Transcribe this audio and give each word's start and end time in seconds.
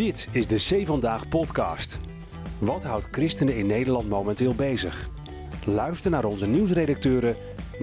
Dit 0.00 0.28
is 0.32 0.46
de 0.46 0.56
C 0.56 0.86
Vandaag 0.86 1.28
podcast. 1.28 1.98
Wat 2.58 2.82
houdt 2.84 3.08
christenen 3.10 3.56
in 3.56 3.66
Nederland 3.66 4.08
momenteel 4.08 4.54
bezig? 4.54 5.10
Luister 5.64 6.10
naar 6.10 6.24
onze 6.24 6.46
nieuwsredacteuren 6.46 7.36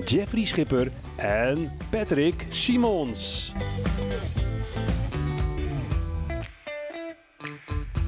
Jeffrey 0.05 0.45
Schipper 0.45 0.91
en 1.16 1.71
Patrick 1.89 2.45
Simons. 2.50 3.54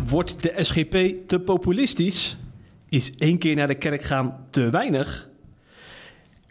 Wordt 0.08 0.44
de 0.44 0.54
SGP 0.56 1.28
te 1.28 1.40
populistisch? 1.40 2.40
Is 2.90 3.16
één 3.16 3.38
keer 3.38 3.56
naar 3.56 3.68
de 3.68 3.76
kerk 3.76 4.02
gaan 4.02 4.46
te 4.50 4.70
weinig? 4.70 5.30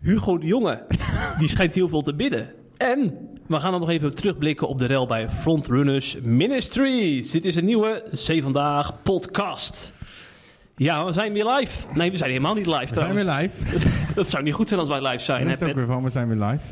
Hugo 0.01 0.39
de 0.39 0.47
Jonge, 0.47 0.87
die 1.39 1.49
schijnt 1.49 1.75
heel 1.75 1.89
veel 1.89 2.03
te 2.03 2.15
bidden. 2.15 2.55
En 2.77 3.29
we 3.49 3.61
gaan 3.61 3.71
dan 3.71 3.81
nog 3.81 3.91
even 3.91 4.17
terugblikken 4.17 4.69
op 4.69 4.79
de 4.79 4.87
rel 4.87 5.07
bij 5.07 5.31
Frontrunners 5.31 6.17
Ministries. 6.23 7.31
Dit 7.31 7.45
is 7.45 7.57
een 7.57 7.65
nieuwe 7.65 8.05
C 8.11 8.43
Vandaag 8.43 9.03
podcast. 9.03 9.93
Ja, 10.77 11.05
we 11.05 11.13
zijn 11.13 11.33
weer 11.33 11.47
live. 11.47 11.87
Nee, 11.95 12.11
we 12.11 12.17
zijn 12.17 12.31
helemaal 12.31 12.55
niet 12.55 12.67
live 12.67 12.95
We 12.95 13.01
zijn 13.01 13.15
weer 13.15 13.25
live. 13.25 13.79
Dat 14.15 14.31
zou 14.31 14.43
niet 14.43 14.55
goed 14.55 14.69
zijn 14.69 14.81
als 14.81 14.89
wij 14.89 15.03
live 15.03 15.25
zijn. 15.25 15.45
Dat 15.45 15.55
is 15.55 15.61
het 15.61 15.69
ook 15.69 15.75
weer 15.75 15.87
van, 15.87 16.03
we 16.03 16.11
zijn 16.11 16.29
weer 16.29 16.47
live. 16.47 16.65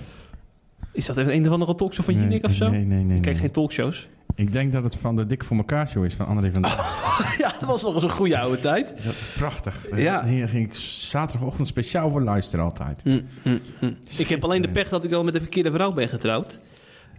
Is 0.93 1.07
dat 1.07 1.17
een 1.17 1.47
of 1.47 1.53
andere 1.53 1.75
talkshow 1.75 2.05
van 2.05 2.15
Nee, 2.15 2.23
Jinek 2.23 2.45
of 2.45 2.53
zo? 2.53 2.70
Nee, 2.70 2.84
nee, 2.84 3.05
nee. 3.05 3.17
Ik 3.17 3.23
kijk 3.23 3.34
nee. 3.34 3.45
geen 3.45 3.53
talkshows. 3.53 4.06
Ik 4.37 4.53
denk 4.53 4.73
dat 4.73 4.85
het 4.85 4.97
van 4.97 5.17
de 5.17 5.27
Dik 5.27 5.45
voor 5.45 5.57
elkaar 5.57 5.89
show 5.89 6.05
is 6.05 6.15
van 6.15 6.27
André 6.27 6.51
van 6.51 6.63
der 6.63 6.71
ja, 7.39 7.55
dat 7.61 7.69
was 7.69 7.83
nog 7.83 7.95
eens 7.95 8.03
een 8.03 8.11
goede 8.11 8.39
oude 8.39 8.59
tijd. 8.59 8.89
Dat 8.89 9.12
is 9.12 9.35
prachtig. 9.37 9.87
Ja. 9.95 10.25
Hier 10.25 10.49
ging 10.49 10.67
ik 10.67 10.75
zaterdagochtend 10.75 11.69
speciaal 11.69 12.11
voor 12.11 12.23
luisteren 12.23 12.65
altijd. 12.65 13.01
Hm, 13.03 13.21
hm, 13.43 13.59
hm. 13.79 13.93
Ik 14.17 14.29
heb 14.29 14.45
alleen 14.45 14.62
de 14.62 14.71
pech 14.71 14.89
dat 14.89 15.05
ik 15.05 15.12
al 15.12 15.25
met 15.25 15.33
de 15.33 15.41
verkeerde 15.41 15.73
vrouw 15.73 15.93
ben 15.93 16.09
getrouwd. 16.09 16.59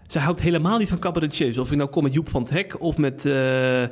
Ze 0.08 0.20
houdt 0.20 0.42
helemaal 0.42 0.78
niet 0.78 0.90
van 0.90 1.00
cabaretiers. 1.00 1.58
Of 1.58 1.70
je 1.70 1.76
nou 1.76 1.90
komt 1.90 2.04
met 2.06 2.14
Joep 2.14 2.30
van 2.30 2.42
het 2.42 2.52
Hek 2.52 2.82
of 2.82 2.98
met 2.98 3.26
eh, 3.26 3.84
eh, 3.84 3.90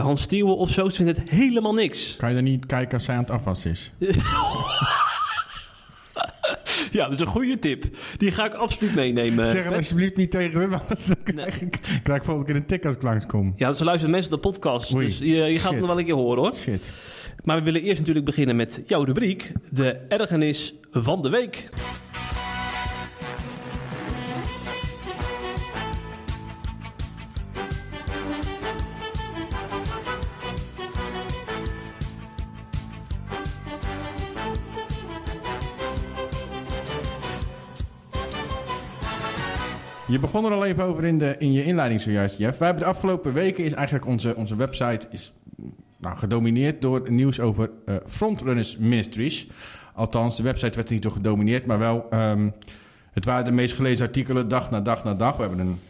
Hans 0.00 0.22
Steeuwen 0.22 0.56
of 0.56 0.70
zo. 0.70 0.88
Ze 0.88 1.04
vindt 1.04 1.18
het 1.18 1.30
helemaal 1.30 1.74
niks. 1.74 2.16
Kan 2.16 2.28
je 2.28 2.34
dan 2.34 2.44
niet 2.44 2.66
kijken 2.66 2.94
als 2.94 3.04
zij 3.04 3.14
aan 3.14 3.20
het 3.20 3.30
afwassen 3.30 3.70
is? 3.70 3.92
Ja, 6.92 7.04
dat 7.04 7.14
is 7.14 7.20
een 7.20 7.26
goede 7.26 7.58
tip. 7.58 7.84
Die 8.16 8.30
ga 8.30 8.44
ik 8.44 8.54
absoluut 8.54 8.94
meenemen. 8.94 9.48
zeg 9.48 9.58
het 9.58 9.68
Pet. 9.68 9.76
alsjeblieft 9.76 10.16
niet 10.16 10.30
tegen 10.30 10.60
hun, 10.60 10.70
want 10.70 10.88
dan 10.88 11.16
krijg 11.24 11.60
ik, 11.60 11.78
krijg 12.02 12.18
ik 12.18 12.24
volgende 12.24 12.52
keer 12.52 12.60
een 12.60 12.66
tik 12.66 12.84
als 12.84 12.94
ik 12.94 13.02
langskom. 13.02 13.52
Ja, 13.56 13.72
ze 13.72 13.84
luisteren 13.84 14.10
mensen 14.12 14.30
de 14.30 14.38
podcast. 14.38 14.94
Oei. 14.94 15.06
Dus 15.06 15.18
je, 15.18 15.26
je 15.26 15.58
gaat 15.58 15.70
het 15.70 15.80
nog 15.80 15.88
wel 15.88 15.98
een 15.98 16.04
keer 16.04 16.14
horen 16.14 16.42
hoor. 16.42 16.54
Shit. 16.54 16.90
Maar 17.44 17.56
we 17.56 17.62
willen 17.62 17.82
eerst 17.82 17.98
natuurlijk 17.98 18.26
beginnen 18.26 18.56
met 18.56 18.82
jouw 18.86 19.02
rubriek. 19.02 19.52
De 19.70 19.92
ergernis 20.08 20.74
van 20.90 21.22
de 21.22 21.28
week. 21.28 21.68
Je 40.08 40.18
begon 40.18 40.44
er 40.44 40.52
al 40.52 40.64
even 40.64 40.84
over 40.84 41.04
in, 41.04 41.18
de, 41.18 41.34
in 41.38 41.52
je 41.52 41.64
inleiding 41.64 42.00
zojuist, 42.00 42.38
Jeff. 42.38 42.58
Wij 42.58 42.66
hebben 42.66 42.84
de 42.84 42.90
afgelopen 42.90 43.32
weken 43.32 43.64
is 43.64 43.72
eigenlijk 43.72 44.06
onze, 44.06 44.36
onze 44.36 44.56
website 44.56 45.06
is, 45.10 45.32
nou, 45.96 46.16
gedomineerd 46.16 46.82
door 46.82 47.10
nieuws 47.10 47.40
over 47.40 47.70
eh, 47.86 47.94
Frontrunners 48.06 48.76
Ministries. 48.76 49.48
Althans, 49.94 50.36
de 50.36 50.42
website 50.42 50.74
werd 50.74 50.88
er 50.88 50.94
niet 50.94 51.02
door 51.02 51.12
gedomineerd, 51.12 51.66
maar 51.66 51.78
wel... 51.78 52.06
ehm, 52.10 52.48
het 53.12 53.24
waren 53.24 53.44
de 53.44 53.50
meest 53.50 53.74
gelezen 53.74 54.06
artikelen 54.06 54.48
dag 54.48 54.70
na 54.70 54.80
dag 54.80 55.04
na 55.04 55.14
dag. 55.14 55.36
We 55.36 55.42
hebben 55.42 55.60
een 55.60 55.80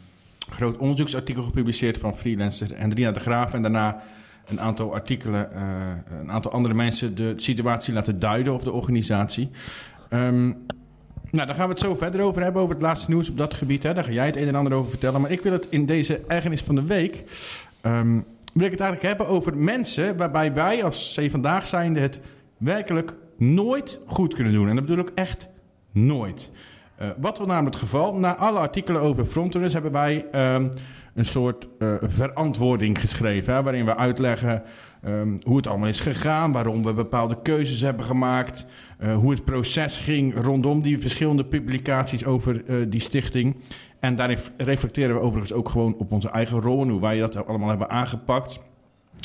groot 0.50 0.76
onderzoeksartikel 0.76 1.42
gepubliceerd 1.42 1.98
van 1.98 2.16
freelancer 2.16 2.68
Hendrina 2.74 3.12
de 3.12 3.20
Graaf. 3.20 3.54
En 3.54 3.62
daarna 3.62 4.02
een 4.46 4.60
aantal 4.60 4.94
artikelen, 4.94 5.52
eh, 5.54 5.62
een 6.20 6.30
aantal 6.30 6.52
andere 6.52 6.74
mensen 6.74 7.14
de 7.14 7.32
situatie 7.36 7.94
laten 7.94 8.18
duiden 8.18 8.54
of 8.54 8.62
de 8.62 8.72
organisatie. 8.72 9.50
Ehm, 10.08 10.52
nou, 11.30 11.46
daar 11.46 11.54
gaan 11.54 11.66
we 11.66 11.72
het 11.72 11.82
zo 11.82 11.94
verder 11.94 12.20
over 12.20 12.42
hebben, 12.42 12.62
over 12.62 12.74
het 12.74 12.84
laatste 12.84 13.10
nieuws 13.10 13.30
op 13.30 13.36
dat 13.36 13.54
gebied. 13.54 13.82
Hè. 13.82 13.94
Daar 13.94 14.04
ga 14.04 14.10
jij 14.10 14.26
het 14.26 14.36
een 14.36 14.48
en 14.48 14.54
ander 14.54 14.72
over 14.72 14.90
vertellen. 14.90 15.20
Maar 15.20 15.30
ik 15.30 15.40
wil 15.40 15.52
het 15.52 15.66
in 15.70 15.86
deze 15.86 16.20
ergernis 16.26 16.62
van 16.62 16.74
de 16.74 16.84
week... 16.84 17.24
ehm, 17.80 18.20
wil 18.52 18.66
ik 18.66 18.72
het 18.72 18.80
eigenlijk 18.80 19.02
hebben 19.02 19.36
over 19.36 19.56
mensen 19.56 20.16
waarbij 20.16 20.54
wij 20.54 20.84
als 20.84 21.18
C 21.20 21.30
Vandaag 21.30 21.66
zijnde 21.66 22.00
het 22.00 22.20
werkelijk 22.56 23.14
nooit 23.36 24.00
goed 24.06 24.34
kunnen 24.34 24.52
doen. 24.52 24.68
En 24.68 24.74
dat 24.74 24.86
bedoel 24.86 25.04
ik 25.04 25.12
echt 25.14 25.48
nooit. 25.92 26.50
Eh, 26.96 27.08
wat 27.20 27.38
was 27.38 27.46
namelijk 27.46 27.74
het 27.74 27.84
geval? 27.84 28.14
Na 28.14 28.36
alle 28.36 28.58
artikelen 28.58 29.02
over 29.02 29.24
frontrunners 29.24 29.72
hebben 29.72 29.92
wij 29.92 30.26
ehm, 30.32 30.68
een 31.14 31.24
soort 31.24 31.68
eh, 31.78 31.94
verantwoording 32.00 33.00
geschreven. 33.00 33.54
Hè, 33.54 33.62
waarin 33.62 33.84
we 33.84 33.96
uitleggen 33.96 34.62
ehm, 35.02 35.36
hoe 35.42 35.56
het 35.56 35.66
allemaal 35.66 35.88
is 35.88 36.00
gegaan, 36.00 36.52
waarom 36.52 36.82
we 36.82 36.92
bepaalde 36.92 37.42
keuzes 37.42 37.80
hebben 37.80 38.04
gemaakt, 38.04 38.66
eh, 38.98 39.16
hoe 39.16 39.30
het 39.30 39.44
proces 39.44 39.96
ging 39.96 40.34
rondom 40.34 40.82
die 40.82 40.98
verschillende 40.98 41.44
publicaties 41.44 42.24
over 42.24 42.64
eh, 42.64 42.76
die 42.88 43.00
stichting. 43.00 43.56
En 44.00 44.16
daarin 44.16 44.38
reflecteren 44.56 45.14
we 45.14 45.20
overigens 45.20 45.52
ook 45.52 45.68
gewoon 45.68 45.94
op 45.98 46.12
onze 46.12 46.30
eigen 46.30 46.60
rol 46.60 46.82
en 46.82 46.88
hoe 46.88 47.00
wij 47.00 47.18
dat 47.18 47.46
allemaal 47.46 47.68
hebben 47.68 47.90
aangepakt. 47.90 48.66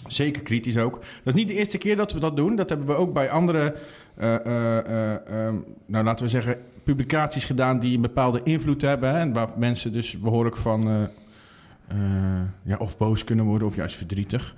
Zeker 0.08 0.42
kritisch 0.42 0.78
ook. 0.78 0.94
Dat 0.94 1.34
is 1.34 1.40
niet 1.40 1.48
de 1.48 1.54
eerste 1.54 1.78
keer 1.78 1.96
dat 1.96 2.12
we 2.12 2.20
dat 2.20 2.36
doen. 2.36 2.56
Dat 2.56 2.70
hebben 2.70 2.88
we 2.88 2.94
ook 2.94 3.14
bij 3.14 3.30
andere, 3.30 3.76
eh, 4.16 4.36
eh, 4.36 4.78
eh, 4.78 5.48
eh, 5.48 5.54
nou 5.86 6.04
laten 6.04 6.26
we 6.26 6.32
zeggen, 6.32 6.58
publicaties 6.84 7.46
gedaan 7.46 7.80
die 7.80 7.96
een 7.96 8.02
bepaalde 8.02 8.42
invloed 8.44 8.82
hebben. 8.82 9.14
En 9.14 9.34
waar 9.34 9.50
mensen 9.58 9.94
dus 9.94 10.20
behoorlijk 10.20 10.58
van 10.58 11.10
ja, 12.64 12.78
of 12.78 12.98
boos 12.98 13.24
kunnen 13.24 13.46
worden 13.46 13.68
of 13.68 13.76
juist 13.76 13.96
verdrietig. 13.96 14.56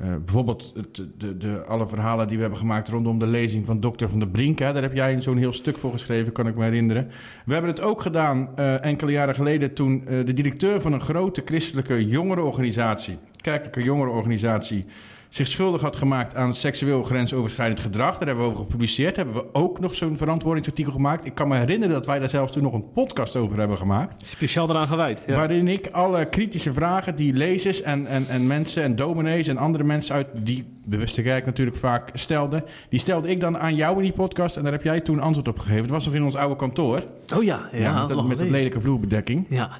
Eh, 0.00 0.08
bijvoorbeeld 0.24 0.72
het, 0.74 1.02
de, 1.18 1.36
de, 1.36 1.64
alle 1.64 1.86
verhalen 1.86 2.26
die 2.26 2.36
we 2.36 2.42
hebben 2.42 2.60
gemaakt 2.60 2.88
rondom 2.88 3.18
de 3.18 3.26
lezing 3.26 3.66
van 3.66 3.80
Dr. 3.80 4.06
van 4.06 4.18
der 4.18 4.28
Brink. 4.28 4.58
Daar 4.58 4.82
heb 4.82 4.94
jij 4.94 5.20
zo'n 5.20 5.36
heel 5.36 5.52
stuk 5.52 5.78
voor 5.78 5.92
geschreven, 5.92 6.32
kan 6.32 6.46
ik 6.46 6.56
me 6.56 6.64
herinneren. 6.64 7.08
We 7.44 7.52
hebben 7.52 7.70
het 7.70 7.80
ook 7.80 8.00
gedaan 8.00 8.48
eh, 8.56 8.84
enkele 8.84 9.10
jaren 9.10 9.34
geleden 9.34 9.74
toen 9.74 10.06
eh, 10.06 10.24
de 10.24 10.32
directeur 10.32 10.80
van 10.80 10.92
een 10.92 11.00
grote 11.00 11.42
christelijke 11.44 12.06
jongerenorganisatie, 12.06 13.18
kerkelijke 13.40 13.82
jongerenorganisatie, 13.82 14.84
zich 15.30 15.46
schuldig 15.46 15.80
had 15.80 15.96
gemaakt 15.96 16.34
aan 16.36 16.54
seksueel 16.54 17.02
grensoverschrijdend 17.02 17.80
gedrag. 17.80 18.18
Daar 18.18 18.26
hebben 18.26 18.44
we 18.44 18.50
over 18.50 18.62
gepubliceerd. 18.62 19.16
Hebben 19.16 19.34
we 19.34 19.44
ook 19.54 19.80
nog 19.80 19.94
zo'n 19.94 20.16
verantwoordingsartikel 20.16 20.92
gemaakt. 20.92 21.24
Ik 21.24 21.34
kan 21.34 21.48
me 21.48 21.56
herinneren 21.56 21.94
dat 21.94 22.06
wij 22.06 22.18
daar 22.18 22.28
zelfs 22.28 22.52
toen 22.52 22.62
nog 22.62 22.72
een 22.72 22.92
podcast 22.92 23.36
over 23.36 23.58
hebben 23.58 23.76
gemaakt. 23.78 24.22
Speciaal 24.26 24.68
eraan 24.70 24.88
gewijd. 24.88 25.22
Ja. 25.26 25.36
Waarin 25.36 25.68
ik 25.68 25.86
alle 25.86 26.28
kritische 26.28 26.72
vragen 26.72 27.16
die 27.16 27.32
lezers 27.32 27.82
en, 27.82 28.06
en, 28.06 28.24
en 28.28 28.46
mensen 28.46 28.82
en 28.82 28.96
dominees 28.96 29.46
en 29.48 29.56
andere 29.56 29.84
mensen 29.84 30.14
uit 30.14 30.26
die 30.34 30.64
bewuste 30.86 31.22
kerk 31.22 31.46
natuurlijk 31.46 31.76
vaak 31.76 32.10
stelden. 32.14 32.64
Die 32.88 33.00
stelde 33.00 33.28
ik 33.28 33.40
dan 33.40 33.58
aan 33.58 33.74
jou 33.74 33.96
in 33.96 34.02
die 34.02 34.12
podcast 34.12 34.56
en 34.56 34.62
daar 34.62 34.72
heb 34.72 34.82
jij 34.82 35.00
toen 35.00 35.20
antwoord 35.20 35.48
op 35.48 35.58
gegeven. 35.58 35.82
Het 35.82 35.90
was 35.90 36.04
nog 36.04 36.14
in 36.14 36.22
ons 36.24 36.36
oude 36.36 36.56
kantoor. 36.56 37.02
Oh 37.36 37.42
ja, 37.44 37.68
ja, 37.72 38.00
met, 38.00 38.08
dat- 38.08 38.26
met 38.26 38.38
dat 38.38 38.50
lelijke 38.50 38.80
vloerbedekking. 38.80 39.46
Ja, 39.48 39.70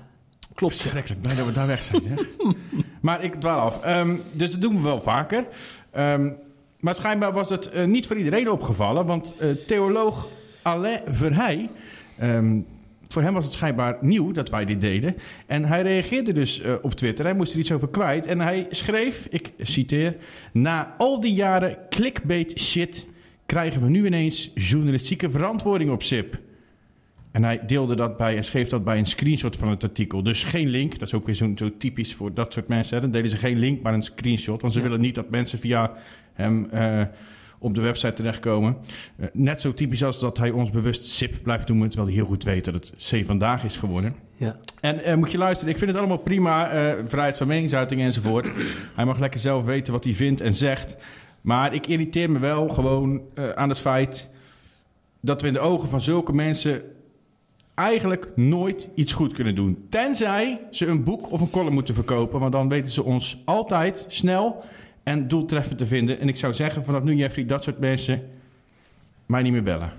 klopt. 0.54 0.76
Verschrikkelijk, 0.76 1.20
blij 1.22 1.34
dat 1.34 1.46
we 1.46 1.52
daar 1.52 1.66
weg 1.66 1.82
zijn. 1.82 2.02
Zeg. 2.02 2.26
maar 3.00 3.24
ik 3.24 3.34
dwaal 3.34 3.60
af. 3.60 3.82
Ehm, 3.82 4.16
dus 4.32 4.50
dat 4.50 4.60
doen 4.60 4.74
we 4.74 4.82
wel 4.82 5.00
vaker. 5.00 5.46
Ehm, 5.90 6.30
maar 6.80 6.94
schijnbaar 6.94 7.32
was 7.32 7.48
het 7.48 7.70
eh, 7.70 7.84
niet 7.84 8.06
voor 8.06 8.16
iedereen 8.16 8.50
opgevallen. 8.50 9.06
Want 9.06 9.34
eh, 9.38 9.48
theoloog 9.66 10.28
Alain 10.62 11.00
Verheij... 11.04 11.70
ehm, 12.18 12.58
voor 13.08 13.22
hem 13.22 13.34
was 13.34 13.44
het 13.44 13.54
schijnbaar 13.54 13.96
nieuw 14.00 14.32
dat 14.32 14.50
wij 14.50 14.64
dit 14.64 14.80
deden. 14.80 15.16
En 15.46 15.64
hij 15.64 15.82
reageerde 15.82 16.32
dus 16.32 16.60
eh, 16.60 16.74
op 16.82 16.94
Twitter. 16.94 17.24
Hij 17.24 17.34
moest 17.34 17.52
er 17.52 17.58
iets 17.58 17.72
over 17.72 17.88
kwijt. 17.88 18.26
En 18.26 18.40
hij 18.40 18.66
schreef, 18.70 19.26
ik 19.30 19.52
citeer... 19.58 20.16
Na 20.52 20.94
al 20.98 21.20
die 21.20 21.34
jaren 21.34 21.78
clickbait 21.88 22.58
shit... 22.58 23.06
krijgen 23.46 23.82
we 23.82 23.88
nu 23.88 24.06
ineens 24.06 24.50
journalistieke 24.54 25.30
verantwoording 25.30 25.90
op 25.90 26.02
SIP. 26.02 26.38
En 27.30 27.44
hij 27.44 27.60
deelde 27.66 27.94
dat 27.94 28.16
bij 28.16 28.36
en 28.36 28.44
schreef 28.44 28.68
dat 28.68 28.84
bij 28.84 28.98
een 28.98 29.06
screenshot 29.06 29.56
van 29.56 29.68
het 29.68 29.82
artikel. 29.82 30.22
Dus 30.22 30.44
geen 30.44 30.68
link. 30.68 30.98
Dat 30.98 31.08
is 31.08 31.14
ook 31.14 31.26
weer 31.26 31.34
zo, 31.34 31.52
zo 31.54 31.76
typisch 31.76 32.14
voor 32.14 32.34
dat 32.34 32.52
soort 32.52 32.68
mensen. 32.68 32.94
Hè. 32.94 33.00
Dan 33.00 33.10
delen 33.10 33.30
ze 33.30 33.36
geen 33.36 33.58
link, 33.58 33.82
maar 33.82 33.94
een 33.94 34.02
screenshot. 34.02 34.62
Want 34.62 34.72
ze 34.72 34.80
willen 34.80 35.00
niet 35.00 35.14
dat 35.14 35.30
mensen 35.30 35.58
via 35.58 35.92
hem 36.32 36.68
eh, 36.70 37.02
op 37.58 37.74
de 37.74 37.80
website 37.80 38.12
terechtkomen. 38.12 38.76
Eh, 39.16 39.26
net 39.32 39.60
zo 39.60 39.74
typisch 39.74 40.04
als 40.04 40.20
dat 40.20 40.38
hij 40.38 40.50
ons 40.50 40.70
bewust 40.70 41.04
SIP 41.04 41.42
blijft 41.42 41.68
noemen. 41.68 41.88
Terwijl 41.88 42.08
hij 42.08 42.18
heel 42.18 42.28
goed 42.28 42.44
weet 42.44 42.64
dat 42.64 42.74
het 42.74 42.92
C 43.10 43.24
vandaag 43.26 43.64
is 43.64 43.76
geworden. 43.76 44.14
Ja. 44.36 44.56
En 44.80 45.04
eh, 45.04 45.16
moet 45.16 45.30
je 45.30 45.38
luisteren, 45.38 45.72
ik 45.72 45.78
vind 45.78 45.90
het 45.90 46.00
allemaal 46.00 46.18
prima. 46.18 46.68
vrijheid 47.04 47.36
van 47.36 47.46
meningsuiting 47.46 48.00
enzovoort. 48.00 48.50
hij 48.96 49.04
mag 49.04 49.18
lekker 49.18 49.40
zelf 49.40 49.64
weten 49.64 49.92
wat 49.92 50.04
hij 50.04 50.12
vindt 50.12 50.40
en 50.40 50.54
zegt. 50.54 50.96
Maar 51.40 51.74
ik 51.74 51.86
irriteer 51.86 52.30
me 52.30 52.38
wel 52.38 52.68
gewoon 52.68 53.22
aan 53.54 53.68
het 53.68 53.80
feit 53.80 54.30
dat 55.20 55.42
we 55.42 55.46
in 55.46 55.52
de 55.52 55.60
ogen 55.60 55.88
van 55.88 56.00
zulke 56.00 56.32
mensen 56.32 56.82
eigenlijk 57.80 58.36
nooit 58.36 58.88
iets 58.94 59.12
goed 59.12 59.32
kunnen 59.32 59.54
doen. 59.54 59.86
Tenzij 59.88 60.60
ze 60.70 60.86
een 60.86 61.04
boek 61.04 61.32
of 61.32 61.40
een 61.40 61.50
column 61.50 61.74
moeten 61.74 61.94
verkopen. 61.94 62.40
Want 62.40 62.52
dan 62.52 62.68
weten 62.68 62.92
ze 62.92 63.04
ons 63.04 63.42
altijd 63.44 64.04
snel 64.08 64.64
en 65.02 65.28
doeltreffend 65.28 65.78
te 65.78 65.86
vinden. 65.86 66.20
En 66.20 66.28
ik 66.28 66.36
zou 66.36 66.54
zeggen, 66.54 66.84
vanaf 66.84 67.02
nu 67.02 67.14
Jeffrey, 67.14 67.46
dat 67.46 67.64
soort 67.64 67.78
mensen 67.78 68.30
mij 69.26 69.42
niet 69.42 69.52
meer 69.52 69.62
bellen. 69.62 69.92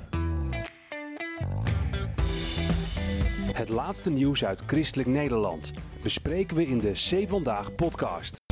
Het 3.54 3.69
laatste 3.69 4.10
nieuws 4.10 4.45
uit 4.45 4.63
christelijk 4.66 5.10
Nederland 5.10 5.74
bespreken 6.04 6.56
we 6.56 6.68
in 6.68 6.77
de 6.77 6.92
C 6.92 7.30
Vandaag 7.30 7.75
podcast. 7.75 8.50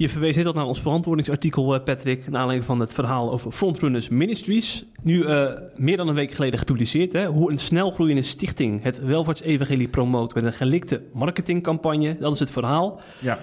Je 0.00 0.08
verwees 0.08 0.36
net 0.36 0.46
al 0.46 0.52
naar 0.52 0.66
ons 0.66 0.80
verantwoordingsartikel, 0.80 1.74
eh, 1.74 1.82
Patrick, 1.82 2.28
naar 2.28 2.40
aanleiding 2.40 2.64
van 2.64 2.80
het 2.80 2.94
verhaal 2.94 3.32
over 3.32 3.52
Frontrunners 3.52 4.08
Ministries. 4.08 4.84
Nu 5.02 5.24
eh, 5.24 5.52
meer 5.76 5.96
dan 5.96 6.08
een 6.08 6.14
week 6.14 6.32
geleden 6.32 6.58
gepubliceerd. 6.58 7.12
Hè, 7.12 7.26
hoe 7.26 7.50
een 7.50 7.58
snelgroeiende 7.58 8.22
stichting 8.22 8.82
het 8.82 9.04
welvaartsevangelie 9.04 9.88
promoot 9.88 10.34
met 10.34 10.42
een 10.42 10.52
gelikte 10.52 11.02
marketingcampagne. 11.12 12.16
Dat 12.18 12.34
is 12.34 12.40
het 12.40 12.50
verhaal. 12.50 13.00
Ja. 13.18 13.38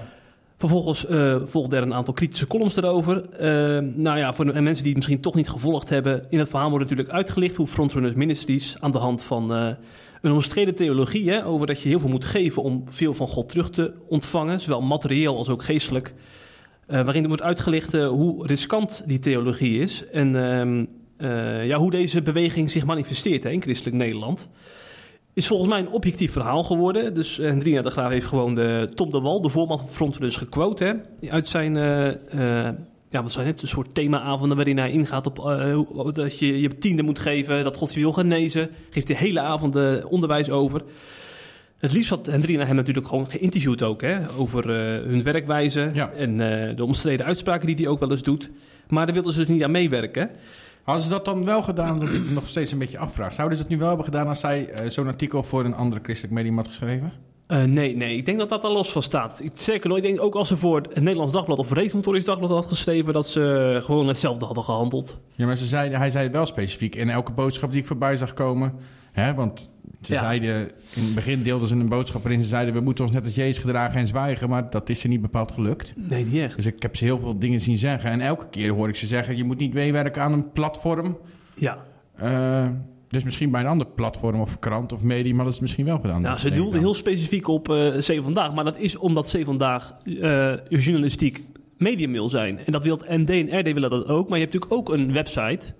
Vervolgens 0.57 1.09
uh, 1.09 1.35
volgden 1.43 1.79
er 1.79 1.85
een 1.85 1.93
aantal 1.93 2.13
kritische 2.13 2.47
columns 2.47 2.75
erover. 2.75 3.23
Uh, 3.33 3.91
nou 3.93 4.17
ja, 4.17 4.33
voor 4.33 4.45
de 4.45 4.61
mensen 4.61 4.83
die 4.83 4.93
het 4.93 4.95
misschien 4.95 5.21
toch 5.21 5.35
niet 5.35 5.49
gevolgd 5.49 5.89
hebben. 5.89 6.25
In 6.29 6.39
het 6.39 6.49
verhaal 6.49 6.69
wordt 6.69 6.83
natuurlijk 6.89 7.15
uitgelicht 7.15 7.55
hoe 7.55 7.67
Frontrunners 7.67 8.13
Ministries 8.15 8.75
aan 8.79 8.91
de 8.91 8.97
hand 8.97 9.23
van 9.23 9.51
uh, 9.57 9.69
een 10.21 10.31
omstreden 10.31 10.75
theologie. 10.75 11.29
Hè, 11.29 11.45
over 11.45 11.67
dat 11.67 11.81
je 11.81 11.89
heel 11.89 11.99
veel 11.99 12.09
moet 12.09 12.25
geven 12.25 12.63
om 12.63 12.83
veel 12.85 13.13
van 13.13 13.27
God 13.27 13.49
terug 13.49 13.69
te 13.69 13.93
ontvangen. 14.07 14.61
Zowel 14.61 14.81
materieel 14.81 15.37
als 15.37 15.49
ook 15.49 15.63
geestelijk. 15.63 16.13
Waarin 16.87 17.21
er 17.21 17.27
wordt 17.27 17.43
uitgelicht 17.43 17.93
hoe 17.93 18.47
riskant 18.47 19.03
die 19.05 19.19
theologie 19.19 19.79
is. 19.79 20.03
En 20.11 20.35
ehm, 20.35 20.85
ja, 21.65 21.77
hoe 21.77 21.91
deze 21.91 22.21
beweging 22.21 22.71
zich 22.71 22.85
manifesteert 22.85 23.45
in 23.45 23.61
christelijk 23.61 23.97
Nederland 23.97 24.49
is 25.37 25.47
volgens 25.47 25.69
mij 25.69 25.79
een 25.79 25.89
objectief 25.89 26.31
verhaal 26.31 26.63
geworden. 26.63 27.13
Dus 27.13 27.39
uh, 27.39 27.47
Hendrina 27.47 27.81
de 27.81 27.89
Graaf 27.89 28.09
heeft 28.09 28.25
gewoon 28.25 28.55
de 28.55 28.89
Tom 28.95 29.11
de 29.11 29.19
Wal, 29.19 29.41
de 29.41 29.49
voorman 29.49 29.79
van 29.79 29.87
Frontrunners, 29.87 30.37
gequote. 30.37 31.01
Uit 31.29 31.47
zijn, 31.47 31.75
uh, 31.75 32.07
uh, 32.07 32.69
ja, 33.09 33.23
wat 33.23 33.31
zijn 33.31 33.47
het, 33.47 33.61
een 33.61 33.67
soort 33.67 33.93
themaavonden 33.95 34.57
waarin 34.57 34.77
hij 34.77 34.91
ingaat 34.91 35.25
op 35.25 35.35
dat 36.15 36.39
je 36.39 36.61
je 36.61 36.77
tiende 36.77 37.03
moet 37.03 37.19
geven, 37.19 37.63
dat 37.63 37.75
God 37.75 37.93
je 37.93 37.99
wil 37.99 38.11
genezen. 38.13 38.69
Geeft 38.89 39.07
de 39.07 39.17
hele 39.17 39.39
avond 39.39 40.03
onderwijs 40.03 40.49
over. 40.49 40.81
Het 41.77 41.93
liefst 41.93 42.09
had 42.09 42.25
Hendrina 42.25 42.65
hem 42.65 42.75
natuurlijk 42.75 43.07
gewoon 43.07 43.29
geïnterviewd 43.29 43.83
ook, 43.83 44.01
hè, 44.01 44.17
over 44.37 44.69
hun 45.07 45.23
werkwijze 45.23 45.89
ja. 45.93 46.11
en 46.11 46.37
de 46.75 46.83
omstreden 46.83 47.25
uitspraken 47.25 47.67
die 47.67 47.75
hij 47.75 47.87
ook 47.87 47.99
wel 47.99 48.11
eens 48.11 48.23
doet. 48.23 48.49
Maar 48.89 49.05
daar 49.05 49.15
wilden 49.15 49.33
ze 49.33 49.39
dus 49.39 49.47
niet 49.47 49.63
aan 49.63 49.71
meewerken. 49.71 50.29
Hadden 50.83 51.03
ze 51.03 51.09
dat 51.09 51.25
dan 51.25 51.45
wel 51.45 51.63
gedaan, 51.63 51.99
dat 51.99 52.13
ik 52.13 52.25
me 52.25 52.31
nog 52.31 52.47
steeds 52.47 52.71
een 52.71 52.77
beetje 52.77 52.97
afvraag. 52.97 53.33
Zouden 53.33 53.57
ze 53.57 53.63
het 53.63 53.71
nu 53.71 53.77
wel 53.77 53.87
hebben 53.87 54.05
gedaan 54.05 54.27
als 54.27 54.39
zij 54.39 54.69
uh, 54.69 54.89
zo'n 54.89 55.07
artikel 55.07 55.43
voor 55.43 55.65
een 55.65 55.75
andere 55.75 56.01
christelijk 56.03 56.33
medium 56.33 56.55
had 56.55 56.67
geschreven? 56.67 57.11
Uh, 57.47 57.63
nee, 57.63 57.95
nee, 57.95 58.17
ik 58.17 58.25
denk 58.25 58.39
dat 58.39 58.49
dat 58.49 58.63
er 58.63 58.69
los 58.69 58.91
van 58.91 59.01
staat. 59.01 59.41
Ik, 59.43 59.51
zeker 59.53 59.89
nog, 59.89 59.97
ik 59.97 60.03
denk 60.03 60.21
ook 60.21 60.35
als 60.35 60.47
ze 60.47 60.55
voor 60.55 60.81
het 60.81 60.99
Nederlands 60.99 61.33
Dagblad 61.33 61.59
of 61.59 61.71
Reformatorisch 61.71 62.25
Dagblad 62.25 62.49
had 62.49 62.65
geschreven, 62.65 63.13
dat 63.13 63.27
ze 63.27 63.79
gewoon 63.83 64.07
hetzelfde 64.07 64.45
hadden 64.45 64.63
gehandeld. 64.63 65.17
Ja, 65.35 65.45
maar 65.45 65.57
ze 65.57 65.65
zei, 65.65 65.95
hij 65.95 66.09
zei 66.09 66.23
het 66.23 66.33
wel 66.33 66.45
specifiek. 66.45 66.95
In 66.95 67.09
elke 67.09 67.31
boodschap 67.31 67.71
die 67.71 67.79
ik 67.79 67.87
voorbij 67.87 68.17
zag 68.17 68.33
komen, 68.33 68.73
hè, 69.21 69.33
want 69.33 69.69
ze 70.01 70.13
ja. 70.13 70.19
zeiden, 70.19 70.71
in 70.93 71.03
het 71.03 71.15
begin 71.15 71.43
deelden 71.43 71.67
ze 71.67 71.75
een 71.75 71.89
boodschap 71.89 72.21
waarin 72.23 72.41
ze 72.41 72.47
zeiden... 72.47 72.73
we 72.73 72.79
moeten 72.79 73.03
ons 73.03 73.13
net 73.13 73.25
als 73.25 73.35
Jezus 73.35 73.57
gedragen 73.57 73.99
en 73.99 74.07
zwijgen, 74.07 74.49
maar 74.49 74.69
dat 74.69 74.89
is 74.89 74.99
ze 74.99 75.07
niet 75.07 75.21
bepaald 75.21 75.51
gelukt. 75.51 75.93
Nee, 75.95 76.25
niet 76.25 76.41
echt. 76.41 76.55
Dus 76.55 76.65
ik 76.65 76.81
heb 76.81 76.95
ze 76.95 77.03
heel 77.03 77.19
veel 77.19 77.39
dingen 77.39 77.59
zien 77.59 77.77
zeggen. 77.77 78.09
En 78.09 78.21
elke 78.21 78.49
keer 78.49 78.71
hoor 78.71 78.87
ik 78.87 78.95
ze 78.95 79.07
zeggen, 79.07 79.37
je 79.37 79.43
moet 79.43 79.57
niet 79.57 79.73
meewerken 79.73 80.21
aan 80.21 80.33
een 80.33 80.51
platform. 80.51 81.17
Ja. 81.53 81.77
Uh, 82.23 82.67
dus 83.07 83.23
misschien 83.23 83.51
bij 83.51 83.61
een 83.61 83.67
ander 83.67 83.87
platform 83.87 84.41
of 84.41 84.59
krant 84.59 84.93
of 84.93 85.03
medium 85.03 85.35
hadden 85.35 85.53
ze 85.53 85.59
het 85.59 85.61
misschien 85.61 85.85
wel 85.85 85.99
gedaan. 85.99 86.21
Nou, 86.21 86.37
ze 86.37 86.51
doelden 86.51 86.79
heel 86.79 86.93
specifiek 86.93 87.47
op 87.47 87.69
uh, 87.69 87.97
C 87.97 88.19
Vandaag. 88.23 88.53
Maar 88.53 88.63
dat 88.63 88.77
is 88.77 88.97
omdat 88.97 89.35
C 89.37 89.45
Vandaag 89.45 89.93
uh, 90.05 90.53
journalistiek 90.69 91.41
medium 91.77 92.11
wil 92.11 92.29
zijn. 92.29 92.59
En 92.65 92.71
dat 92.71 92.83
wil 92.83 93.05
en 93.05 93.21
RD 93.59 93.73
willen 93.73 93.89
dat 93.89 94.07
ook. 94.07 94.29
Maar 94.29 94.37
je 94.37 94.43
hebt 94.43 94.53
natuurlijk 94.53 94.89
ook 94.89 94.97
een 94.97 95.13
website 95.13 95.73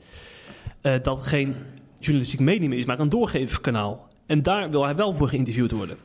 uh, 0.82 0.94
dat 1.02 1.20
geen 1.20 1.56
journalistiek 2.00 2.40
medium 2.40 2.74
is, 2.74 2.86
maar 2.86 3.00
een 3.00 3.10
doorgeefkanaal. 3.10 4.08
En 4.26 4.44
daar 4.44 4.70
wil 4.70 4.84
hij 4.84 4.96
wel 4.96 5.14
voor 5.14 5.28
geïnterviewd 5.28 5.72
worden. 5.72 5.98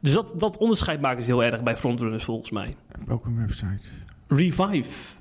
Dus 0.00 0.12
dat, 0.12 0.40
dat 0.40 0.56
onderscheid 0.56 1.00
maken 1.00 1.22
ze 1.22 1.30
heel 1.30 1.44
erg 1.44 1.62
bij 1.62 1.76
frontrunners 1.76 2.24
volgens 2.24 2.50
mij. 2.50 2.76
Ook 3.08 3.26
een 3.26 3.36
website. 3.36 3.88
Revive. 4.28 5.16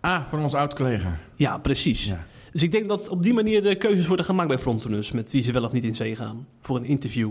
Ah, 0.00 0.20
van 0.28 0.42
ons 0.42 0.54
oud-collega. 0.54 1.18
Ja, 1.34 1.58
precies. 1.58 2.06
Ja. 2.06 2.24
Dus 2.50 2.62
ik 2.62 2.72
denk 2.72 2.88
dat 2.88 3.08
op 3.08 3.22
die 3.22 3.32
manier 3.32 3.62
de 3.62 3.74
keuzes 3.74 4.06
worden 4.06 4.24
gemaakt 4.24 4.48
bij 4.48 4.58
frontrunners... 4.58 5.12
met 5.12 5.32
wie 5.32 5.42
ze 5.42 5.52
wel 5.52 5.64
of 5.64 5.72
niet 5.72 5.84
in 5.84 5.94
zee 5.94 6.16
gaan 6.16 6.46
voor 6.60 6.76
een 6.76 6.84
interview. 6.84 7.30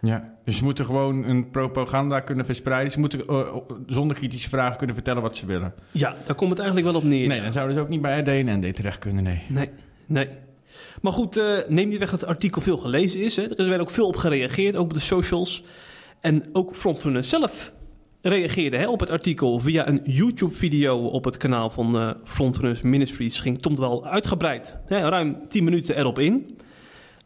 Ja, 0.00 0.34
dus 0.44 0.56
ze 0.56 0.64
moeten 0.64 0.84
gewoon 0.84 1.24
een 1.24 1.50
propaganda 1.50 2.20
kunnen 2.20 2.44
verspreiden. 2.44 2.92
Ze 2.92 3.00
moeten 3.00 3.22
uh, 3.30 3.56
zonder 3.86 4.16
kritische 4.16 4.48
vragen 4.48 4.76
kunnen 4.76 4.94
vertellen 4.94 5.22
wat 5.22 5.36
ze 5.36 5.46
willen. 5.46 5.74
Ja, 5.90 6.14
daar 6.26 6.36
komt 6.36 6.50
het 6.50 6.58
eigenlijk 6.58 6.90
wel 6.90 7.00
op 7.00 7.08
neer. 7.08 7.28
Nee, 7.28 7.42
dan 7.42 7.52
zouden 7.52 7.76
ze 7.76 7.82
ook 7.82 7.88
niet 7.88 8.02
bij 8.02 8.20
RD 8.20 8.28
en 8.28 8.58
ND 8.58 8.76
terecht 8.76 8.98
kunnen, 8.98 9.24
nee. 9.24 9.42
Nee, 9.48 9.70
nee. 10.06 10.28
Maar 11.00 11.12
goed, 11.12 11.36
uh, 11.36 11.58
neem 11.68 11.88
niet 11.88 11.98
weg 11.98 12.10
dat 12.10 12.20
het 12.20 12.28
artikel 12.28 12.60
veel 12.60 12.76
gelezen 12.76 13.20
is. 13.20 13.36
Hè. 13.36 13.42
Er 13.42 13.58
is 13.58 13.68
wel 13.68 13.78
ook 13.78 13.90
veel 13.90 14.06
op 14.06 14.16
gereageerd, 14.16 14.76
ook 14.76 14.84
op 14.84 14.94
de 14.94 15.00
socials. 15.00 15.64
En 16.20 16.44
ook 16.52 16.76
Frontrunners 16.76 17.28
zelf 17.28 17.72
reageerde 18.22 18.76
hè, 18.76 18.88
op 18.88 19.00
het 19.00 19.10
artikel 19.10 19.60
via 19.60 19.88
een 19.88 20.00
YouTube-video 20.04 21.06
op 21.06 21.24
het 21.24 21.36
kanaal 21.36 21.70
van 21.70 22.16
uh, 22.40 22.82
Ministries. 22.82 23.40
Ging 23.40 23.58
Tom 23.58 23.76
wel 23.76 24.06
uitgebreid, 24.06 24.76
hè, 24.86 25.08
ruim 25.08 25.48
10 25.48 25.64
minuten 25.64 25.96
erop 25.96 26.18
in. 26.18 26.56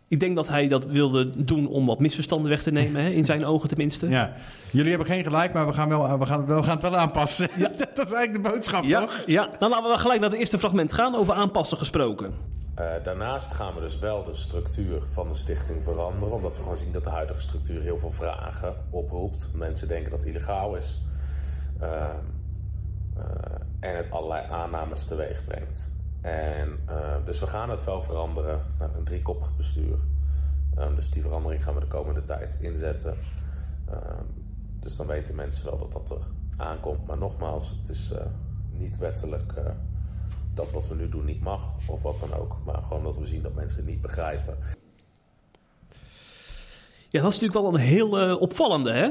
Ik 0.09 0.21
denk 0.21 0.37
dat 0.37 0.49
hij 0.49 0.69
dat 0.69 0.85
wilde 0.85 1.45
doen 1.45 1.67
om 1.67 1.87
wat 1.87 1.99
misverstanden 1.99 2.51
weg 2.51 2.63
te 2.63 2.71
nemen, 2.71 3.03
hè, 3.03 3.09
in 3.09 3.25
zijn 3.25 3.45
ogen 3.45 3.69
tenminste. 3.69 4.09
Ja, 4.09 4.33
jullie 4.71 4.89
hebben 4.89 5.07
geen 5.07 5.25
gelijk, 5.25 5.53
maar 5.53 5.67
we 5.67 5.73
gaan, 5.73 5.89
wel, 5.89 6.19
we 6.19 6.27
gaan, 6.27 6.47
we 6.47 6.63
gaan 6.63 6.73
het 6.73 6.83
wel 6.83 6.97
aanpassen. 6.97 7.49
Ja. 7.57 7.69
dat 7.77 8.07
is 8.07 8.13
eigenlijk 8.13 8.33
de 8.33 8.51
boodschap, 8.51 8.85
ja, 8.85 9.01
toch? 9.01 9.23
Ja, 9.27 9.51
dan 9.59 9.71
laten 9.71 9.91
we 9.91 9.99
gelijk 9.99 10.21
naar 10.21 10.31
het 10.31 10.39
eerste 10.39 10.59
fragment 10.59 10.93
gaan, 10.93 11.15
over 11.15 11.35
aanpassen 11.35 11.79
gesproken. 11.79 12.35
Uh, 12.79 12.87
daarnaast 13.03 13.53
gaan 13.53 13.75
we 13.75 13.81
dus 13.81 13.99
wel 13.99 14.25
de 14.25 14.35
structuur 14.35 15.03
van 15.11 15.29
de 15.29 15.35
stichting 15.35 15.83
veranderen, 15.83 16.35
omdat 16.35 16.57
we 16.57 16.63
gewoon 16.63 16.77
zien 16.77 16.93
dat 16.93 17.05
de 17.05 17.11
huidige 17.11 17.41
structuur 17.41 17.83
heel 17.83 17.99
veel 17.99 18.11
vragen 18.11 18.75
oproept. 18.91 19.49
Mensen 19.55 19.89
denken 19.89 20.11
dat 20.11 20.21
het 20.21 20.29
illegaal 20.29 20.77
is 20.77 21.03
uh, 21.83 21.89
uh, 21.89 23.25
en 23.81 23.97
het 23.97 24.11
allerlei 24.11 24.47
aannames 24.51 25.05
teweeg 25.05 25.45
brengt. 25.45 25.91
En, 26.21 26.79
dus 27.25 27.41
we 27.41 27.47
gaan 27.47 27.71
het 27.71 27.85
wel 27.85 28.03
veranderen 28.03 28.63
naar 28.79 28.95
een 28.95 29.05
driekoppig 29.05 29.57
bestuur. 29.57 29.99
Um, 30.79 30.95
dus 30.95 31.11
die 31.11 31.23
verandering 31.23 31.65
gaan 31.65 31.75
we 31.75 31.81
de 31.81 31.87
komende 31.87 32.25
tijd 32.25 32.59
inzetten. 32.61 33.17
Um, 33.91 34.45
dus 34.81 34.97
dan 34.97 35.07
weten 35.07 35.35
mensen 35.35 35.65
wel 35.65 35.79
dat 35.79 35.93
dat 35.93 36.11
er 36.11 36.27
aankomt. 36.57 37.07
Maar 37.07 37.19
nogmaals, 37.19 37.71
het 37.71 37.89
is 37.89 38.13
niet 38.71 38.97
wettelijk 38.97 39.55
dat 40.55 40.73
wat 40.73 40.89
we 40.89 40.95
nu 40.95 41.09
doen 41.09 41.25
niet 41.25 41.41
mag 41.41 41.75
of 41.87 42.03
wat 42.03 42.19
dan 42.19 42.35
ook. 42.35 42.57
Maar 42.65 42.83
gewoon 42.83 43.03
dat 43.03 43.19
we 43.19 43.27
zien 43.27 43.43
dat 43.43 43.55
mensen 43.55 43.79
het 43.79 43.89
niet 43.89 44.01
begrijpen. 44.01 44.57
Ja, 47.09 47.23
dat 47.23 47.33
is 47.33 47.41
natuurlijk 47.41 47.71
wel 47.71 47.75
een 47.75 47.87
heel 47.87 48.39
opvallende, 48.39 48.93
hè? 48.93 49.11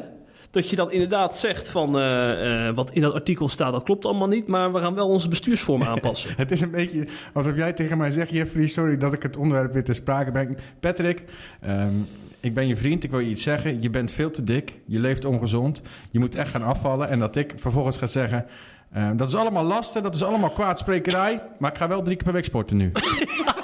Dat 0.58 0.70
je 0.70 0.76
dan 0.76 0.92
inderdaad 0.92 1.38
zegt 1.38 1.70
van 1.70 1.98
uh, 1.98 2.66
uh, 2.66 2.76
wat 2.76 2.92
in 2.92 3.02
dat 3.02 3.14
artikel 3.14 3.50
staat, 3.50 3.72
dat 3.72 3.84
klopt 3.84 4.06
allemaal 4.06 4.28
niet, 4.28 4.48
maar 4.48 4.74
we 4.74 4.80
gaan 4.80 4.96
wel 4.96 5.08
onze 5.08 5.30
bestuursvorm 5.30 5.84
aanpassen. 5.84 6.34
het 6.38 6.52
is 6.52 6.62
een 6.62 6.72
beetje 6.72 7.08
alsof 7.34 7.56
jij 7.56 7.74
tegen 7.74 7.98
mij 7.98 8.12
zegt, 8.12 8.32
Jeffrey, 8.32 8.68
sorry 8.68 8.98
dat 8.98 9.14
ik 9.14 9.24
het 9.24 9.38
onderwerp 9.38 9.74
weer 9.74 9.84
ter 9.84 9.96
sprake 9.96 10.32
breng. 10.32 10.58
Patrick, 10.80 11.24
um, 11.68 12.08
ik 12.40 12.54
ben 12.54 12.68
je 12.68 12.78
vriend, 12.78 13.04
ik 13.04 13.12
wil 13.12 13.20
je 13.20 13.30
iets 13.30 13.44
zeggen. 13.44 13.82
Je 13.82 13.90
bent 13.90 14.12
veel 14.12 14.32
te 14.32 14.44
dik, 14.44 14.74
je 14.86 15.00
leeft 15.00 15.26
ongezond, 15.26 15.82
je 16.12 16.20
moet 16.20 16.36
echt 16.36 16.50
gaan 16.50 16.64
afvallen. 16.64 17.10
En 17.10 17.20
dat 17.20 17.36
ik 17.36 17.54
vervolgens 17.56 17.98
ga 17.98 18.08
zeggen, 18.08 18.46
uh, 18.96 19.10
dat 19.16 19.28
is 19.28 19.36
allemaal 19.36 19.64
lasten, 19.64 20.04
dat 20.04 20.16
is 20.16 20.24
allemaal 20.24 20.50
kwaadsprekerij. 20.50 21.42
Maar 21.60 21.72
ik 21.72 21.78
ga 21.78 21.88
wel 21.88 22.02
drie 22.02 22.16
keer 22.16 22.26
per 22.26 22.34
week 22.34 22.46
sporten 22.46 22.78
nu. 22.78 22.92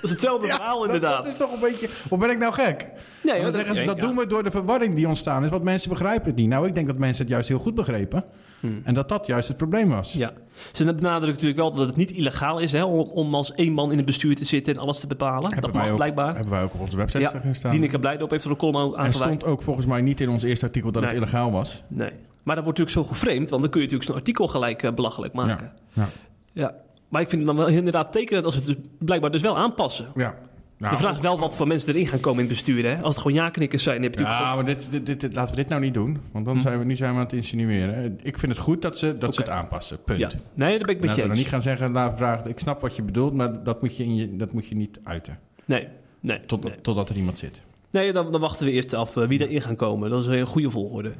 dat 0.00 0.04
is 0.04 0.10
hetzelfde 0.10 0.46
ja, 0.46 0.54
verhaal 0.54 0.84
inderdaad. 0.84 1.14
Dat, 1.14 1.24
dat, 1.24 1.32
is 1.32 1.38
toch 1.38 1.52
een 1.52 1.60
beetje... 1.60 1.88
Of 2.08 2.18
ben 2.18 2.30
ik 2.30 2.38
nou 2.38 2.52
gek? 2.52 2.86
Nee, 3.22 3.42
dan 3.42 3.52
zeggen 3.52 3.74
ze, 3.74 3.84
dat 3.84 3.96
ja. 3.96 4.02
doen 4.02 4.16
we 4.16 4.26
door 4.26 4.42
de 4.42 4.50
verwarring 4.50 4.94
die 4.94 5.08
ontstaan 5.08 5.44
is. 5.44 5.50
Want 5.50 5.62
mensen 5.62 5.88
begrijpen 5.88 6.26
het 6.26 6.36
niet. 6.36 6.48
Nou, 6.48 6.66
ik 6.66 6.74
denk 6.74 6.86
dat 6.86 6.98
mensen 6.98 7.22
het 7.22 7.32
juist 7.32 7.48
heel 7.48 7.58
goed 7.58 7.74
begrepen. 7.74 8.24
Hmm. 8.60 8.80
En 8.84 8.94
dat 8.94 9.08
dat 9.08 9.26
juist 9.26 9.48
het 9.48 9.56
probleem 9.56 9.88
was. 9.88 10.12
Ja. 10.12 10.32
Ze 10.72 10.84
benadrukken 10.84 11.28
natuurlijk 11.28 11.58
wel 11.58 11.72
dat 11.72 11.86
het 11.86 11.96
niet 11.96 12.10
illegaal 12.10 12.58
is... 12.58 12.72
Hè, 12.72 12.84
om, 12.84 13.08
om, 13.08 13.34
als 13.34 13.52
één 13.52 13.72
man 13.72 13.90
in 13.90 13.96
het 13.96 14.06
bestuur 14.06 14.36
te 14.36 14.44
zitten 14.44 14.74
en 14.74 14.80
alles 14.80 14.98
te 14.98 15.06
bepalen. 15.06 15.52
Hebben 15.52 15.72
dat 15.72 15.72
mag 15.72 15.90
ook, 15.90 15.96
blijkbaar. 15.96 16.34
Hebben 16.34 16.52
wij 16.52 16.62
ook 16.62 16.74
op 16.74 16.80
onze 16.80 16.96
website 16.96 17.18
ja, 17.18 17.40
gestaan. 17.40 17.70
Dieneke 17.70 17.98
Blijdorp 17.98 18.30
heeft 18.30 18.44
er 18.44 18.50
een 18.50 18.56
column 18.56 18.96
aan 18.96 19.04
Er 19.04 19.12
stond 19.12 19.44
ook 19.44 19.62
volgens 19.62 19.86
mij 19.86 20.00
niet 20.00 20.20
in 20.20 20.28
ons 20.28 20.42
eerste 20.42 20.64
artikel 20.64 20.92
dat 20.92 21.02
nee. 21.02 21.10
het 21.10 21.20
illegaal 21.20 21.50
was. 21.50 21.82
Nee. 21.88 22.12
Maar 22.44 22.56
dat 22.56 22.64
wordt 22.64 22.78
natuurlijk 22.78 23.08
zo 23.08 23.14
geframed, 23.14 23.50
want 23.50 23.62
dan 23.62 23.70
kun 23.70 23.80
je 23.80 23.86
natuurlijk 23.86 24.10
zo'n 24.10 24.14
artikel 24.14 24.46
gelijk 24.48 24.82
uh, 24.82 24.92
belachelijk 24.92 25.32
maken. 25.32 25.72
Ja. 25.92 26.08
ja. 26.52 26.74
Maar 27.08 27.22
ik 27.22 27.28
vind 27.28 27.46
het 27.46 27.56
dan 27.56 27.66
wel 27.66 27.76
inderdaad 27.76 28.12
tekenend 28.12 28.44
als 28.44 28.54
het 28.54 28.64
dus 28.64 28.74
blijkbaar 28.98 29.30
dus 29.30 29.42
wel 29.42 29.58
aanpassen. 29.58 30.06
Ja. 30.14 30.34
Nou, 30.78 30.92
de 30.92 31.00
vraag 31.00 31.14
is 31.14 31.20
wel 31.20 31.38
wat 31.38 31.56
voor 31.56 31.66
mensen 31.66 31.88
erin 31.88 32.06
gaan 32.06 32.20
komen 32.20 32.42
in 32.42 32.48
het 32.48 32.54
bestuur. 32.54 32.84
Hè? 32.84 33.02
Als 33.02 33.14
het 33.14 33.22
gewoon 33.22 33.36
ja-knikkers 33.36 33.82
zijn, 33.82 34.02
heb 34.02 34.14
je 34.14 34.22
ja, 34.22 34.38
gewoon... 34.38 34.54
maar 34.54 34.64
dit, 34.64 34.90
dit, 34.90 35.06
dit, 35.06 35.20
dit, 35.20 35.34
laten 35.34 35.54
we 35.54 35.60
dit 35.60 35.68
nou 35.68 35.80
niet 35.80 35.94
doen. 35.94 36.18
Want 36.32 36.44
dan 36.44 36.56
hm. 36.56 36.60
zijn 36.60 36.78
we, 36.78 36.84
nu 36.84 36.96
zijn 36.96 37.10
we 37.10 37.18
aan 37.18 37.24
het 37.24 37.32
insinueren. 37.32 38.18
Ik 38.22 38.38
vind 38.38 38.52
het 38.52 38.60
goed 38.60 38.82
dat 38.82 38.98
ze, 38.98 39.06
dat 39.06 39.16
okay. 39.16 39.32
ze 39.32 39.40
het 39.40 39.50
aanpassen. 39.50 40.02
Punt. 40.02 40.20
Ja. 40.20 40.30
Nee, 40.54 40.78
dat 40.78 40.86
ben 40.86 40.96
ik 40.96 41.00
met 41.00 41.14
je 41.14 41.22
eens. 41.22 41.38
niet 41.38 41.48
gaan 41.48 41.62
zeggen, 41.62 41.92
nou, 41.92 42.16
vraag, 42.16 42.44
ik 42.44 42.58
snap 42.58 42.80
wat 42.80 42.96
je 42.96 43.02
bedoelt, 43.02 43.34
maar 43.34 43.62
dat 43.62 43.80
moet 43.80 43.96
je, 43.96 44.04
in 44.04 44.16
je, 44.16 44.36
dat 44.36 44.52
moet 44.52 44.66
je 44.66 44.74
niet 44.74 45.00
uiten. 45.04 45.38
Nee, 45.64 45.88
nee. 46.20 46.40
Tot, 46.46 46.64
nee. 46.64 46.80
Totdat 46.80 47.08
er 47.08 47.16
iemand 47.16 47.38
zit. 47.38 47.62
Nee, 47.90 48.12
dan, 48.12 48.32
dan 48.32 48.40
wachten 48.40 48.66
we 48.66 48.72
eerst 48.72 48.94
af 48.94 49.16
uh, 49.16 49.28
wie 49.28 49.48
erin 49.48 49.60
gaan 49.60 49.76
komen. 49.76 50.10
Dat 50.10 50.20
is 50.20 50.26
een 50.26 50.46
goede 50.46 50.70
volgorde. 50.70 51.12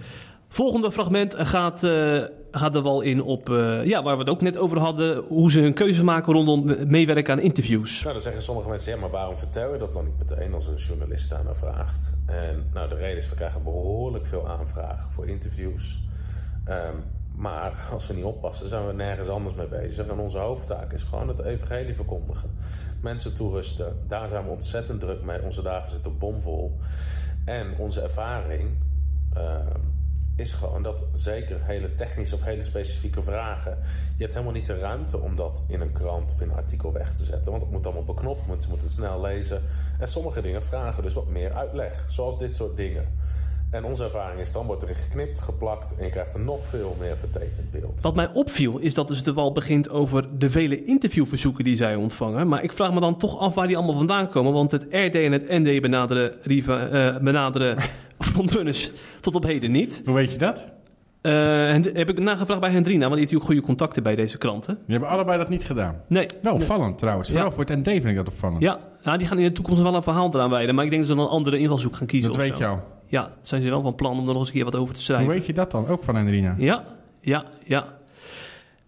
Volgende 0.48 0.92
fragment 0.92 1.34
gaat, 1.34 1.84
uh, 1.84 2.22
gaat 2.58 2.74
er 2.74 2.82
wel 2.82 3.00
in 3.00 3.22
op, 3.22 3.48
uh, 3.48 3.84
ja, 3.84 4.02
waar 4.02 4.14
we 4.14 4.20
het 4.20 4.30
ook 4.30 4.40
net 4.40 4.56
over 4.56 4.78
hadden, 4.78 5.24
hoe 5.28 5.50
ze 5.50 5.60
hun 5.60 5.74
keuzes 5.74 6.02
maken 6.02 6.32
rondom 6.32 6.74
meewerken 6.86 7.32
aan 7.34 7.40
interviews. 7.40 8.00
Nou, 8.02 8.12
dan 8.12 8.22
zeggen 8.22 8.42
sommige 8.42 8.68
mensen, 8.68 8.92
ja, 8.92 8.98
maar 8.98 9.10
waarom 9.10 9.36
vertel 9.36 9.72
je 9.72 9.78
dat 9.78 9.92
dan 9.92 10.04
niet 10.04 10.18
meteen 10.18 10.54
als 10.54 10.66
een 10.66 10.76
journalist 10.76 11.30
daarnaar 11.30 11.56
vraagt? 11.56 12.14
En 12.26 12.64
nou, 12.72 12.88
de 12.88 12.94
reden 12.94 13.16
is, 13.16 13.28
we 13.28 13.34
krijgen 13.34 13.62
behoorlijk 13.62 14.26
veel 14.26 14.48
aanvragen 14.48 15.12
voor 15.12 15.28
interviews. 15.28 16.00
Um, 16.68 17.04
maar 17.38 17.88
als 17.92 18.06
we 18.06 18.14
niet 18.14 18.24
oppassen, 18.24 18.68
zijn 18.68 18.86
we 18.86 18.92
nergens 18.92 19.28
anders 19.28 19.54
mee 19.54 19.66
bezig. 19.66 20.06
En 20.06 20.18
onze 20.18 20.38
hoofdtaak 20.38 20.92
is 20.92 21.02
gewoon 21.02 21.28
het 21.28 21.40
evangelie 21.40 21.94
verkondigen. 21.94 22.50
Mensen 23.02 23.34
toerusten, 23.34 23.96
daar 24.08 24.28
zijn 24.28 24.44
we 24.44 24.50
ontzettend 24.50 25.00
druk 25.00 25.22
mee. 25.22 25.42
Onze 25.42 25.62
dagen 25.62 25.90
zitten 25.90 26.18
bomvol. 26.18 26.78
En 27.44 27.74
onze 27.78 28.00
ervaring 28.00 28.70
uh, 29.36 29.56
is 30.38 30.52
gewoon 30.52 30.82
dat 30.82 31.04
zeker 31.12 31.58
hele 31.62 31.94
technische 31.94 32.34
of 32.34 32.44
hele 32.44 32.64
specifieke 32.64 33.22
vragen. 33.22 33.78
Je 34.16 34.22
hebt 34.22 34.32
helemaal 34.32 34.54
niet 34.54 34.66
de 34.66 34.78
ruimte 34.78 35.18
om 35.18 35.36
dat 35.36 35.64
in 35.68 35.80
een 35.80 35.92
krant 35.92 36.32
of 36.32 36.40
in 36.40 36.48
een 36.48 36.56
artikel 36.56 36.92
weg 36.92 37.14
te 37.14 37.24
zetten. 37.24 37.50
Want 37.50 37.62
het 37.62 37.72
moet 37.72 37.84
allemaal 37.86 38.04
beknopt, 38.04 38.46
mensen 38.46 38.70
moeten 38.70 38.88
het 38.88 38.96
snel 38.96 39.20
lezen. 39.20 39.62
En 39.98 40.08
sommige 40.08 40.42
dingen 40.42 40.62
vragen 40.62 41.02
dus 41.02 41.14
wat 41.14 41.28
meer 41.28 41.52
uitleg, 41.52 42.04
zoals 42.08 42.38
dit 42.38 42.56
soort 42.56 42.76
dingen. 42.76 43.04
En 43.70 43.84
onze 43.84 44.04
ervaring 44.04 44.40
is 44.40 44.52
dan 44.52 44.66
wordt 44.66 44.82
erin 44.82 44.94
geknipt, 44.94 45.40
geplakt 45.40 45.96
en 45.96 46.04
je 46.04 46.10
krijgt 46.10 46.34
er 46.34 46.40
nog 46.40 46.66
veel 46.66 46.96
meer 46.98 47.18
vertekend 47.18 47.70
beeld. 47.70 48.02
Wat 48.02 48.14
mij 48.14 48.30
opviel 48.32 48.78
is 48.78 48.94
dat 48.94 49.08
dus 49.08 49.22
de 49.22 49.32
wal 49.32 49.52
begint 49.52 49.90
over 49.90 50.38
de 50.38 50.50
vele 50.50 50.84
interviewverzoeken 50.84 51.64
die 51.64 51.76
zij 51.76 51.94
ontvangen. 51.94 52.48
Maar 52.48 52.62
ik 52.62 52.72
vraag 52.72 52.92
me 52.92 53.00
dan 53.00 53.18
toch 53.18 53.38
af 53.38 53.54
waar 53.54 53.66
die 53.66 53.76
allemaal 53.76 53.96
vandaan 53.96 54.28
komen. 54.28 54.52
Want 54.52 54.70
het 54.70 54.82
RD 54.82 55.14
en 55.14 55.32
het 55.32 55.48
ND 55.48 55.80
benaderen, 55.80 56.32
Riva, 56.42 56.88
uh, 56.88 57.18
benaderen 57.22 57.76
frontrunners 58.38 58.90
tot 59.20 59.34
op 59.34 59.44
heden 59.44 59.70
niet. 59.70 60.02
Hoe 60.04 60.14
weet 60.14 60.32
je 60.32 60.38
dat? 60.38 60.64
Uh, 61.22 61.32
heb 61.72 62.08
ik 62.08 62.18
nagevraagd 62.18 62.60
bij 62.60 62.70
Hendrina, 62.70 62.98
want 63.00 63.10
die 63.10 63.20
heeft 63.20 63.32
natuurlijk 63.32 63.44
goede 63.44 63.60
contacten 63.60 64.02
bij 64.02 64.14
deze 64.14 64.38
kranten. 64.38 64.74
Die 64.74 64.84
hebben 64.96 65.08
allebei 65.08 65.38
dat 65.38 65.48
niet 65.48 65.64
gedaan. 65.64 65.96
Nee. 66.08 66.26
Wel 66.42 66.54
opvallend 66.54 66.98
trouwens. 66.98 67.28
Vooral 67.28 67.46
Ja. 67.48 67.52
voor 67.52 67.64
het 67.64 67.76
ND 67.76 67.84
vind 67.88 68.04
ik 68.04 68.16
dat 68.16 68.28
opvallend. 68.28 68.62
Ja, 68.62 68.78
ja, 69.02 69.16
die 69.16 69.26
gaan 69.26 69.38
in 69.38 69.44
de 69.44 69.52
toekomst 69.52 69.82
wel 69.82 69.94
een 69.94 70.02
verhaal 70.02 70.34
eraan 70.34 70.50
wijden. 70.50 70.74
Maar 70.74 70.84
ik 70.84 70.90
denk 70.90 71.02
dat 71.02 71.10
ze 71.10 71.16
dan 71.16 71.24
een 71.26 71.30
andere 71.32 71.58
invalshoek 71.58 71.96
gaan 71.96 72.06
kiezen. 72.06 72.32
dat 72.32 72.40
weet 72.40 72.52
zo. 72.52 72.58
je 72.58 72.66
al. 72.66 72.80
Ja, 73.06 73.30
zijn 73.42 73.62
ze 73.62 73.68
wel 73.70 73.82
van 73.82 73.94
plan 73.94 74.12
om 74.12 74.18
er 74.18 74.24
nog 74.26 74.36
eens 74.36 74.46
een 74.48 74.54
keer 74.54 74.64
wat 74.64 74.76
over 74.76 74.88
te 74.94 74.94
Hoe 74.94 75.02
schrijven. 75.04 75.28
weet 75.28 75.46
je 75.46 75.52
dat 75.52 75.70
dan? 75.70 75.86
Ook 75.88 76.02
van 76.02 76.16
Henrina. 76.16 76.54
Ja, 76.58 76.84
ja, 77.20 77.44
ja. 77.64 77.86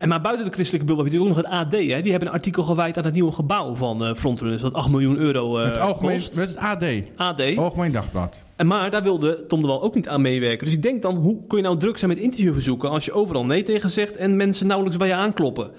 En 0.01 0.09
maar 0.09 0.21
buiten 0.21 0.45
de 0.45 0.53
christelijke 0.53 0.87
bubbel 0.87 1.05
heb 1.05 1.13
je 1.13 1.19
natuurlijk 1.19 1.47
ook 1.47 1.51
nog 1.53 1.59
het 1.61 1.67
AD. 1.67 1.73
Hè? 1.91 2.03
Die 2.03 2.11
hebben 2.11 2.29
een 2.29 2.35
artikel 2.35 2.63
gewijd 2.63 2.99
aan 2.99 3.05
het 3.05 3.13
nieuwe 3.15 3.33
gebouw 3.33 3.75
van 3.75 4.05
eh 4.05 4.15
Frontrunners. 4.15 4.63
Dat 4.63 4.73
8 4.73 4.91
miljoen 4.91 5.17
euro 5.17 5.59
eh 5.59 5.65
het 5.67 5.79
algemeen, 5.79 6.17
kost. 6.17 6.35
het 6.37 6.57
AD. 6.57 6.85
AD. 7.17 7.57
Algemeen 7.57 7.93
Dagblad. 7.93 8.43
En 8.57 8.67
maar 8.67 8.91
daar 8.91 9.03
wilde 9.03 9.45
Tom 9.49 9.61
de 9.61 9.67
Wal 9.67 9.83
ook 9.83 9.95
niet 9.95 10.09
aan 10.09 10.21
meewerken. 10.21 10.65
Dus 10.65 10.75
ik 10.75 10.83
denk 10.83 11.03
dan, 11.03 11.17
hoe 11.17 11.39
kun 11.49 11.59
je 11.59 11.65
nou 11.65 11.77
druk 11.79 11.99
zijn 11.99 12.11
met 12.11 12.21
interviewverzoeken... 12.21 12.91
als 12.91 13.05
je 13.05 13.13
overal 13.13 13.47
nee 13.47 13.63
tegen 13.63 13.91
zegt 13.91 14.17
en 14.17 14.37
mensen 14.37 14.67
nauwelijks 14.67 14.99
bij 14.99 15.09
je 15.09 15.15
aankloppen? 15.15 15.71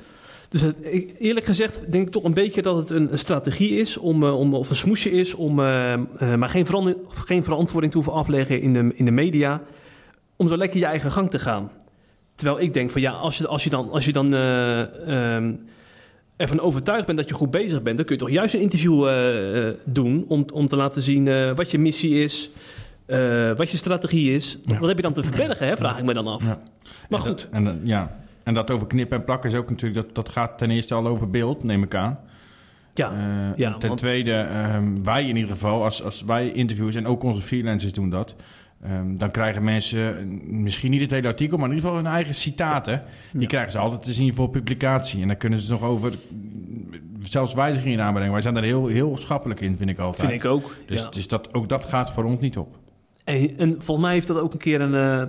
Dus 0.49 0.61
het, 0.61 0.75
ik- 0.81 1.15
eerlijk 1.19 1.45
gezegd 1.45 1.91
denk 1.91 2.05
ik 2.07 2.11
toch 2.13 2.23
een 2.23 2.33
beetje 2.33 2.61
dat 2.61 2.75
het 2.77 2.89
een, 2.89 3.11
een 3.11 3.19
strategie 3.19 3.69
is... 3.79 3.97
Om, 3.97 4.23
eh, 4.23 4.39
om, 4.39 4.53
of 4.53 4.69
een 4.69 4.75
smoesje 4.75 5.11
is 5.11 5.33
om 5.35 5.59
eh, 5.59 5.93
eh, 5.93 5.99
maar 6.35 6.49
geen, 6.49 6.65
verander- 6.65 6.95
geen 7.07 7.43
verantwoording 7.43 7.91
te 7.93 7.97
hoeven 7.99 8.15
afleggen 8.17 8.61
in 8.61 8.73
de, 8.73 8.91
in 8.95 9.05
de 9.05 9.11
media... 9.11 9.61
om 10.35 10.47
zo 10.47 10.57
lekker 10.57 10.79
je 10.79 10.85
eigen 10.85 11.11
gang 11.11 11.29
te 11.29 11.39
gaan. 11.39 11.71
Terwijl 12.41 12.61
ik 12.61 12.73
denk 12.73 12.89
van 12.89 13.01
ja, 13.01 13.11
als 13.11 13.37
je, 13.37 13.47
als 13.47 13.63
je 13.63 13.69
dan, 13.69 13.91
als 13.91 14.05
je 14.05 14.11
dan 14.11 14.33
ehm, 14.33 15.53
ervan 16.37 16.59
overtuigd 16.59 17.05
bent 17.05 17.17
dat 17.17 17.27
je 17.27 17.33
goed 17.33 17.51
bezig 17.51 17.81
bent, 17.81 17.97
dan 17.97 18.05
kun 18.05 18.15
je 18.15 18.21
toch 18.21 18.31
juist 18.31 18.53
een 18.53 18.61
interview 18.61 19.07
eh, 19.07 19.67
eh, 19.67 19.75
doen 19.85 20.25
om, 20.27 20.45
om 20.53 20.67
te 20.67 20.75
laten 20.75 21.01
zien 21.01 21.55
wat 21.55 21.71
je 21.71 21.79
missie 21.79 22.23
is, 22.23 22.49
wat 23.55 23.71
je 23.71 23.77
strategie 23.77 24.33
is. 24.35 24.57
Ja. 24.61 24.79
Wat 24.79 24.87
heb 24.87 24.97
je 24.97 25.03
dan 25.03 25.13
te 25.13 25.23
verbergen, 25.23 25.67
hè, 25.67 25.77
vraag 25.77 25.97
ik 25.97 26.03
me 26.03 26.13
dan 26.13 26.27
af. 26.27 26.41
Ja. 26.43 26.61
Maar 27.09 27.19
En 27.19 27.25
goed, 27.25 27.37
dat- 27.41 27.47
En, 27.51 27.63
dat- 27.63 27.75
ja. 27.83 28.17
en 28.43 28.53
dat 28.53 28.71
over 28.71 28.87
knippen 28.87 29.17
en 29.17 29.23
plakken 29.23 29.49
is 29.49 29.55
ook 29.55 29.69
natuurlijk... 29.69 30.05
Dat, 30.05 30.15
dat 30.15 30.29
gaat 30.29 30.57
ten 30.57 30.71
eerste 30.71 30.93
al 30.93 31.07
over 31.07 31.29
beeld, 31.29 31.63
neem 31.63 31.83
ik 31.83 31.95
aan. 31.95 32.19
ja, 32.93 33.11
ja, 33.55 33.73
en 33.73 33.79
ten 33.79 33.87
want- 33.87 33.99
tweede, 33.99 34.33
ehm, 34.33 35.03
wij 35.03 35.27
in 35.27 35.35
ieder 35.35 35.51
geval, 35.51 35.83
als, 35.83 36.03
als 36.03 36.23
wij 36.23 36.51
interviews... 36.51 36.95
en 36.95 37.07
ook 37.07 37.23
onze 37.23 37.41
freelancers 37.41 37.93
doen 37.93 38.09
dat... 38.09 38.35
ehm, 38.83 39.17
dan 39.17 39.31
krijgen 39.31 39.63
mensen 39.63 40.39
misschien 40.61 40.91
niet 40.91 41.01
het 41.01 41.11
hele 41.11 41.27
artikel... 41.27 41.57
maar 41.57 41.69
in 41.69 41.75
ieder 41.75 41.89
geval 41.89 42.03
hun 42.03 42.13
eigen 42.13 42.35
citaten. 42.35 43.03
Die 43.31 43.41
Ja. 43.41 43.47
krijgen 43.47 43.71
ze 43.71 43.77
altijd 43.77 44.03
te 44.03 44.13
zien 44.13 44.33
voor 44.33 44.49
publicatie. 44.49 45.21
En 45.21 45.27
dan 45.27 45.37
kunnen 45.37 45.59
ze 45.59 45.71
nog 45.71 45.83
over... 45.83 46.13
zelfs 47.21 47.53
wijzigingen 47.53 48.01
aanbrengen. 48.01 48.31
Wij 48.31 48.41
zijn 48.41 48.53
daar 48.53 48.63
heel, 48.63 48.87
heel 48.87 49.17
schappelijk 49.17 49.59
in, 49.59 49.77
vind 49.77 49.89
ik 49.89 49.99
altijd. 49.99 50.29
vind 50.29 50.43
ik 50.43 50.49
ook. 50.49 50.75
Dus, 50.85 51.01
ja. 51.01 51.09
dus 51.09 51.27
dat, 51.27 51.53
ook 51.53 51.69
dat 51.69 51.85
gaat 51.85 52.11
voor 52.11 52.23
ons 52.23 52.39
niet 52.39 52.57
op. 52.57 52.77
En, 53.23 53.57
en 53.57 53.69
volgens 53.69 54.05
mij 54.05 54.13
heeft 54.13 54.27
dat 54.27 54.37
ook 54.37 54.53
een 54.53 54.59
keer 54.59 54.81
een, 54.81 54.95
eh, 54.95 55.27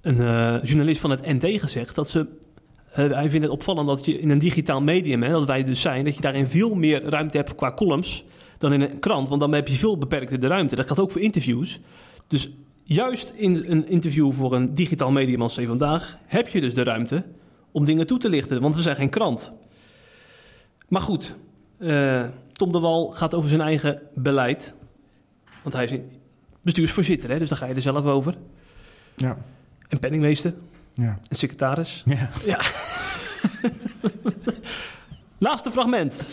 een 0.00 0.20
eh, 0.20 0.62
journalist 0.62 1.00
van 1.00 1.10
het 1.10 1.26
ND 1.26 1.60
gezegd. 1.60 1.94
Dat 1.94 2.10
ze, 2.10 2.26
eh, 2.92 3.10
hij 3.10 3.30
vindt 3.30 3.44
het 3.44 3.54
opvallend 3.54 3.86
dat 3.86 4.04
je 4.04 4.18
in 4.18 4.30
een 4.30 4.38
digitaal 4.38 4.82
medium, 4.82 5.22
hè, 5.22 5.30
dat 5.30 5.46
wij 5.46 5.64
dus 5.64 5.80
zijn, 5.80 6.04
dat 6.04 6.14
je 6.14 6.20
daarin 6.20 6.46
veel 6.46 6.74
meer 6.74 7.02
ruimte 7.02 7.36
hebt 7.36 7.54
qua 7.54 7.72
columns 7.74 8.24
dan 8.58 8.72
in 8.72 8.80
een 8.80 8.98
krant. 8.98 9.28
Want 9.28 9.40
dan 9.40 9.52
heb 9.52 9.68
je 9.68 9.74
veel 9.74 9.98
beperkter 9.98 10.40
de 10.40 10.46
ruimte. 10.46 10.76
Dat 10.76 10.86
gaat 10.86 10.98
ook 10.98 11.10
voor 11.10 11.20
interviews. 11.20 11.80
Dus 12.26 12.50
juist 12.82 13.30
in 13.36 13.64
een 13.66 13.88
interview 13.88 14.32
voor 14.32 14.54
een 14.54 14.74
digitaal 14.74 15.10
medium 15.10 15.42
als 15.42 15.56
C 15.56 15.66
Vandaag 15.66 16.18
heb 16.26 16.48
je 16.48 16.60
dus 16.60 16.74
de 16.74 16.82
ruimte 16.82 17.24
om 17.70 17.84
dingen 17.84 18.06
toe 18.06 18.18
te 18.18 18.28
lichten. 18.28 18.60
Want 18.60 18.74
we 18.74 18.82
zijn 18.82 18.96
geen 18.96 19.08
krant. 19.10 19.52
Maar 20.88 21.00
goed, 21.00 21.34
eh, 21.78 22.24
Tom 22.52 22.72
de 22.72 22.80
Wal 22.80 23.10
gaat 23.10 23.34
over 23.34 23.48
zijn 23.48 23.60
eigen 23.60 24.02
beleid. 24.14 24.74
Want 25.62 25.74
hij 25.74 25.84
is 25.84 25.98
bestuursvoorzitter, 26.62 27.30
hè, 27.30 27.38
dus 27.38 27.48
daar 27.48 27.58
ga 27.58 27.66
je 27.66 27.74
er 27.74 27.82
zelf 27.82 28.04
over. 28.04 28.36
Ja. 29.16 29.36
En 29.88 29.98
penningmeester 29.98 30.54
Ja. 30.94 31.18
en 31.28 31.36
secretaris. 31.36 32.02
ja. 32.06 32.28
Ja. 32.44 32.60
Laatste 35.38 35.70
fragment. 35.70 36.30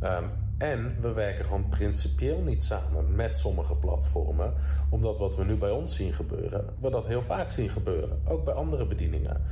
Ehm, 0.00 0.24
en 0.58 0.96
we 1.00 1.12
werken 1.12 1.44
gewoon 1.44 1.68
principieel 1.68 2.40
niet 2.40 2.62
samen 2.62 3.14
met 3.14 3.36
sommige 3.36 3.76
platformen. 3.76 4.54
Omdat 4.90 5.18
wat 5.18 5.36
we 5.36 5.44
nu 5.44 5.56
bij 5.56 5.70
ons 5.70 5.96
zien 5.96 6.12
gebeuren, 6.12 6.64
we 6.80 6.90
dat 6.90 7.06
heel 7.06 7.22
vaak 7.22 7.50
zien 7.50 7.70
gebeuren. 7.70 8.20
Ook 8.28 8.44
bij 8.44 8.54
andere 8.54 8.86
bedieningen. 8.86 9.42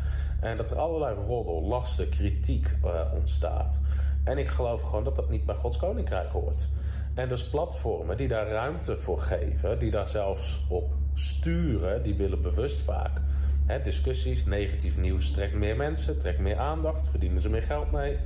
En 0.40 0.56
dat 0.56 0.70
er 0.70 0.78
allerlei 0.78 1.16
roddel, 1.26 1.62
lasten, 1.62 2.08
kritiek 2.08 2.76
eh, 2.82 3.12
ontstaat. 3.14 3.80
En 4.24 4.38
ik 4.38 4.48
geloof 4.48 4.82
gewoon 4.82 5.04
dat 5.04 5.16
dat 5.16 5.30
niet 5.30 5.44
bij 5.44 5.54
Gods 5.54 5.76
Koninkrijk 5.76 6.30
hoort. 6.30 6.68
En 7.14 7.28
dus 7.28 7.48
platformen 7.48 8.16
die 8.16 8.28
daar 8.28 8.48
ruimte 8.48 8.98
voor 8.98 9.18
geven, 9.18 9.78
die 9.78 9.90
daar 9.90 10.08
zelfs 10.08 10.66
op 10.68 10.92
sturen, 11.14 12.02
die 12.02 12.14
willen 12.14 12.42
bewust 12.42 12.80
vaak. 12.80 13.20
Hè, 13.66 13.82
discussies, 13.82 14.44
negatief 14.44 14.98
nieuws 14.98 15.30
trekt 15.30 15.54
meer 15.54 15.76
mensen, 15.76 16.18
trekt 16.18 16.38
meer 16.38 16.58
aandacht, 16.58 17.08
verdienen 17.08 17.40
ze 17.40 17.50
meer 17.50 17.62
geld 17.62 17.90
mee. 17.90 18.18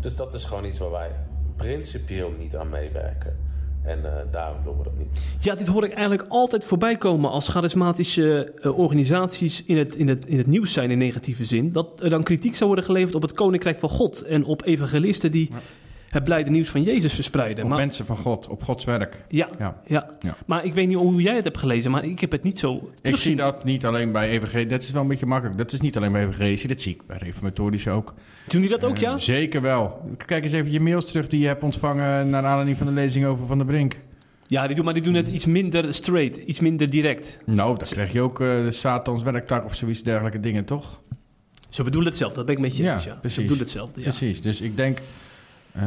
Dus 0.00 0.16
dat 0.16 0.34
is 0.34 0.44
gewoon 0.44 0.64
iets 0.64 0.78
waar 0.78 0.90
wij 0.90 1.10
principieel 1.62 2.34
niet 2.38 2.56
aan 2.56 2.68
meewerken. 2.68 3.36
En 3.84 4.04
eh, 4.04 4.32
daarom 4.32 4.56
doen 4.64 4.78
we 4.78 4.84
dat 4.84 4.98
niet. 4.98 5.20
Ja, 5.40 5.54
dit 5.54 5.66
hoor 5.66 5.84
ik 5.84 5.92
eigenlijk 5.92 6.24
altijd 6.28 6.64
voorbij 6.64 6.96
komen 6.96 7.30
als 7.30 7.48
charismatische 7.48 8.52
eh, 8.60 8.78
organisaties 8.78 9.64
in 9.64 9.76
het, 9.76 9.96
in, 9.96 10.08
het, 10.08 10.26
in 10.26 10.38
het 10.38 10.46
nieuws 10.46 10.72
zijn 10.72 10.90
in 10.90 10.98
negatieve 10.98 11.44
zin. 11.44 11.72
Dat 11.72 12.02
er 12.02 12.10
dan 12.10 12.22
kritiek 12.22 12.54
zou 12.54 12.66
worden 12.66 12.84
geleverd 12.84 13.14
op 13.14 13.22
het 13.22 13.32
koninkrijk 13.32 13.78
van 13.78 13.88
God 13.88 14.22
en 14.22 14.44
op 14.44 14.64
evangelisten 14.64 15.32
die 15.32 15.50
het 16.12 16.24
blijde 16.24 16.50
nieuws 16.50 16.68
van 16.68 16.82
Jezus 16.82 17.14
verspreiden. 17.14 17.64
Op 17.64 17.70
Maar, 17.70 17.78
mensen 17.78 18.06
van 18.06 18.16
God, 18.16 18.48
op 18.48 18.62
Gods 18.62 18.84
werk. 18.84 19.16
ja, 19.28 19.48
Ja. 19.58 19.80
ja. 19.86 20.10
Ja. 20.20 20.36
maar 20.46 20.64
ik 20.64 20.74
weet 20.74 20.88
niet 20.88 20.96
hoe 20.96 21.22
jij 21.22 21.34
het 21.34 21.44
hebt 21.44 21.58
gelezen, 21.58 21.90
maar 21.90 22.04
ik 22.04 22.20
heb 22.20 22.30
het 22.32 22.42
niet 22.42 22.58
zo 22.58 22.90
Ik 23.02 23.16
zie 23.16 23.36
dat 23.36 23.64
niet 23.64 23.84
alleen 23.86 24.12
bij 24.12 24.28
evangelie. 24.30 24.66
Dat 24.66 24.82
is 24.82 24.90
wel 24.90 25.02
een 25.02 25.08
beetje 25.08 25.26
makkelijk. 25.26 25.58
Dat 25.58 25.72
is 25.72 25.80
niet 25.80 25.96
alleen 25.96 26.12
bij 26.12 26.22
evangelie. 26.22 26.68
Dat 26.68 26.80
zie 26.80 26.92
ik 26.94 27.06
bij 27.06 27.16
reformatorisch 27.16 27.88
ook. 27.88 28.14
Doen 28.48 28.60
die 28.60 28.70
dat 28.70 28.84
ook, 28.84 28.94
Eh, 28.94 29.00
ja? 29.00 29.16
Zeker 29.18 29.60
wel. 29.60 30.14
Kijk 30.26 30.44
eens 30.44 30.52
even 30.52 30.72
je 30.72 30.80
mails 30.80 31.06
terug 31.06 31.28
die 31.28 31.40
je 31.40 31.46
hebt 31.46 31.62
ontvangen... 31.62 32.30
naar 32.30 32.44
aanleiding 32.44 32.76
van 32.78 32.86
de 32.86 32.92
lezing 32.92 33.26
over 33.26 33.46
Van 33.46 33.58
der 33.58 33.66
Brink. 33.66 33.96
Ja, 34.46 34.66
die 34.66 34.76
doen, 34.76 34.84
maar 34.84 34.94
die 34.94 35.02
doen 35.02 35.14
het 35.14 35.28
iets 35.28 35.46
minder 35.46 35.94
straight, 35.94 36.36
iets 36.36 36.60
minder 36.60 36.90
direct. 36.90 37.38
Nou, 37.46 37.78
dan 37.78 37.88
krijg 37.88 38.12
je 38.12 38.20
ook 38.20 38.40
eh, 38.40 38.48
Satans 38.68 39.22
werktak 39.22 39.64
of 39.64 39.74
zoiets 39.74 40.02
dergelijke 40.02 40.40
dingen, 40.40 40.64
toch? 40.64 41.00
Ze 41.68 41.82
bedoelen 41.82 42.08
hetzelfde, 42.10 42.36
dat 42.36 42.46
ben 42.46 42.54
ik 42.54 42.60
met 42.60 42.76
je 42.76 42.82
eens. 42.92 43.04
Ja. 43.04 43.12
Ze 43.12 43.18
precies. 43.20 43.36
bedoelen 43.36 43.64
hetzelfde, 43.64 44.00
ja. 44.00 44.06
Precies. 44.08 44.42
Dus 44.42 44.60
ik 44.60 44.76
denk... 44.76 44.98
eh, 45.72 45.82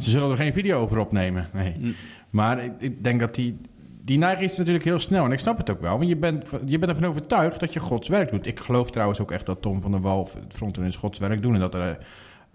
ze 0.00 0.10
zullen 0.10 0.30
er 0.30 0.36
geen 0.36 0.52
video 0.52 0.80
over 0.80 0.98
opnemen. 0.98 1.46
Nee. 1.52 1.74
Mm. 1.78 1.94
Maar 2.30 2.64
ik, 2.64 2.72
ik 2.78 3.04
denk 3.04 3.20
dat 3.20 3.34
die... 3.34 3.58
Die 4.04 4.18
neiging 4.18 4.50
is 4.50 4.56
natuurlijk 4.56 4.84
heel 4.84 4.98
snel. 4.98 5.24
En 5.24 5.32
ik 5.32 5.38
snap 5.38 5.56
het 5.58 5.70
ook 5.70 5.80
wel. 5.80 5.96
Want 5.96 6.08
je 6.08 6.16
bent, 6.16 6.48
je 6.64 6.78
bent 6.78 6.90
ervan 6.90 7.08
overtuigd 7.08 7.60
dat 7.60 7.72
je 7.72 7.80
Gods 7.80 8.08
werk 8.08 8.30
doet. 8.30 8.46
Ik 8.46 8.60
geloof 8.60 8.90
trouwens 8.90 9.20
ook 9.20 9.30
echt 9.30 9.46
dat 9.46 9.62
Tom 9.62 9.80
van 9.80 9.90
der 9.90 10.00
Wal... 10.00 10.28
het 10.40 10.54
frontrunners 10.54 10.96
Gods 10.96 11.18
werk 11.18 11.42
doen. 11.42 11.54
En 11.54 11.60
dat 11.60 11.74
er 11.74 11.98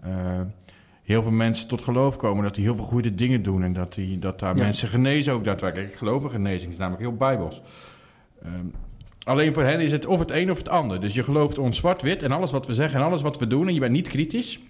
eh, 0.00 0.12
heel 1.02 1.22
veel 1.22 1.32
mensen 1.32 1.68
tot 1.68 1.82
geloof 1.82 2.16
komen. 2.16 2.44
Dat 2.44 2.54
die 2.54 2.64
heel 2.64 2.74
veel 2.74 2.84
goede 2.84 3.14
dingen 3.14 3.42
doen. 3.42 3.62
En 3.62 3.72
dat, 3.72 3.94
die, 3.94 4.18
dat 4.18 4.38
daar 4.38 4.56
Ja. 4.56 4.62
mensen 4.62 4.88
genezen 4.88 5.32
ook 5.32 5.44
daadwerkelijk. 5.44 5.90
Ik 5.90 5.96
geloof 5.96 6.24
in 6.24 6.30
genezing. 6.30 6.62
Het 6.62 6.72
is 6.72 6.78
namelijk 6.78 7.02
heel 7.02 7.16
bijbels. 7.16 7.62
Ehm, 8.42 8.66
alleen 9.24 9.52
voor 9.52 9.64
hen 9.64 9.80
is 9.80 9.92
het 9.92 10.06
of 10.06 10.18
het 10.18 10.30
een 10.30 10.50
of 10.50 10.58
het 10.58 10.68
ander. 10.68 11.00
Dus 11.00 11.14
je 11.14 11.22
gelooft 11.22 11.58
ons 11.58 11.76
zwart-wit 11.76 12.22
en 12.22 12.32
alles 12.32 12.50
wat 12.50 12.66
we 12.66 12.74
zeggen 12.74 13.00
en 13.00 13.06
alles 13.06 13.22
wat 13.22 13.38
we 13.38 13.46
doen. 13.46 13.68
En 13.68 13.74
je 13.74 13.80
bent 13.80 13.92
niet 13.92 14.08
kritisch. 14.08 14.60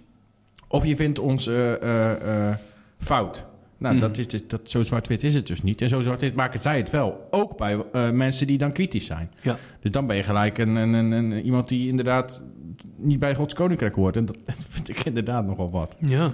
Of 0.73 0.85
je 0.87 0.97
vindt 0.97 1.19
ons 1.19 1.47
eh, 1.47 1.73
eh, 1.83 2.49
eh, 2.49 2.57
fout. 2.99 3.45
Nou, 3.79 3.95
Mhm. 3.95 4.03
dat 4.05 4.19
is, 4.19 4.47
dat, 4.49 4.61
zo 4.65 4.83
zwart-wit 4.83 5.23
is 5.23 5.35
het 5.35 5.47
dus 5.47 5.63
niet. 5.63 5.83
En 5.83 5.89
zo 5.89 6.01
zwart-wit 6.01 6.35
maken 6.35 6.61
zij 6.61 6.77
het 6.77 6.91
wel. 6.91 7.27
Ook 7.31 7.57
bij 7.57 7.77
mensen 8.13 8.47
die 8.47 8.59
dan 8.59 8.73
kritisch 8.73 9.07
zijn. 9.07 9.31
Ja. 9.43 9.57
Dus 9.81 9.91
dan 9.91 10.07
ben 10.07 10.17
je 10.17 10.23
gelijk 10.23 10.59
een, 10.59 10.75
een, 10.77 10.93
een, 10.93 11.11
een- 11.13 11.33
iemand 11.45 11.69
die 11.69 11.89
inderdaad 11.89 12.43
niet 12.97 13.19
bij 13.19 13.35
Gods 13.35 13.55
koninkrijk 13.55 13.95
hoort. 13.95 14.17
En 14.17 14.25
dat 14.27 14.37
vind 14.69 14.89
ik 14.89 15.05
inderdaad 15.05 15.47
nogal 15.47 15.71
wat. 15.71 15.97
Ja. 15.99 16.31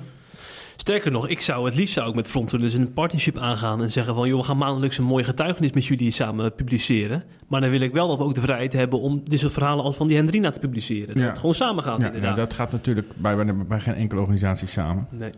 Sterker 0.81 1.11
nog, 1.11 1.29
ik 1.29 1.41
zou 1.41 1.65
het 1.67 1.75
liefst 1.75 1.95
zou 1.95 2.09
ik 2.09 2.15
met 2.15 2.27
Frontrunners 2.29 2.75
een 2.75 2.93
partnership 2.93 3.39
aangaan 3.39 3.83
en 3.83 3.91
zeggen 3.93 4.15
van 4.15 4.29
joh, 4.29 4.39
we 4.39 4.45
gaan 4.45 4.57
maandelijks 4.59 4.99
een 4.99 5.05
mooie 5.05 5.25
getuigenis 5.25 5.73
met 5.73 5.85
jullie 5.87 6.11
samen 6.11 6.55
publiceren. 6.55 7.25
Maar 7.49 7.61
dan 7.61 7.71
wil 7.71 7.81
ik 7.81 7.93
wel 7.93 8.09
dat 8.09 8.19
we 8.19 8.25
ook 8.25 8.35
de 8.35 8.41
vrijheid 8.41 8.73
hebben 8.73 9.01
om 9.01 9.21
dit 9.25 9.39
soort 9.39 9.53
verhalen 9.53 9.85
als 9.85 9.97
van 9.97 10.07
die 10.07 10.17
Hendrina 10.17 10.51
te 10.51 10.61
publiceren. 10.61 11.07
Dat 11.07 11.17
Ja. 11.17 11.29
het 11.29 11.39
gewoon 11.39 11.55
samen 11.55 11.83
gaat 11.83 11.99
Ja, 11.99 12.07
inderdaad. 12.07 12.23
nou, 12.37 12.47
dat 12.47 12.53
gaat 12.57 12.73
natuurlijk 12.73 13.07
bij, 13.17 13.37
bij, 13.37 13.55
bij 13.57 13.81
geen 13.81 13.95
enkele 13.95 14.21
organisatie 14.21 14.69
samen. 14.69 15.07
Nee. 15.11 15.31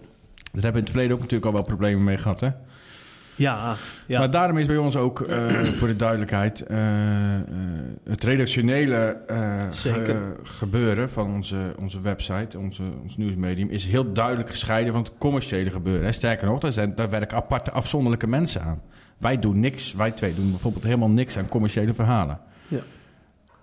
Daar 0.53 0.63
hebben 0.63 0.73
we 0.73 0.79
in 0.79 0.83
het 0.85 0.91
verleden 0.91 1.13
ook 1.15 1.21
natuurlijk 1.21 1.47
al 1.47 1.53
wel 1.53 1.65
problemen 1.65 2.05
mee 2.05 2.17
gehad, 2.17 2.41
hè? 2.41 2.49
Ja, 3.41 3.75
ja. 4.07 4.19
Maar 4.19 4.31
daarom 4.31 4.59
is 4.59 4.67
bij 4.67 4.77
ons 4.77 4.97
ook, 4.97 5.21
eh, 5.21 5.49
voor 5.79 5.89
de 5.89 5.97
duidelijkheid, 5.97 6.61
eh, 6.61 7.35
eh, 7.35 7.43
het 8.05 8.25
redactionele 8.25 9.17
ge- 9.71 10.35
gebeuren 10.43 11.11
van 11.11 11.35
onze, 11.35 11.75
onze 11.79 12.01
website, 12.01 12.59
onze, 12.59 12.83
ons 13.03 13.17
nieuwsmedium, 13.17 13.69
is 13.71 13.85
heel 13.85 14.13
duidelijk 14.13 14.51
gescheiden 14.51 14.93
van 14.93 15.03
het 15.03 15.13
commerciële 15.19 15.71
gebeuren. 15.71 16.05
Hè. 16.05 16.13
Sterker 16.13 16.47
nog, 16.47 16.61
daar, 16.61 16.73
zijn, 16.73 16.95
daar 16.95 17.11
werken 17.11 17.37
aparte 17.37 17.71
afzonderlijke 17.71 18.27
mensen 18.27 18.63
aan. 18.63 18.81
Wij 19.19 19.39
doen 19.39 19.61
niks, 19.61 19.95
wij 19.95 20.11
twee 20.11 20.35
doen 20.35 20.51
bijvoorbeeld 20.51 20.85
helemaal 20.85 21.11
niks 21.11 21.39
aan 21.39 21.49
commerciële 21.49 21.95
verhalen. 21.95 22.39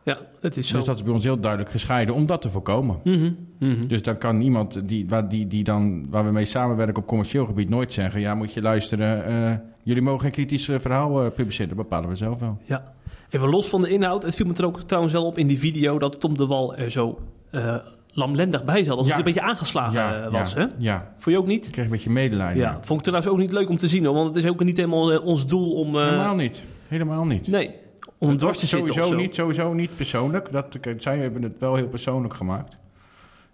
Ja, 0.07 0.17
het 0.41 0.57
is 0.57 0.67
zo. 0.67 0.75
Dus 0.77 0.85
dat 0.85 0.95
is 0.95 1.03
bij 1.03 1.13
ons 1.13 1.23
heel 1.23 1.39
duidelijk 1.39 1.71
gescheiden 1.71 2.15
om 2.15 2.25
dat 2.25 2.41
te 2.41 2.49
voorkomen. 2.49 2.99
Mhm, 3.03 3.31
mhm. 3.59 3.87
Dus 3.87 4.01
dan 4.01 4.17
kan 4.17 4.41
iemand 4.41 4.87
die, 4.87 5.05
waar, 5.07 5.29
die, 5.29 5.47
die 5.47 5.63
dan, 5.63 6.05
waar 6.09 6.25
we 6.25 6.31
mee 6.31 6.45
samenwerken 6.45 6.95
op 7.01 7.07
commercieel 7.07 7.45
gebied 7.45 7.69
nooit 7.69 7.93
zeggen... 7.93 8.19
ja, 8.21 8.35
moet 8.35 8.53
je 8.53 8.61
luisteren, 8.61 9.25
eh, 9.25 9.57
jullie 9.83 10.01
mogen 10.01 10.21
geen 10.21 10.31
kritisch 10.31 10.69
eh, 10.69 10.79
verhaal 10.79 11.23
eh, 11.23 11.31
publiceren. 11.31 11.67
Dat 11.67 11.77
bepalen 11.77 12.09
we 12.09 12.15
zelf 12.15 12.39
wel. 12.39 12.57
Ja. 12.65 12.93
Even 13.29 13.49
los 13.49 13.67
van 13.69 13.81
de 13.81 13.89
inhoud, 13.89 14.23
het 14.23 14.35
viel 14.35 14.45
me 14.45 14.53
er 14.53 14.65
ook 14.65 14.81
trouwens 14.81 15.13
wel 15.13 15.25
op 15.25 15.37
in 15.37 15.47
die 15.47 15.59
video 15.59 15.99
dat 15.99 16.19
Tom 16.19 16.37
de 16.37 16.45
Wal 16.45 16.75
er 16.75 16.91
zo 16.91 17.19
eh, 17.51 17.75
lamlendig 18.11 18.63
bij 18.63 18.83
zat. 18.83 18.97
Als 18.97 19.07
Ja. 19.07 19.15
het 19.17 19.27
een 19.27 19.33
beetje 19.33 19.49
aangeslagen 19.49 20.31
was, 20.31 20.53
ja, 20.53 20.59
hè? 20.59 20.65
ja. 20.77 21.13
Vond 21.17 21.35
je 21.35 21.41
ook 21.41 21.47
niet? 21.47 21.65
Ik 21.65 21.71
kreeg 21.71 21.85
een 21.85 21.91
beetje 21.91 22.09
medelijden. 22.09 22.57
Ja, 22.63 22.77
vond 22.81 22.99
ik 22.99 23.05
trouwens 23.05 23.31
ook 23.33 23.39
niet 23.39 23.51
leuk 23.51 23.69
om 23.69 23.77
te 23.77 23.87
zien, 23.87 24.05
hoor, 24.05 24.13
want 24.13 24.27
het 24.35 24.43
is 24.43 24.49
ook 24.49 24.63
niet 24.63 24.77
helemaal 24.77 25.19
ons 25.19 25.47
doel 25.47 25.71
om... 25.73 25.95
Helemaal 25.97 26.35
niet. 26.35 26.61
Helemaal 26.87 27.25
niet. 27.25 27.47
Nee, 27.47 27.75
om 28.17 28.29
Het 28.29 28.39
dwars 28.39 28.57
te 28.59 28.65
zitten 28.65 28.93
sowieso 28.93 29.15
niet, 29.15 29.35
sowieso 29.35 29.73
niet 29.73 29.95
persoonlijk. 29.95 30.51
Dat, 30.51 30.77
zij 30.97 31.17
hebben 31.17 31.43
het 31.43 31.55
wel 31.59 31.75
heel 31.75 31.87
persoonlijk 31.87 32.33
gemaakt. 32.33 32.77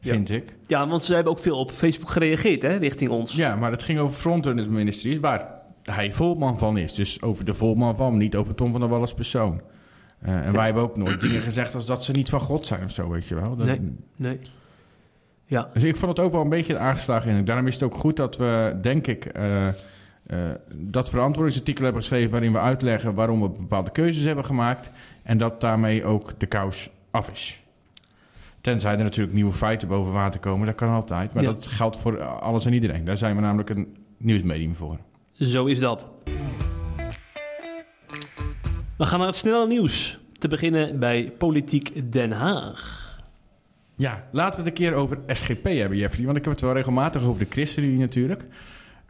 Vind 0.01 0.29
ik. 0.29 0.55
Ja, 0.67 0.87
want 0.87 1.03
ze 1.03 1.13
hebben 1.13 1.31
ook 1.31 1.39
veel 1.39 1.57
op 1.59 1.71
Facebook 1.71 2.09
gereageerd, 2.09 2.61
hè, 2.61 2.75
richting 2.75 3.09
ons. 3.11 3.35
Ja, 3.35 3.55
maar 3.55 3.71
het 3.71 3.83
ging 3.83 3.99
over 3.99 4.15
Frontrunners 4.15 4.67
Ministries, 4.67 5.19
waar 5.19 5.47
hij 5.83 6.13
volman 6.13 6.57
van 6.57 6.77
is. 6.77 6.93
Dus 6.93 7.21
over 7.21 7.45
de 7.45 7.53
volman 7.53 7.95
van, 7.95 8.17
niet 8.17 8.35
over 8.35 8.55
Tom 8.55 8.71
van 8.71 8.79
der 8.79 8.89
Wal 8.89 8.99
als 9.01 9.13
persoon. 9.13 9.61
Eh, 10.19 10.45
en 10.45 10.53
wij 10.53 10.65
hebben 10.65 10.83
ook 10.83 10.97
nooit 10.97 11.21
dingen 11.21 11.41
gezegd 11.41 11.75
als 11.75 11.85
dat 11.85 12.03
ze 12.03 12.11
niet 12.11 12.29
van 12.29 12.39
God 12.39 12.67
zijn 12.67 12.83
of 12.83 12.91
zo, 12.91 13.09
weet 13.09 13.25
je 13.27 13.35
wel. 13.35 13.55
Dat- 13.55 13.67
Nee. 13.67 13.81
Nee. 14.15 14.39
Ja, 15.45 15.69
Dus 15.73 15.83
ik 15.83 15.95
vond 15.95 16.17
het 16.17 16.25
ook 16.25 16.31
wel 16.31 16.41
een 16.41 16.49
beetje 16.49 16.77
aangeslagen 16.77 17.27
indruk. 17.27 17.45
Daarom 17.47 17.67
is 17.67 17.73
het 17.73 17.83
ook 17.83 17.95
goed 17.95 18.15
dat 18.15 18.37
we, 18.37 18.77
denk 18.81 19.07
ik, 19.07 19.25
eh, 19.25 19.67
eh, 20.27 20.37
dat 20.75 21.09
verantwoordingsartikel 21.09 21.83
hebben 21.83 22.01
geschreven... 22.01 22.31
waarin 22.31 22.51
we 22.51 22.59
uitleggen 22.59 23.13
waarom 23.13 23.41
we 23.41 23.49
bepaalde 23.49 23.91
keuzes 23.91 24.23
hebben 24.23 24.45
gemaakt... 24.45 24.91
en 25.23 25.37
dat 25.37 25.61
daarmee 25.61 26.05
ook 26.05 26.39
de 26.39 26.45
kous 26.45 26.89
af 27.11 27.29
is. 27.31 27.61
Tenzij 28.61 28.91
er 28.97 29.03
natuurlijk 29.03 29.33
nieuwe 29.35 29.53
feiten 29.53 29.87
boven 29.87 30.13
water 30.13 30.39
komen, 30.39 30.65
dat 30.67 30.75
kan 30.75 30.89
altijd. 30.89 31.33
Maar 31.33 31.43
Ja. 31.43 31.49
dat 31.51 31.65
geldt 31.65 31.97
voor 31.97 32.21
alles 32.23 32.65
en 32.65 32.73
iedereen. 32.73 33.05
Daar 33.05 33.17
zijn 33.17 33.35
we 33.35 33.41
namelijk 33.41 33.69
een 33.69 33.95
nieuwsmedium 34.17 34.75
voor. 34.75 34.97
zo 35.33 35.65
is 35.65 35.79
dat. 35.79 36.09
We 38.97 39.05
gaan 39.05 39.19
naar 39.19 39.27
het 39.27 39.37
snelle 39.37 39.67
nieuws. 39.67 40.19
Te 40.39 40.47
beginnen 40.47 40.99
bij 40.99 41.33
Politiek 41.37 42.11
Den 42.11 42.31
Haag. 42.31 43.01
Ja, 43.95 44.23
laten 44.31 44.51
we 44.63 44.69
het 44.69 44.79
een 44.79 44.85
keer 44.85 44.93
over 44.93 45.17
SGP 45.27 45.63
hebben, 45.63 45.97
Jeffrey. 45.97 46.25
Want 46.25 46.37
ik 46.37 46.43
heb 46.43 46.53
het 46.53 46.61
wel 46.61 46.73
regelmatig 46.73 47.23
over 47.23 47.39
de 47.39 47.51
ChristenUnie 47.51 47.99
natuurlijk. 47.99 48.43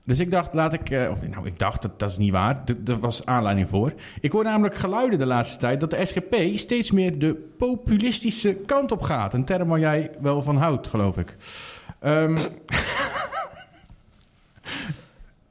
Dus 0.06 0.20
ik 0.20 0.32
dacht, 0.32 0.54
laat 0.54 0.74
ik... 0.74 0.90
eh, 0.90 1.10
of 1.12 1.28
nou, 1.28 1.46
ik 1.46 1.60
dacht, 1.60 1.82
dat, 1.82 2.00
dat 2.00 2.10
is 2.10 2.18
niet 2.18 2.32
waar. 2.32 2.64
Er 2.86 3.00
was 3.00 3.26
aanleiding 3.26 3.70
voor. 3.70 3.94
Ik 4.22 4.32
hoor 4.32 4.44
namelijk 4.44 4.76
geluiden 4.76 5.20
de 5.20 5.26
laatste 5.26 5.58
tijd... 5.58 5.80
dat 5.80 5.90
de 5.90 6.06
SGP 6.06 6.36
steeds 6.58 6.92
meer 6.92 7.20
de 7.20 7.36
populistische 7.58 8.54
kant 8.54 8.92
op 8.92 9.02
gaat. 9.02 9.34
Een 9.34 9.46
term 9.46 9.68
waar 9.68 9.80
jij 9.80 10.12
wel 10.22 10.42
van 10.42 10.58
houdt, 10.58 10.88
geloof 10.88 11.18
ik. 11.18 11.36
Ehm, 12.00 12.38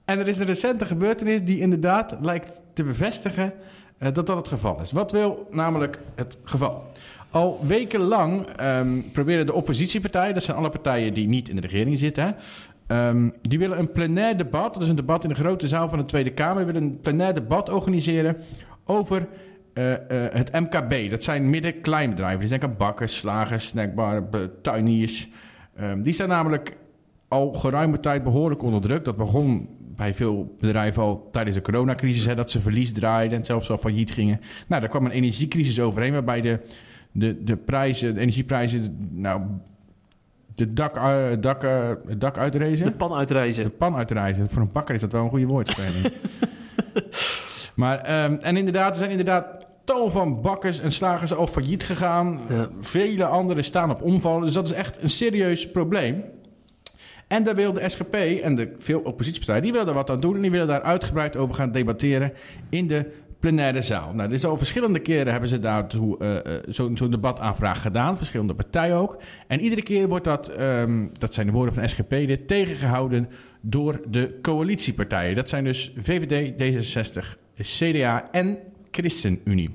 en 0.04 0.18
er 0.18 0.28
is 0.28 0.38
een 0.38 0.46
recente 0.46 0.86
gebeurtenis 0.86 1.42
die 1.42 1.60
inderdaad 1.60 2.16
lijkt 2.20 2.60
te 2.72 2.84
bevestigen... 2.84 3.52
eh, 3.98 4.12
dat 4.12 4.26
dat 4.26 4.36
het 4.36 4.48
geval 4.48 4.80
is. 4.80 4.92
Wat 4.92 5.12
wil 5.12 5.48
namelijk 5.50 5.98
het 6.14 6.36
geval? 6.44 6.90
Al 7.30 7.60
wekenlang 7.62 8.46
ehm 8.46 9.00
proberen 9.12 9.46
de 9.46 9.52
oppositiepartijen, 9.52 10.34
dat 10.34 10.42
zijn 10.42 10.56
alle 10.56 10.70
partijen 10.70 11.14
die 11.14 11.28
niet 11.28 11.48
in 11.48 11.54
de 11.54 11.62
regering 11.62 11.98
zitten, 11.98 12.36
ehm, 12.92 13.28
die 13.40 13.59
willen 13.59 13.78
een 13.78 13.92
plenair 13.92 14.37
debat, 14.37 14.74
dat 14.74 14.83
is 14.83 14.88
een 14.88 14.96
debat 14.96 15.22
in 15.22 15.28
de 15.28 15.35
grote 15.35 15.66
zaal 15.66 15.88
van 15.88 15.98
de 15.98 16.05
Tweede 16.05 16.33
Kamer, 16.33 16.64
die 16.64 16.72
willen 16.72 16.88
een 16.88 17.00
plenair 17.00 17.35
debat 17.35 17.68
organiseren 17.68 18.37
over 18.85 19.28
eh, 19.74 19.92
eh, 19.92 20.33
het 20.33 20.52
MKB. 20.52 21.11
Dat 21.11 21.22
zijn 21.22 21.50
midden-kleinbedrijven. 21.50 22.38
Die 22.38 22.48
zijn 22.48 22.62
aan 22.62 22.76
bakkers, 22.76 23.16
slagers, 23.16 23.66
snackbaren, 23.66 24.31
be- 24.31 24.50
tuiniers. 24.62 25.28
Ehm, 25.76 26.02
die 26.02 26.12
staan 26.12 26.28
namelijk 26.28 26.76
al 27.28 27.52
geruime 27.52 28.00
tijd 28.00 28.22
behoorlijk 28.22 28.62
onder 28.62 28.81
druk. 28.81 29.05
Dat 29.05 29.16
begon 29.16 29.68
bij 29.96 30.14
veel 30.14 30.55
bedrijven 30.61 31.02
al 31.02 31.28
tijdens 31.33 31.57
de 31.57 31.62
coronacrisis, 31.62 32.26
hè, 32.26 32.35
dat 32.35 32.50
ze 32.50 32.61
verlies 32.61 32.92
draaiden 32.92 33.38
en 33.38 33.44
zelfs 33.44 33.70
al 33.70 33.78
failliet 33.78 34.11
gingen. 34.11 34.40
Nou, 34.66 34.81
daar 34.81 34.90
kwam 34.90 35.05
een 35.05 35.11
energiecrisis 35.11 35.81
overheen, 35.81 36.12
waarbij 36.12 36.40
de, 36.40 36.61
de, 37.12 37.44
de 37.44 37.57
prijzen, 37.57 38.16
energieprijzen, 38.16 39.09
nou, 39.12 39.42
de 40.54 40.72
dak, 40.72 40.96
eh, 40.96 41.26
dak, 41.40 41.62
eh, 41.62 41.88
het 42.06 42.20
dak 42.20 42.38
uitrezen. 42.38 42.86
De 42.86 42.92
pan 42.92 43.08
De 43.08 43.14
uitreizen. 43.14 43.76
pan 43.76 43.96
uitreizen. 43.96 44.48
Voor 44.50 44.62
een 44.62 44.72
bakker 44.72 44.94
is 44.94 45.00
dat 45.00 45.12
wel 45.12 45.22
een 45.22 45.30
goede 45.30 45.46
woordspeling. 45.46 46.12
maar, 47.74 47.98
ehm, 47.98 48.36
en 48.40 48.56
inderdaad, 48.56 48.90
er 48.90 48.96
zijn 48.96 49.10
inderdaad 49.10 49.46
tal 49.84 50.10
van 50.10 50.40
bakkers 50.40 50.80
en 50.80 50.92
slagers 50.92 51.34
al 51.34 51.46
failliet 51.46 51.84
gegaan. 51.84 52.40
Ja. 52.48 52.68
Vele 52.80 53.24
anderen 53.24 53.64
staan 53.64 53.90
op 53.90 54.02
omvallen. 54.02 54.44
Dus 54.44 54.52
dat 54.52 54.66
is 54.66 54.72
echt 54.72 55.02
een 55.02 55.10
serieus 55.10 55.70
probleem. 55.70 56.24
En 57.28 57.44
daar 57.44 57.54
wil 57.54 57.72
de 57.72 57.88
SGP 57.88 58.14
en 58.14 58.54
de 58.54 58.72
veel 58.78 59.00
oppositiepartijen, 59.00 59.62
die 59.62 59.70
willen 59.70 59.86
daar 59.86 59.94
wat 59.94 60.10
aan 60.10 60.20
doen. 60.20 60.34
En 60.34 60.42
die 60.42 60.50
willen 60.50 60.66
daar 60.66 60.82
uitgebreid 60.82 61.36
over 61.36 61.54
gaan 61.54 61.72
debatteren 61.72 62.32
in 62.70 62.86
de 62.86 63.12
plenaire 63.42 63.83
zaal. 63.83 64.14
Nou, 64.14 64.28
dus 64.28 64.44
al 64.44 64.57
verschillende 64.57 64.98
keren 64.98 65.33
hebben 65.33 65.48
ze 65.48 65.59
daartoe 65.59 66.18
eh, 66.18 66.37
eh, 66.37 66.62
zo'n 66.68 66.96
zo'n 66.96 67.11
debataanvraag 67.11 67.83
gedaan. 67.83 68.16
Verschillende 68.16 68.55
partijen 68.55 68.96
ook. 68.96 69.22
En 69.46 69.61
iedere 69.61 69.83
keer 69.83 70.09
wordt 70.09 70.24
dat, 70.24 70.48
ehm, 70.48 71.07
dat 71.18 71.35
zijn 71.35 71.46
de 71.46 71.52
woorden 71.52 71.74
van 71.74 71.88
SGP, 71.88 72.11
dit 72.11 72.48
tegengehouden 72.48 73.28
door 73.61 74.00
de 74.09 74.38
coalitiepartijen. 74.42 75.35
Dat 75.35 75.48
zijn 75.48 75.64
dus 75.64 75.92
VVD, 75.96 76.52
D66, 76.59 77.38
CDA 77.61 78.28
en 78.31 78.59
ChristenUnie. 78.90 79.70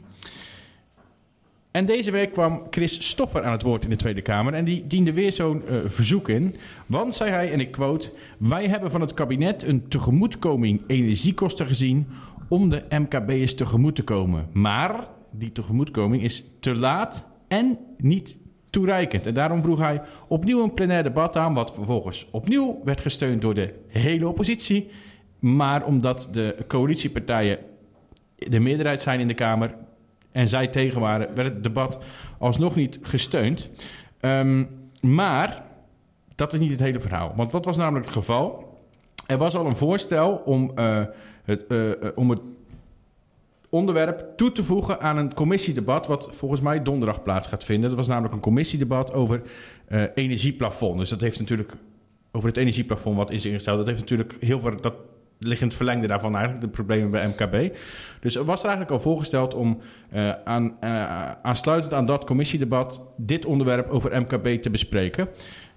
En 1.71 1.85
deze 1.85 2.11
week 2.11 2.31
kwam 2.31 2.61
Chris 2.69 3.07
Stoffer 3.07 3.43
aan 3.43 3.51
het 3.51 3.61
woord 3.61 3.83
in 3.83 3.89
de 3.89 3.95
Tweede 3.95 4.21
Kamer. 4.21 4.53
En 4.53 4.65
die 4.65 4.87
diende 4.87 5.13
weer 5.13 5.31
zo'n 5.31 5.67
eh, 5.67 5.75
verzoek 5.85 6.29
in. 6.29 6.55
Want, 6.85 7.15
zei 7.15 7.31
hij, 7.31 7.51
en 7.51 7.59
ik 7.59 7.71
quote... 7.71 8.11
Wij 8.37 8.67
hebben 8.67 8.91
van 8.91 9.01
het 9.01 9.13
kabinet 9.13 9.63
een 9.63 9.87
tegemoetkoming 9.87 10.81
energiekosten 10.87 11.67
gezien... 11.67 12.07
om 12.47 12.69
de 12.69 12.83
MKB'ers 12.89 13.55
tegemoet 13.55 13.95
te 13.95 14.03
komen. 14.03 14.47
Maar 14.53 15.07
die 15.31 15.51
tegemoetkoming 15.51 16.23
is 16.23 16.43
te 16.59 16.75
laat 16.75 17.25
en 17.47 17.77
niet 17.97 18.37
toereikend. 18.69 19.25
En 19.25 19.33
daarom 19.33 19.61
vroeg 19.61 19.79
hij 19.79 20.01
opnieuw 20.27 20.63
een 20.63 20.73
plenair 20.73 21.03
debat 21.03 21.37
aan... 21.37 21.53
wat 21.53 21.73
vervolgens 21.73 22.27
opnieuw 22.31 22.81
werd 22.83 23.01
gesteund 23.01 23.41
door 23.41 23.53
de 23.53 23.73
hele 23.87 24.27
oppositie. 24.27 24.89
Maar 25.39 25.85
omdat 25.85 26.29
de 26.31 26.55
coalitiepartijen 26.67 27.59
de 28.35 28.59
meerderheid 28.59 29.01
zijn 29.01 29.19
in 29.19 29.27
de 29.27 29.33
Kamer 29.33 29.75
en 30.31 30.47
zij 30.47 30.67
tegen 30.67 31.01
waren, 31.01 31.35
werd 31.35 31.53
het 31.53 31.63
debat 31.63 31.97
alsnog 32.39 32.75
niet 32.75 32.99
gesteund. 33.01 33.71
Ehm, 34.19 34.65
maar 35.01 35.63
dat 36.35 36.53
is 36.53 36.59
niet 36.59 36.71
het 36.71 36.79
hele 36.79 36.99
verhaal. 36.99 37.33
Want 37.35 37.51
wat 37.51 37.65
was 37.65 37.77
namelijk 37.77 38.05
het 38.05 38.15
geval? 38.15 38.77
Er 39.27 39.37
was 39.37 39.55
al 39.55 39.65
een 39.65 39.75
voorstel 39.75 40.41
om, 40.45 40.71
eh, 40.75 41.01
het, 41.47 41.67
eh, 41.67 41.91
eh, 41.91 42.11
om 42.15 42.29
het 42.29 42.39
onderwerp 43.69 44.25
toe 44.35 44.51
te 44.51 44.63
voegen 44.63 44.99
aan 44.99 45.17
een 45.17 45.33
commissiedebat... 45.33 46.07
wat 46.07 46.29
volgens 46.33 46.61
mij 46.61 46.83
donderdag 46.83 47.23
plaats 47.23 47.47
gaat 47.47 47.63
vinden. 47.63 47.89
Dat 47.89 47.97
was 47.97 48.07
namelijk 48.07 48.33
een 48.33 48.39
commissiedebat 48.39 49.13
over 49.13 49.41
eh, 49.87 50.03
energieplafond. 50.13 50.99
Dus 50.99 51.09
dat 51.09 51.21
heeft 51.21 51.39
natuurlijk 51.39 51.71
over 52.31 52.49
het 52.49 52.57
energieplafond 52.57 53.17
wat 53.17 53.31
is 53.31 53.45
ingesteld... 53.45 53.77
dat 53.77 53.87
heeft 53.87 53.99
natuurlijk 53.99 54.35
heel 54.39 54.59
veel... 54.59 54.81
Dat, 54.81 54.93
het 55.39 55.75
verlengde 55.75 56.07
daarvan 56.07 56.35
eigenlijk, 56.35 56.65
de 56.65 56.71
problemen 56.71 57.11
bij 57.11 57.27
MKB. 57.27 57.77
Dus 58.19 58.35
er 58.35 58.45
was 58.45 58.61
eigenlijk 58.61 58.91
al 58.91 58.99
voorgesteld 58.99 59.53
om 59.53 59.79
aan, 60.43 60.77
aansluitend 61.41 61.93
aan 61.93 62.05
dat 62.05 62.25
commissiedebat 62.25 63.01
dit 63.17 63.45
onderwerp 63.45 63.89
over 63.89 64.21
MKB 64.21 64.61
te 64.61 64.69
bespreken. 64.69 65.29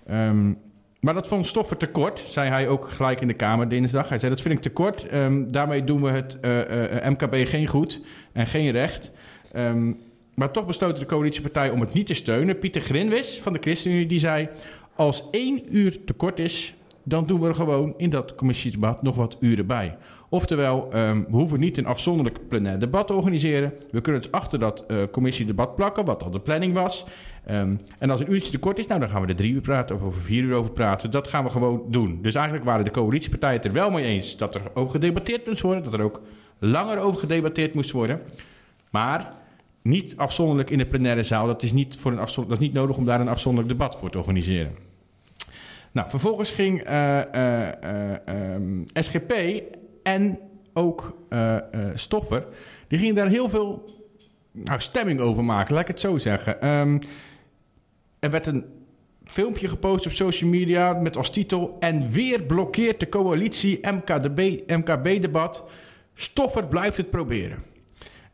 Ehm, 0.06 0.52
maar 1.00 1.14
dat 1.14 1.28
vond 1.28 1.46
Stoffer 1.46 1.76
te 1.76 1.86
kort, 1.86 2.18
zei 2.18 2.48
hij 2.48 2.68
ook 2.68 2.88
gelijk 2.90 3.20
in 3.20 3.28
de 3.28 3.34
Kamer 3.34 3.68
dinsdag. 3.68 4.08
Hij 4.08 4.18
zei 4.18 4.30
dat 4.30 4.42
vind 4.42 4.54
ik 4.54 4.60
te 4.60 4.70
kort, 4.70 5.06
Ehm, 5.06 5.50
daarmee 5.50 5.84
doen 5.84 6.02
we 6.02 6.10
het 6.10 6.40
eh, 6.40 7.04
eh, 7.06 7.10
MKB 7.10 7.48
geen 7.48 7.66
goed 7.66 8.00
en 8.32 8.46
geen 8.46 8.70
recht. 8.70 9.12
Ehm, 9.52 9.92
maar 10.34 10.50
toch 10.50 10.66
besloten 10.66 10.98
de 10.98 11.06
coalitiepartij 11.06 11.70
om 11.70 11.80
het 11.80 11.92
niet 11.92 12.06
te 12.06 12.14
steunen. 12.14 12.58
Pieter 12.58 12.80
Grinwis 12.80 13.40
van 13.42 13.52
de 13.52 13.58
ChristenUnie 13.58 14.06
die 14.06 14.18
zei... 14.18 14.48
als 14.94 15.24
één 15.30 15.76
uur 15.76 16.04
te 16.04 16.12
kort 16.12 16.38
is, 16.38 16.74
dan 17.02 17.26
doen 17.26 17.40
we 17.40 17.48
er 17.48 17.54
gewoon 17.54 17.94
in 17.96 18.10
dat 18.10 18.34
commissiedebat 18.34 19.02
nog 19.02 19.16
wat 19.16 19.36
uren 19.40 19.66
bij. 19.66 19.96
Oftewel, 20.32 20.88
ehm, 20.92 21.22
we 21.28 21.36
hoeven 21.36 21.60
niet 21.60 21.78
een 21.78 21.86
afzonderlijk 21.86 22.48
plenair 22.48 22.78
debat 22.78 23.06
te 23.06 23.14
organiseren. 23.14 23.72
We 23.90 24.00
kunnen 24.00 24.22
het 24.22 24.32
achter 24.32 24.58
dat 24.58 24.86
eh, 24.86 25.02
commissiedebat 25.10 25.76
plakken, 25.76 26.04
wat 26.04 26.22
al 26.22 26.30
de 26.30 26.40
planning 26.40 26.74
was. 26.74 27.04
Ehm, 27.46 27.76
en 27.98 28.10
als 28.10 28.20
een 28.20 28.32
uurtje 28.32 28.50
te 28.50 28.58
kort 28.58 28.78
is, 28.78 28.86
nou, 28.86 29.00
dan 29.00 29.08
gaan 29.08 29.22
we 29.22 29.28
er 29.28 29.36
drie 29.36 29.52
uur 29.52 29.60
praten 29.60 29.96
of 29.96 30.02
over 30.02 30.20
vier 30.20 30.42
uur 30.42 30.54
over 30.54 30.72
praten. 30.72 31.10
Dat 31.10 31.28
gaan 31.28 31.44
we 31.44 31.50
gewoon 31.50 31.84
doen. 31.88 32.18
Dus 32.22 32.34
eigenlijk 32.34 32.64
waren 32.64 32.84
de 32.84 32.90
coalitiepartijen 32.90 33.56
het 33.56 33.64
er 33.64 33.72
wel 33.72 33.90
mee 33.90 34.04
eens 34.04 34.36
dat 34.36 34.54
er 34.54 34.62
over 34.74 34.90
gedebatteerd 34.90 35.46
moest 35.46 35.62
worden. 35.62 35.84
Dat 35.84 35.92
er 35.92 36.02
ook 36.02 36.20
langer 36.58 36.98
over 36.98 37.18
gedebatteerd 37.18 37.74
moest 37.74 37.90
worden. 37.90 38.20
Maar 38.90 39.36
niet 39.82 40.16
afzonderlijk 40.16 40.70
in 40.70 40.78
de 40.78 40.86
plenaire 40.86 41.22
zaal. 41.22 41.46
Dat 41.46 41.62
is 41.62 41.72
niet, 41.72 41.96
voor 41.96 42.12
een 42.12 42.18
afzon- 42.18 42.44
dat 42.44 42.52
is 42.60 42.66
niet 42.66 42.72
nodig 42.74 42.96
om 42.96 43.04
daar 43.04 43.20
een 43.20 43.28
afzonderlijk 43.28 43.78
debat 43.78 43.96
voor 43.96 44.10
te 44.10 44.18
organiseren. 44.18 44.74
Nou, 45.92 46.10
vervolgens 46.10 46.50
ging 46.50 46.82
eh, 46.82 47.34
eh, 47.34 48.14
ehm, 48.26 48.82
SGP 48.92 49.32
en 50.02 50.38
ook 50.74 51.18
eh, 51.28 51.56
eh, 51.56 51.62
Stoffer, 51.94 52.46
die 52.88 52.98
gingen 52.98 53.14
daar 53.14 53.28
heel 53.28 53.48
veel 53.48 53.98
nou, 54.52 54.80
stemming 54.80 55.20
over 55.20 55.44
maken, 55.44 55.72
laat 55.72 55.82
ik 55.82 55.88
het 55.88 56.00
zo 56.00 56.18
zeggen. 56.18 56.60
Ehm, 56.60 56.98
er 58.18 58.30
werd 58.30 58.46
een 58.46 58.64
filmpje 59.24 59.68
gepost 59.68 60.06
op 60.06 60.12
social 60.12 60.50
media 60.50 60.92
met 60.92 61.16
als 61.16 61.30
titel... 61.30 61.76
En 61.78 62.10
weer 62.10 62.42
blokkeert 62.42 63.00
de 63.00 63.08
coalitie 63.08 63.80
MKB-debat. 64.66 65.64
Stoffer 66.14 66.66
blijft 66.66 66.96
het 66.96 67.10
proberen. 67.10 67.69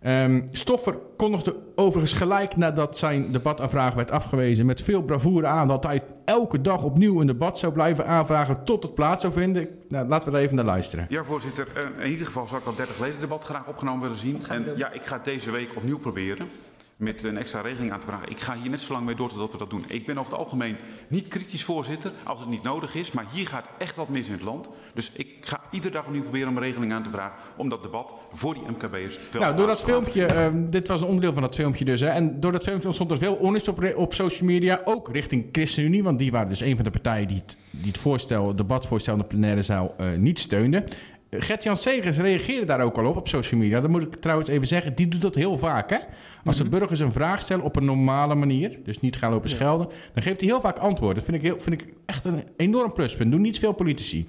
Ehm, 0.07 0.43
Stoffer 0.51 0.99
kondigde 1.17 1.57
overigens 1.75 2.13
gelijk 2.13 2.57
nadat 2.57 2.99
zijn 2.99 3.33
debataanvraag 3.33 3.95
werd 3.95 4.11
afgewezen... 4.11 4.67
met 4.67 4.83
veel 4.83 5.03
bravoure 5.03 5.47
aan 5.47 5.69
dat 5.69 5.85
hij 5.85 6.03
elke 6.25 6.61
dag 6.61 6.83
opnieuw 6.83 7.21
een 7.21 7.27
debat 7.27 7.59
zou 7.59 7.73
blijven 7.73 8.07
aanvragen... 8.07 8.65
tot 8.65 8.83
het 8.83 8.95
plaats 8.95 9.21
zou 9.21 9.33
vinden. 9.33 9.69
Nou, 9.89 10.09
laten 10.09 10.31
we 10.31 10.37
er 10.37 10.43
even 10.43 10.57
naar 10.57 10.65
luisteren. 10.65 11.07
Ja, 11.09 11.25
voorzitter. 11.25 11.69
Eh, 11.75 12.05
In 12.05 12.11
ieder 12.11 12.27
geval 12.27 12.47
zou 12.47 12.59
ik 12.59 12.65
dat 12.65 12.77
30 12.77 13.01
leden 13.01 13.21
debat 13.21 13.45
graag 13.45 13.67
opgenomen 13.67 14.03
willen 14.03 14.19
zien. 14.19 14.43
En 14.49 14.67
ja, 14.77 14.93
ik 14.93 15.03
ga 15.03 15.15
het 15.17 15.25
deze 15.25 15.51
week 15.51 15.69
opnieuw 15.77 15.99
proberen. 15.99 16.49
Met 16.97 17.23
een 17.23 17.37
extra 17.37 17.61
regeling 17.61 17.93
aan 17.93 18.01
te 18.01 18.07
vragen. 18.07 18.31
Ik 18.31 18.41
ga 18.41 18.57
hier 18.61 18.71
net 18.71 18.81
zo 18.81 18.93
lang 18.93 19.07
mee 19.07 19.15
door 19.15 19.29
totdat 19.29 19.53
we 19.53 19.59
dat 19.59 19.71
doen. 19.71 19.85
Ik 19.89 20.07
ben 20.07 20.19
over 20.19 20.33
het 20.33 20.41
algemeen 20.41 20.77
niet 21.09 21.29
kritisch 21.29 21.65
voorzitter 21.65 22.13
als 22.25 22.39
het 22.39 22.49
niet 22.49 22.63
nodig 22.63 22.95
is. 22.95 23.13
Maar 23.13 23.25
hier 23.33 23.47
gaat 23.47 23.69
echt 23.79 23.97
wat 23.97 24.09
mis 24.09 24.27
in 24.27 24.33
het 24.33 24.43
land. 24.43 24.69
Dus 24.95 25.13
ik 25.13 25.29
ga 25.41 25.61
iedere 25.71 25.93
dag 25.93 26.07
opnieuw 26.07 26.23
proberen 26.23 26.49
om 26.49 26.57
een 26.57 26.63
regeling 26.63 26.93
aan 26.93 27.03
te 27.03 27.11
vragen. 27.11 27.37
Om 27.57 27.69
dat 27.69 27.83
debat 27.83 28.15
voor 28.33 28.55
die 28.55 28.63
MKB'ers 28.69 29.19
veel 29.31 29.41
Nou, 29.41 29.57
door 29.57 29.67
dat 29.67 29.83
filmpje, 29.83 30.27
ehm, 30.27 30.71
dit 30.71 30.89
was 30.89 31.01
een 31.01 31.07
onderdeel 31.07 31.33
van 31.33 31.43
dat 31.43 31.55
filmpje 31.55 31.85
dus. 31.85 32.01
Hè, 32.01 32.09
en 32.09 32.41
door 32.41 32.53
dat 32.53 32.65
filmpje 32.65 32.87
ontstond 32.87 33.11
er 33.11 33.19
veel 33.19 33.35
onrust 33.35 33.69
op, 33.69 33.93
op 33.95 34.15
social 34.15 34.49
media. 34.49 34.81
Ook 34.85 35.09
richting 35.13 35.49
ChristenUnie, 35.53 36.03
want 36.03 36.19
die 36.19 36.31
waren 36.31 36.49
dus 36.49 36.61
een 36.61 36.77
van 36.77 36.85
de 36.85 36.91
partijen 36.91 37.29
die 37.29 37.37
het, 37.37 37.57
die 37.71 37.89
het 37.89 37.99
voorstel, 37.99 38.49
het 38.49 38.57
debatvoorstel 38.57 39.13
in 39.13 39.21
de 39.21 39.27
plenaire 39.27 39.63
zaal 39.63 39.95
eh, 39.99 40.07
niet 40.13 40.39
steunden. 40.39 40.85
Gert-Jan 41.31 41.77
Segers 41.77 42.19
reageerde 42.19 42.67
daar 42.67 42.81
ook 42.81 42.99
al 42.99 43.07
op 43.07 43.17
op 43.17 43.29
social 43.29 43.61
media. 43.61 43.81
Dat 43.81 43.91
moet 43.91 44.03
ik 44.03 44.15
trouwens 44.15 44.49
even 44.49 44.67
zeggen. 44.67 44.95
Die 44.95 45.09
doet 45.09 45.21
dat 45.21 45.35
heel 45.35 45.57
vaak. 45.57 45.91
Hè? 45.91 45.99
Als 46.45 46.57
de 46.57 46.69
burgers 46.69 47.01
een 47.01 47.13
vraag 47.13 47.43
stellen 47.43 47.65
op 47.65 47.77
een 47.77 47.85
normale 47.85 48.35
manier, 48.35 48.79
dus 48.85 49.01
niet 49.01 49.17
gaan 49.17 49.33
lopen 49.33 49.51
schelden, 49.51 49.89
dan 50.13 50.23
geeft 50.23 50.41
hij 50.41 50.49
heel 50.49 50.61
vaak 50.61 50.79
antwoord. 50.79 51.15
Dat 51.15 51.25
vind 51.25 51.37
ik, 51.37 51.43
heel, 51.43 51.61
vind 51.61 51.81
ik 51.81 51.89
echt 52.07 52.25
een 52.25 52.43
enorm 52.57 52.93
pluspunt. 52.93 53.31
Doen 53.31 53.41
niet 53.41 53.59
veel 53.59 53.73
politici. 53.73 54.29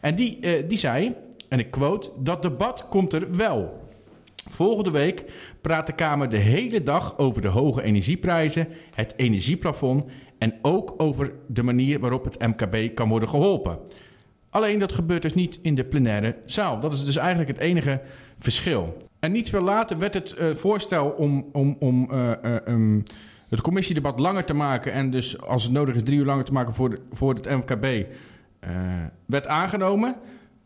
En 0.00 0.14
die, 0.14 0.40
eh, 0.40 0.68
die 0.68 0.78
zei, 0.78 1.14
en 1.48 1.58
ik 1.58 1.70
quote, 1.70 2.10
dat 2.18 2.42
debat 2.42 2.86
komt 2.88 3.12
er 3.12 3.36
wel. 3.36 3.84
Volgende 4.48 4.90
week 4.90 5.24
praat 5.60 5.86
de 5.86 5.92
Kamer 5.92 6.28
de 6.28 6.38
hele 6.38 6.82
dag 6.82 7.18
over 7.18 7.42
de 7.42 7.48
hoge 7.48 7.82
energieprijzen, 7.82 8.68
het 8.94 9.14
energieplafond 9.16 10.04
en 10.38 10.54
ook 10.62 10.94
over 10.96 11.32
de 11.46 11.62
manier 11.62 12.00
waarop 12.00 12.24
het 12.24 12.38
MKB 12.38 12.94
kan 12.94 13.08
worden 13.08 13.28
geholpen. 13.28 13.78
Alleen 14.56 14.78
dat 14.78 14.92
gebeurt 14.92 15.22
dus 15.22 15.34
niet 15.34 15.58
in 15.62 15.74
de 15.74 15.84
plenaire 15.84 16.36
zaal. 16.44 16.80
Dat 16.80 16.92
is 16.92 17.04
dus 17.04 17.16
eigenlijk 17.16 17.48
het 17.48 17.58
enige 17.58 18.00
verschil. 18.38 19.08
En 19.20 19.32
niet 19.32 19.50
veel 19.50 19.62
later 19.62 19.98
werd 19.98 20.14
het 20.14 20.32
eh, 20.32 20.50
voorstel 20.50 21.08
om, 21.08 21.48
om, 21.52 21.76
om 21.78 22.10
eh, 22.10 22.32
eh, 22.32 22.54
um, 22.68 23.02
het 23.48 23.60
commissiedebat 23.60 24.18
langer 24.18 24.44
te 24.44 24.54
maken 24.54 24.92
en 24.92 25.10
dus 25.10 25.40
als 25.40 25.62
het 25.62 25.72
nodig 25.72 25.94
is 25.94 26.02
drie 26.02 26.18
uur 26.18 26.24
langer 26.24 26.44
te 26.44 26.52
maken 26.52 26.74
voor, 26.74 26.98
voor 27.12 27.34
het 27.34 27.48
MKB, 27.48 28.06
werd 29.26 29.46
aangenomen. 29.46 30.16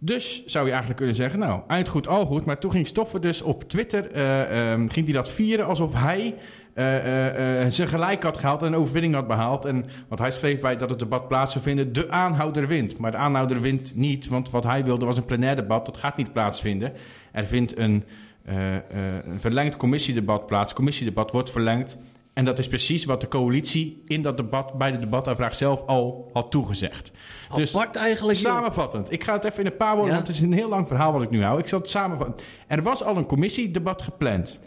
Dus 0.02 0.42
zou 0.44 0.64
je 0.64 0.70
eigenlijk 0.70 0.98
kunnen 0.98 1.16
zeggen, 1.16 1.38
nou, 1.38 1.60
eind 1.66 1.88
goed, 1.88 2.08
al 2.08 2.26
goed. 2.26 2.44
Maar 2.44 2.58
toen 2.58 2.70
ging 2.70 2.86
Stoffer 2.86 3.20
dus 3.20 3.42
op 3.42 3.62
Twitter, 3.62 4.10
eh, 4.12 4.72
ehm, 4.72 4.88
ging 4.88 5.04
hij 5.04 5.14
dat 5.14 5.28
vieren 5.28 5.66
alsof 5.66 5.94
hij 5.94 6.34
eh, 6.74 6.96
eh, 6.96 7.62
eh, 7.64 7.70
zijn 7.70 7.88
gelijk 7.88 8.22
had 8.22 8.38
gehaald 8.38 8.62
en 8.62 8.66
een 8.66 8.78
overwinning 8.78 9.14
had 9.14 9.26
behaald. 9.26 9.64
En, 9.64 9.84
want 10.08 10.20
hij 10.20 10.30
schreef 10.30 10.60
bij 10.60 10.76
dat 10.76 10.90
het 10.90 10.98
debat 10.98 11.28
plaats 11.28 11.52
zou 11.52 11.64
vinden, 11.64 11.92
de 11.92 12.10
aanhouder 12.10 12.66
wint. 12.66 12.98
Maar 12.98 13.10
de 13.10 13.16
aanhouder 13.16 13.60
wint 13.60 13.96
niet, 13.96 14.28
want 14.28 14.50
wat 14.50 14.64
hij 14.64 14.84
wilde 14.84 15.04
was 15.04 15.16
een 15.16 15.24
plenair 15.24 15.56
debat. 15.56 15.86
Dat 15.86 15.96
gaat 15.96 16.16
niet 16.16 16.32
plaatsvinden. 16.32 16.92
Er 17.32 17.44
vindt 17.44 17.78
een, 17.78 18.04
een 18.44 19.40
verlengd 19.40 19.76
commissiedebat 19.76 20.46
plaats. 20.46 20.66
Het 20.66 20.74
commissiedebat 20.74 21.30
wordt 21.30 21.50
verlengd. 21.50 21.98
En 22.32 22.44
dat 22.44 22.58
is 22.58 22.68
precies 22.68 23.04
wat 23.04 23.20
de 23.20 23.28
coalitie 23.28 24.02
in 24.06 24.22
dat 24.22 24.36
debat, 24.36 24.78
bij 24.78 24.92
de 24.92 24.98
debataanvraag 24.98 25.54
zelf 25.54 25.82
al 25.86 26.30
had 26.32 26.50
toegezegd. 26.50 27.10
Dus 27.54 27.74
Apart 27.74 27.96
eigenlijk. 27.96 28.38
Samenvattend. 28.38 29.12
Ik 29.12 29.24
ga 29.24 29.32
het 29.32 29.44
even 29.44 29.60
in 29.60 29.66
een 29.66 29.76
paar 29.76 29.94
woorden, 29.94 30.10
Ja. 30.10 30.14
want 30.14 30.26
het 30.26 30.36
is 30.36 30.42
een 30.42 30.52
heel 30.52 30.68
lang 30.68 30.88
verhaal 30.88 31.12
wat 31.12 31.22
ik 31.22 31.30
nu 31.30 31.42
hou. 31.42 31.58
Ik 31.58 31.68
zal 31.68 31.78
het 31.78 31.88
samenvatten. 31.88 32.46
Er 32.66 32.82
was 32.82 33.02
al 33.02 33.16
een 33.16 33.26
commissiedebat 33.26 34.02
gepland. 34.02 34.58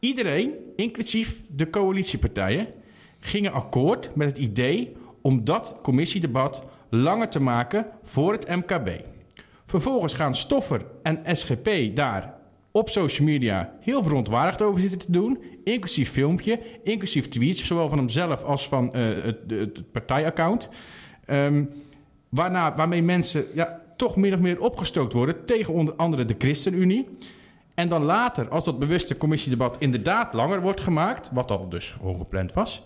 Iedereen, 0.00 0.52
inclusief 0.76 1.40
de 1.48 1.70
coalitiepartijen, 1.70 2.66
gingen 3.20 3.52
akkoord 3.52 4.14
met 4.14 4.28
het 4.28 4.38
idee 4.38 4.92
om 5.22 5.44
dat 5.44 5.78
commissiedebat 5.82 6.62
langer 6.88 7.28
te 7.28 7.40
maken 7.40 7.86
voor 8.02 8.32
het 8.32 8.48
MKB. 8.48 8.90
Vervolgens 9.64 10.14
gaan 10.14 10.34
Stoffer 10.34 10.84
en 11.02 11.36
SGP 11.36 11.96
daar 11.96 12.38
op 12.72 12.88
social 12.88 13.26
media 13.26 13.72
heel 13.80 14.02
verontwaardigd 14.02 14.62
over 14.62 14.80
zitten 14.80 14.98
te 14.98 15.12
doen. 15.12 15.42
Inclusief 15.64 16.10
filmpje, 16.10 16.60
inclusief 16.84 17.28
tweets, 17.28 17.66
zowel 17.66 17.88
van 17.88 17.98
hemzelf 17.98 18.42
als 18.42 18.68
van 18.68 18.92
eh, 18.92 19.02
het, 19.22 19.38
het, 19.46 19.92
partijaccount. 19.92 20.68
Ehm, 21.24 21.64
waarna, 22.28 22.74
waarmee 22.74 23.02
mensen 23.02 23.44
ja, 23.54 23.82
toch 23.96 24.16
min 24.16 24.34
of 24.34 24.40
meer 24.40 24.60
opgestookt 24.60 25.12
worden 25.12 25.44
tegen 25.44 25.74
onder 25.74 25.94
andere 25.94 26.24
de 26.24 26.34
ChristenUnie. 26.38 27.08
En 27.78 27.88
dan 27.88 28.02
later, 28.02 28.48
als 28.48 28.64
dat 28.64 28.78
bewuste 28.78 29.16
commissiedebat 29.16 29.76
inderdaad 29.78 30.32
langer 30.32 30.60
wordt 30.60 30.80
gemaakt, 30.80 31.30
wat 31.32 31.50
al 31.50 31.68
dus 31.68 31.96
ongepland 32.00 32.52
was, 32.52 32.82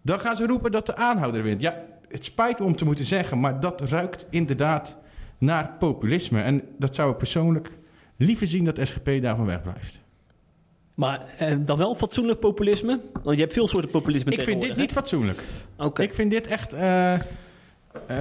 dan 0.00 0.20
gaan 0.20 0.36
ze 0.36 0.46
roepen 0.46 0.72
dat 0.72 0.86
de 0.86 0.96
aanhouder 0.96 1.42
wint. 1.42 1.60
Ja, 1.60 1.82
het 2.08 2.24
spijt 2.24 2.58
me 2.58 2.64
om 2.64 2.76
te 2.76 2.84
moeten 2.84 3.04
zeggen, 3.04 3.40
maar 3.40 3.60
dat 3.60 3.80
ruikt 3.80 4.26
inderdaad 4.30 4.96
naar 5.38 5.74
populisme. 5.78 6.40
En 6.40 6.62
dat 6.78 6.94
zou 6.94 7.10
ik 7.10 7.16
persoonlijk 7.16 7.70
liever 8.16 8.46
zien 8.46 8.64
dat 8.64 8.78
SGP 8.82 9.22
daarvan 9.22 9.46
wegblijft. 9.46 10.00
Maar 10.94 11.26
eh, 11.38 11.56
dan 11.58 11.78
wel 11.78 11.94
fatsoenlijk 11.94 12.40
populisme? 12.40 13.00
Want 13.22 13.36
je 13.36 13.42
hebt 13.42 13.54
veel 13.54 13.68
soorten 13.68 13.90
populisme 13.90 14.32
Ik 14.32 14.42
vind 14.42 14.62
dit 14.62 14.76
niet 14.76 14.92
fatsoenlijk. 14.92 15.42
Ik 15.96 16.14
vind 16.14 16.30
dit 16.30 16.46
echt 16.46 16.72
eh, 16.72 17.14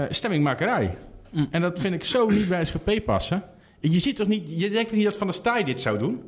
stemmingmakerij. 0.10 0.98
Mm. 1.30 1.48
En 1.52 1.62
dat 1.62 1.80
vind 1.80 1.94
ik 1.94 2.04
zo 2.04 2.30
niet 2.30 2.50
bij 2.50 2.66
SGP 2.66 3.06
passen. 3.06 3.44
Je 3.82 4.00
ziet 4.00 4.16
toch 4.16 4.28
niet, 4.28 4.60
je 4.62 4.70
denkt 4.70 4.88
toch 4.88 4.98
niet 4.98 5.06
dat 5.06 5.18
Van 5.18 5.28
der 5.28 5.36
Staaij 5.36 5.64
dit 5.64 5.82
zou 5.82 5.98
doen? 5.98 6.22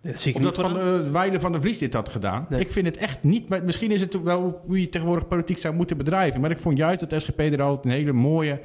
Dat 0.00 0.18
zie 0.20 0.30
ik 0.30 0.36
Of 0.36 0.42
dat 0.42 0.54
Van 0.56 0.76
uh, 0.76 1.10
Weile 1.10 1.40
van 1.40 1.52
der 1.52 1.60
Vlies 1.60 1.78
dit 1.78 1.92
had 1.94 2.08
gedaan. 2.08 2.46
Nee. 2.48 2.60
Ik 2.60 2.72
vind 2.72 2.86
het 2.86 2.96
echt 2.96 3.22
niet... 3.22 3.48
maar 3.48 3.64
Misschien 3.64 3.90
is 3.90 4.00
het 4.00 4.22
wel 4.22 4.62
hoe 4.66 4.80
je 4.80 4.88
tegenwoordig 4.88 5.28
politiek 5.28 5.58
zou 5.58 5.74
moeten 5.74 5.96
bedrijven. 5.96 6.40
Maar 6.40 6.50
ik 6.50 6.58
vond 6.58 6.76
juist 6.78 7.00
dat 7.00 7.10
de 7.10 7.20
SGP 7.20 7.38
er 7.40 7.62
altijd 7.62 7.84
een 7.84 7.90
hele 8.00 8.12
mooie... 8.12 8.60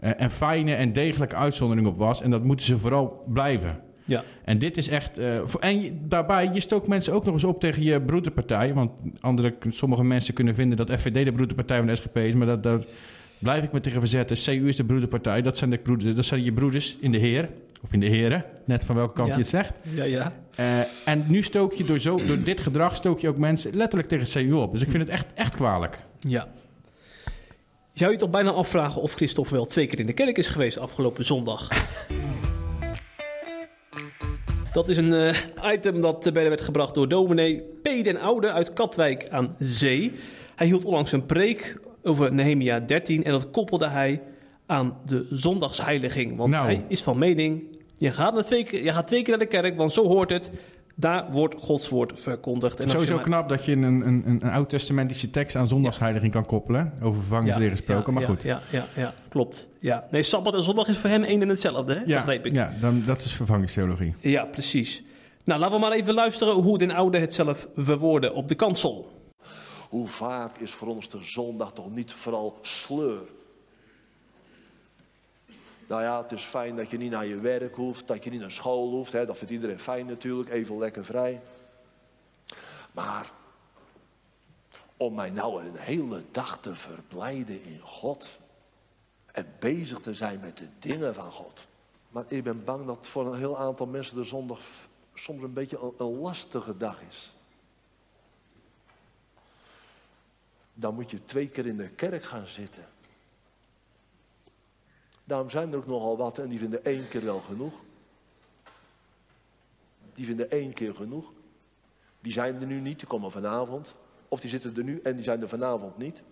eh, 0.00 0.10
en 0.16 0.30
fijne 0.30 0.74
en 0.74 0.92
degelijke 0.92 1.34
uitzondering 1.36 1.86
op 1.86 1.96
was. 1.96 2.22
En 2.22 2.30
dat 2.30 2.44
moeten 2.44 2.66
ze 2.66 2.78
vooral 2.78 3.22
blijven. 3.28 3.80
Ja. 4.04 4.24
En 4.44 4.58
dit 4.58 4.76
is 4.76 4.88
echt... 4.88 5.18
eh, 5.18 5.40
voor, 5.44 5.60
en 5.60 5.80
je- 5.82 5.92
daarbij, 6.02 6.50
je 6.52 6.60
stookt 6.60 6.86
mensen 6.86 7.12
ook 7.12 7.24
nog 7.24 7.34
eens 7.34 7.44
op 7.44 7.60
tegen 7.60 7.82
je 7.82 8.02
broederpartij. 8.02 8.74
Want 8.74 8.90
andere, 9.20 9.54
sommige 9.68 10.04
mensen 10.04 10.34
kunnen 10.34 10.54
vinden 10.54 10.76
dat 10.76 10.90
FVD 10.92 11.24
de 11.24 11.32
broederpartij 11.32 11.76
van 11.78 11.86
de 11.86 11.96
SGP 11.96 12.16
is. 12.16 12.34
Maar 12.34 12.46
dat, 12.46 12.62
daar 12.62 12.80
blijf 13.38 13.62
ik 13.62 13.72
me 13.72 13.80
tegen 13.80 14.00
verzetten. 14.00 14.36
CU 14.36 14.68
is 14.68 14.76
de 14.76 14.84
broederpartij. 14.84 15.42
Dat 15.42 15.58
zijn, 15.58 15.70
de 15.70 15.78
broeder, 15.78 16.14
dat 16.14 16.24
zijn 16.24 16.44
je 16.44 16.52
broeders 16.52 16.96
in 17.00 17.12
de 17.12 17.18
heer. 17.18 17.48
Of 17.82 17.92
in 17.92 18.00
de 18.00 18.06
heren. 18.06 18.44
Net 18.64 18.84
van 18.84 18.96
welke 18.96 19.14
kant 19.14 19.28
Ja. 19.28 19.34
je 19.34 19.40
het 19.40 19.50
zegt. 19.50 19.72
Ja, 19.94 20.04
ja. 20.04 20.32
Eh, 20.54 20.78
en 21.04 21.24
nu 21.28 21.42
stook 21.42 21.72
je 21.72 21.84
door, 21.84 21.98
zo, 21.98 22.24
door 22.24 22.42
dit 22.42 22.60
gedrag 22.60 22.96
stook 22.96 23.18
je 23.20 23.28
ook 23.28 23.36
mensen 23.36 23.76
letterlijk 23.76 24.08
tegen 24.08 24.48
CU 24.48 24.52
op. 24.52 24.72
Dus 24.72 24.82
ik 24.82 24.90
vind 24.90 25.02
het 25.02 25.12
echt, 25.12 25.26
echt 25.34 25.56
kwalijk. 25.56 25.98
Ja. 26.18 26.48
Zou 27.92 28.12
je 28.12 28.18
toch 28.18 28.30
bijna 28.30 28.50
afvragen 28.50 29.02
of 29.02 29.12
Christophe 29.12 29.54
wel 29.54 29.66
twee 29.66 29.86
keer 29.86 30.00
in 30.00 30.06
de 30.06 30.12
kerk 30.12 30.38
is 30.38 30.46
geweest 30.46 30.78
afgelopen 30.78 31.24
zondag? 31.24 31.68
Dat 34.72 34.88
is 34.88 34.96
een 34.96 35.12
eh, 35.12 35.34
item 35.72 36.00
dat 36.00 36.26
uh, 36.26 36.32
bij 36.32 36.48
werd 36.48 36.60
gebracht 36.60 36.94
door 36.94 37.08
dominee 37.08 37.62
P. 37.82 38.04
den 38.04 38.20
Oude 38.20 38.52
uit 38.52 38.72
Katwijk 38.72 39.28
aan 39.30 39.56
Zee. 39.58 40.12
Hij 40.56 40.66
hield 40.66 40.84
onlangs 40.84 41.12
een 41.12 41.26
preek 41.26 41.76
over 42.06 42.32
Nehemia 42.32 42.80
13 42.80 43.24
en 43.24 43.32
dat 43.32 43.50
koppelde 43.50 43.86
hij 43.88 44.22
aan 44.66 44.96
de 45.04 45.26
zondagsheiliging. 45.30 46.36
Want 46.36 46.50
Nou. 46.50 46.64
hij 46.66 46.84
is 46.88 47.02
van 47.02 47.18
mening, 47.18 47.62
je 47.96 48.10
gaat, 48.12 48.34
naar 48.34 48.44
twee, 48.44 48.64
keer- 48.64 48.84
je 48.84 48.92
gaat 48.92 49.06
twee 49.06 49.22
keer 49.22 49.30
naar 49.36 49.46
de 49.46 49.46
kerk, 49.52 49.76
want 49.76 49.92
zo 49.92 50.06
hoort 50.06 50.30
het. 50.30 50.50
Daar 50.98 51.26
wordt 51.32 51.54
Gods 51.58 51.88
woord 51.88 52.20
verkondigd. 52.20 52.80
En 52.80 52.88
Sowieso 52.90 53.14
maar- 53.14 53.24
knap 53.24 53.48
dat 53.48 53.64
je 53.64 53.72
een, 53.72 53.82
een, 53.82 54.06
een, 54.06 54.24
een 54.26 54.42
oud-testamentische 54.50 55.30
tekst 55.30 55.56
aan 55.56 55.68
zondagsheiliging 55.68 56.32
kan 56.32 56.46
koppelen. 56.46 56.92
Over 57.02 57.18
vervangingsleren 57.20 57.70
gesproken, 57.70 58.12
maar 58.12 58.22
ja, 58.22 58.28
goed. 58.28 58.42
Ja, 58.42 58.60
ja, 58.70 58.84
ja, 58.96 59.14
klopt. 59.28 59.68
Ja. 59.80 60.06
Nee, 60.10 60.22
Sabbat 60.22 60.54
en 60.54 60.62
zondag 60.62 60.88
is 60.88 60.96
voor 60.98 61.10
hem 61.10 61.22
één 61.22 61.42
en 61.42 61.48
hetzelfde, 61.48 61.92
hè? 61.92 62.00
Ja, 62.06 62.16
begreep 62.24 62.46
ik. 62.46 62.52
ja 62.52 62.72
dan, 62.80 63.02
dat 63.06 63.24
is 63.24 63.32
vervangingstheologie. 63.32 64.14
Ja, 64.20 64.44
precies. 64.44 65.02
Nou, 65.44 65.60
laten 65.60 65.74
we 65.74 65.80
maar 65.80 65.92
even 65.92 66.14
luisteren 66.14 66.54
hoe 66.54 66.78
den 66.78 66.90
oude 66.90 67.18
het 67.18 67.34
zelf 67.34 67.68
verwoordde 67.76 68.32
op 68.32 68.48
de 68.48 68.54
kansel. 68.54 69.15
Hoe 69.88 70.08
vaak 70.08 70.58
is 70.58 70.72
voor 70.72 70.88
ons 70.88 71.08
de 71.08 71.24
zondag 71.24 71.72
toch 71.72 71.90
niet 71.90 72.12
vooral 72.12 72.58
sleur? 72.62 73.22
Nou 75.86 76.02
ja, 76.02 76.22
het 76.22 76.32
is 76.32 76.42
fijn 76.42 76.76
dat 76.76 76.90
je 76.90 76.98
niet 76.98 77.10
naar 77.10 77.26
je 77.26 77.40
werk 77.40 77.74
hoeft, 77.74 78.06
dat 78.06 78.24
je 78.24 78.30
niet 78.30 78.40
naar 78.40 78.50
school 78.50 78.90
hoeft. 78.90 79.12
Hè? 79.12 79.26
Dat 79.26 79.36
vindt 79.36 79.52
iedereen 79.52 79.80
fijn 79.80 80.06
natuurlijk, 80.06 80.48
even 80.48 80.78
lekker 80.78 81.04
vrij. 81.04 81.42
Maar 82.92 83.30
om 84.96 85.14
mij 85.14 85.30
nou 85.30 85.64
een 85.64 85.76
hele 85.76 86.22
dag 86.30 86.60
te 86.60 86.74
verblijden 86.74 87.64
in 87.64 87.80
God 87.80 88.28
en 89.26 89.46
bezig 89.58 89.98
te 89.98 90.14
zijn 90.14 90.40
met 90.40 90.58
de 90.58 90.68
dingen 90.78 91.14
van 91.14 91.32
God. 91.32 91.66
Maar 92.08 92.24
ik 92.28 92.44
ben 92.44 92.64
bang 92.64 92.86
dat 92.86 93.06
voor 93.06 93.26
een 93.26 93.38
heel 93.38 93.58
aantal 93.58 93.86
mensen 93.86 94.16
de 94.16 94.24
zondag 94.24 94.60
soms 95.14 95.42
een 95.42 95.52
beetje 95.52 95.78
een, 95.80 95.92
een 95.96 96.18
lastige 96.18 96.76
dag 96.76 97.00
is. 97.08 97.35
Dan 100.78 100.94
moet 100.94 101.10
je 101.10 101.24
twee 101.24 101.48
keer 101.48 101.66
in 101.66 101.76
de 101.76 101.88
kerk 101.88 102.24
gaan 102.24 102.46
zitten. 102.46 102.88
Daarom 105.24 105.50
zijn 105.50 105.72
er 105.72 105.78
ook 105.78 105.86
nogal 105.86 106.16
wat 106.16 106.38
en 106.38 106.48
die 106.48 106.58
vinden 106.58 106.84
één 106.84 107.08
keer 107.08 107.24
wel 107.24 107.40
genoeg. 107.40 107.74
Die 110.14 110.26
vinden 110.26 110.50
één 110.50 110.72
keer 110.72 110.94
genoeg. 110.94 111.32
Die 112.20 112.32
zijn 112.32 112.60
er 112.60 112.66
nu 112.66 112.80
niet, 112.80 112.98
die 112.98 113.08
komen 113.08 113.30
vanavond. 113.30 113.94
Of 114.28 114.40
die 114.40 114.50
zitten 114.50 114.76
er 114.76 114.84
nu 114.84 115.00
en 115.00 115.14
die 115.14 115.24
zijn 115.24 115.42
er 115.42 115.48
vanavond 115.48 115.98
niet. 115.98 116.22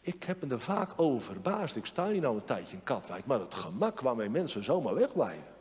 Ik 0.00 0.22
heb 0.22 0.42
me 0.42 0.54
er 0.54 0.60
vaak 0.60 0.92
over 1.00 1.22
verbaasd. 1.22 1.76
Ik 1.76 1.86
sta 1.86 2.08
hier 2.08 2.20
nou 2.20 2.36
een 2.36 2.44
tijdje 2.44 2.76
in 2.76 2.82
Katwijk, 2.82 3.26
maar 3.26 3.40
het 3.40 3.54
gemak 3.54 4.00
waarmee 4.00 4.28
mensen 4.28 4.64
zomaar 4.64 4.94
wegblijven. 4.94 5.54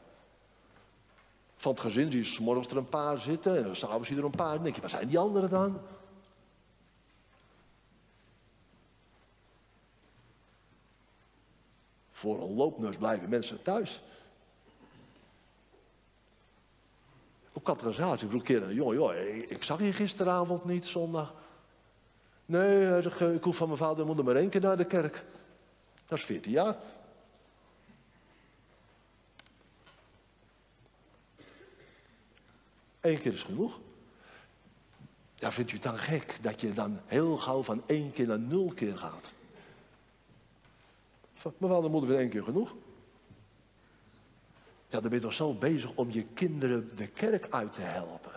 Van 1.56 1.72
het 1.72 1.82
gezin 1.82 2.12
zie 2.12 2.20
je 2.20 2.26
's 2.26 2.40
morgens 2.40 2.68
er 2.68 2.78
een 2.78 2.90
paar 2.90 3.20
zitten 3.20 3.66
en 3.66 3.76
s'avonds 3.76 4.08
zie 4.08 4.16
je 4.16 4.22
er 4.22 4.28
een 4.28 4.36
paar. 4.36 4.54
Dan 4.54 4.64
denk 4.64 4.76
je, 4.76 4.82
waar 4.82 4.90
zijn 4.90 5.08
die 5.08 5.20
anderen 5.20 5.50
dan? 5.50 5.80
Voor 12.26 12.42
een 12.42 12.56
loopneus 12.56 12.98
blijven 12.98 13.30
mensen 13.30 13.62
thuis. 13.62 14.02
Op 17.54 17.64
categorisatie 17.64 18.28
vroeg 18.28 18.42
ik 18.42 18.50
een 18.50 18.60
keer 18.60 18.74
jongen, 18.74 18.96
joh, 18.96 19.16
ik, 19.16 19.50
ik 19.50 19.64
zag 19.64 19.80
je 19.80 19.94
gisteravond 19.94 20.66
niet, 20.66 20.86
zondag. 20.86 21.34
Nee, 22.46 22.88
eh, 22.88 23.34
ik 23.34 23.44
hoef 23.44 23.56
van 23.56 23.68
mijn 23.68 23.80
vader 23.80 24.00
en 24.00 24.06
moeder 24.06 24.26
maar 24.26 24.36
één 24.36 24.50
keer 24.50 24.62
naar 24.62 24.78
de 24.78 24.86
kerk. 24.86 25.24
Dat 26.08 26.18
is 26.18 26.26
14 26.26 26.52
jaar. 26.52 26.76
Eén 33.02 33.20
keer 33.20 33.34
is 33.34 33.44
genoeg. 33.44 33.80
Ja, 35.36 35.52
vindt 35.52 35.72
u 35.72 35.74
het 35.74 35.84
dan 35.84 36.00
gek 36.00 36.38
dat 36.42 36.62
je 36.62 36.72
dan 36.72 37.00
heel 37.06 37.38
gauw 37.38 37.64
van 37.64 37.84
één 37.86 38.12
keer 38.12 38.28
naar 38.28 38.40
nul 38.40 38.72
keer 38.76 38.98
gaat? 38.98 39.34
Van, 41.46 41.54
Mijn 41.58 41.72
vader 41.72 41.86
en 41.86 41.92
moeder 41.92 42.10
vindt 42.10 42.24
één 42.24 42.32
keer 42.32 42.44
genoeg. 42.44 42.76
Ja, 44.88 45.00
dan 45.00 45.02
ben 45.02 45.14
je 45.14 45.20
toch 45.20 45.34
zo 45.34 45.54
bezig 45.54 45.92
om 45.96 46.12
je 46.12 46.24
kinderen 46.34 46.92
de 46.96 47.08
kerk 47.08 47.48
uit 47.50 47.74
te 47.74 47.82
helpen. 47.82 48.32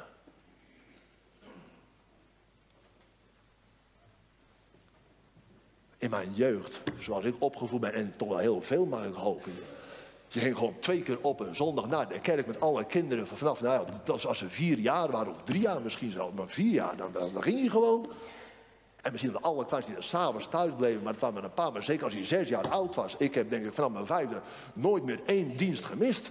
In 5.99 6.11
mijn 6.11 6.35
jeugd, 6.35 6.83
zoals 6.99 7.25
ik 7.25 7.35
opgevoed 7.39 7.81
ben, 7.81 7.93
en 7.93 8.17
toch 8.17 8.29
wel 8.29 8.39
heel 8.39 8.63
veel 8.63 8.87
mag 8.87 9.07
ik 9.07 9.15
hopen. 9.15 9.53
Je 10.29 10.41
ging 10.41 10.57
gewoon 10.57 10.79
twee 10.79 11.03
keer 11.03 11.19
op 11.21 11.41
een 11.41 11.57
zondag 11.57 11.89
naar 11.89 12.09
de 12.09 12.21
kerk 12.21 12.47
met 12.47 12.61
alle 12.61 12.85
kinderen 12.85 13.27
van 13.27 13.37
vanaf, 13.37 13.61
nou 13.61 13.87
ja, 13.87 13.93
dat 13.93 14.07
was 14.07 14.27
als 14.27 14.39
ze 14.39 14.49
vier 14.49 14.79
jaar 14.79 15.11
waren 15.11 15.33
of 15.33 15.43
drie 15.45 15.61
jaar 15.61 15.81
misschien 15.81 16.11
zelfs, 16.11 16.35
maar 16.35 16.49
vier 16.49 16.73
jaar, 16.73 16.97
dan, 16.97 17.13
dan, 17.13 17.33
dan 17.33 17.43
ging 17.43 17.61
je 17.61 17.71
gewoon. 17.71 18.11
En 19.09 19.15
misschien 19.15 19.33
dat 19.33 19.43
alle 19.43 19.67
kleinste 19.67 19.93
die 19.93 20.01
er 20.01 20.07
s'avonds 20.07 20.47
thuis 20.49 20.73
bleven, 20.77 21.03
maar 21.03 21.13
het 21.13 21.21
waren 21.21 21.37
maar 21.37 21.45
een 21.45 21.55
paar, 21.55 21.73
maar 21.73 21.83
zeker 21.83 22.05
als 22.05 22.15
hij 22.15 22.25
zes 22.25 22.49
jaar 22.49 22.69
oud 22.69 22.95
was. 22.95 23.17
Ik 23.17 23.35
heb 23.35 23.51
denk 23.51 23.67
ik 23.67 23.75
vanaf 23.75 23.91
mijn 23.91 24.07
vijfde 24.07 24.41
nooit 24.73 25.05
meer 25.05 25.21
één 25.27 25.57
dienst 25.57 25.85
gemist. 25.85 26.31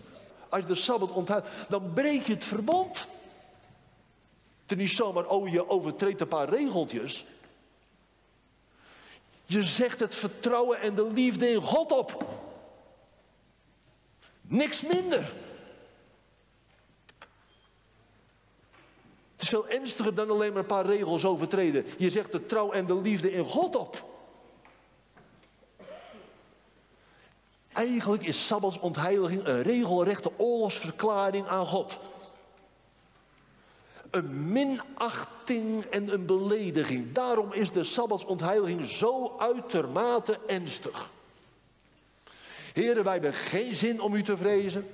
Als 0.49 0.61
je 0.61 0.67
de 0.67 0.75
Sabbat 0.75 1.11
onthoudt, 1.11 1.47
dan 1.69 1.93
breek 1.93 2.27
je 2.27 2.33
het 2.33 2.43
verbond. 2.43 3.07
Het 4.61 4.71
is 4.71 4.77
niet 4.77 4.95
zomaar, 4.95 5.25
oh 5.25 5.47
je 5.47 5.69
overtreedt 5.69 6.21
een 6.21 6.27
paar 6.27 6.49
regeltjes. 6.49 7.25
Je 9.45 9.63
zegt 9.63 9.99
het 9.99 10.15
vertrouwen 10.15 10.81
en 10.81 10.95
de 10.95 11.11
liefde 11.13 11.49
in 11.49 11.61
God 11.61 11.91
op. 11.91 12.25
Niks 14.41 14.81
minder. 14.81 15.33
Het 19.37 19.45
is 19.45 19.51
veel 19.51 19.67
ernstiger 19.67 20.15
dan 20.15 20.29
alleen 20.29 20.49
maar 20.53 20.61
een 20.61 20.65
paar 20.65 20.85
regels 20.85 21.25
overtreden. 21.25 21.85
Je 21.97 22.09
zegt 22.09 22.31
de 22.31 22.45
trouw 22.45 22.71
en 22.71 22.85
de 22.85 23.01
liefde 23.01 23.31
in 23.31 23.45
God 23.45 23.75
op. 23.75 24.05
Eigenlijk 27.73 28.23
is 28.23 28.47
sabbatsontheiliging 28.47 29.45
een 29.45 29.61
regelrechte 29.61 30.31
oorlogsverklaring 30.37 31.47
aan 31.47 31.65
God. 31.65 31.97
Een 34.09 34.51
minachting 34.51 35.83
en 35.83 36.13
een 36.13 36.25
belediging. 36.25 37.11
Daarom 37.11 37.53
is 37.53 37.71
de 37.71 37.83
sabbatsontheiliging 37.83 38.85
zo 38.85 39.35
uitermate 39.39 40.39
ernstig. 40.47 41.09
Heren, 42.73 43.03
wij 43.03 43.13
hebben 43.13 43.33
geen 43.33 43.75
zin 43.75 44.01
om 44.01 44.13
u 44.13 44.23
te 44.23 44.37
vrezen. 44.37 44.87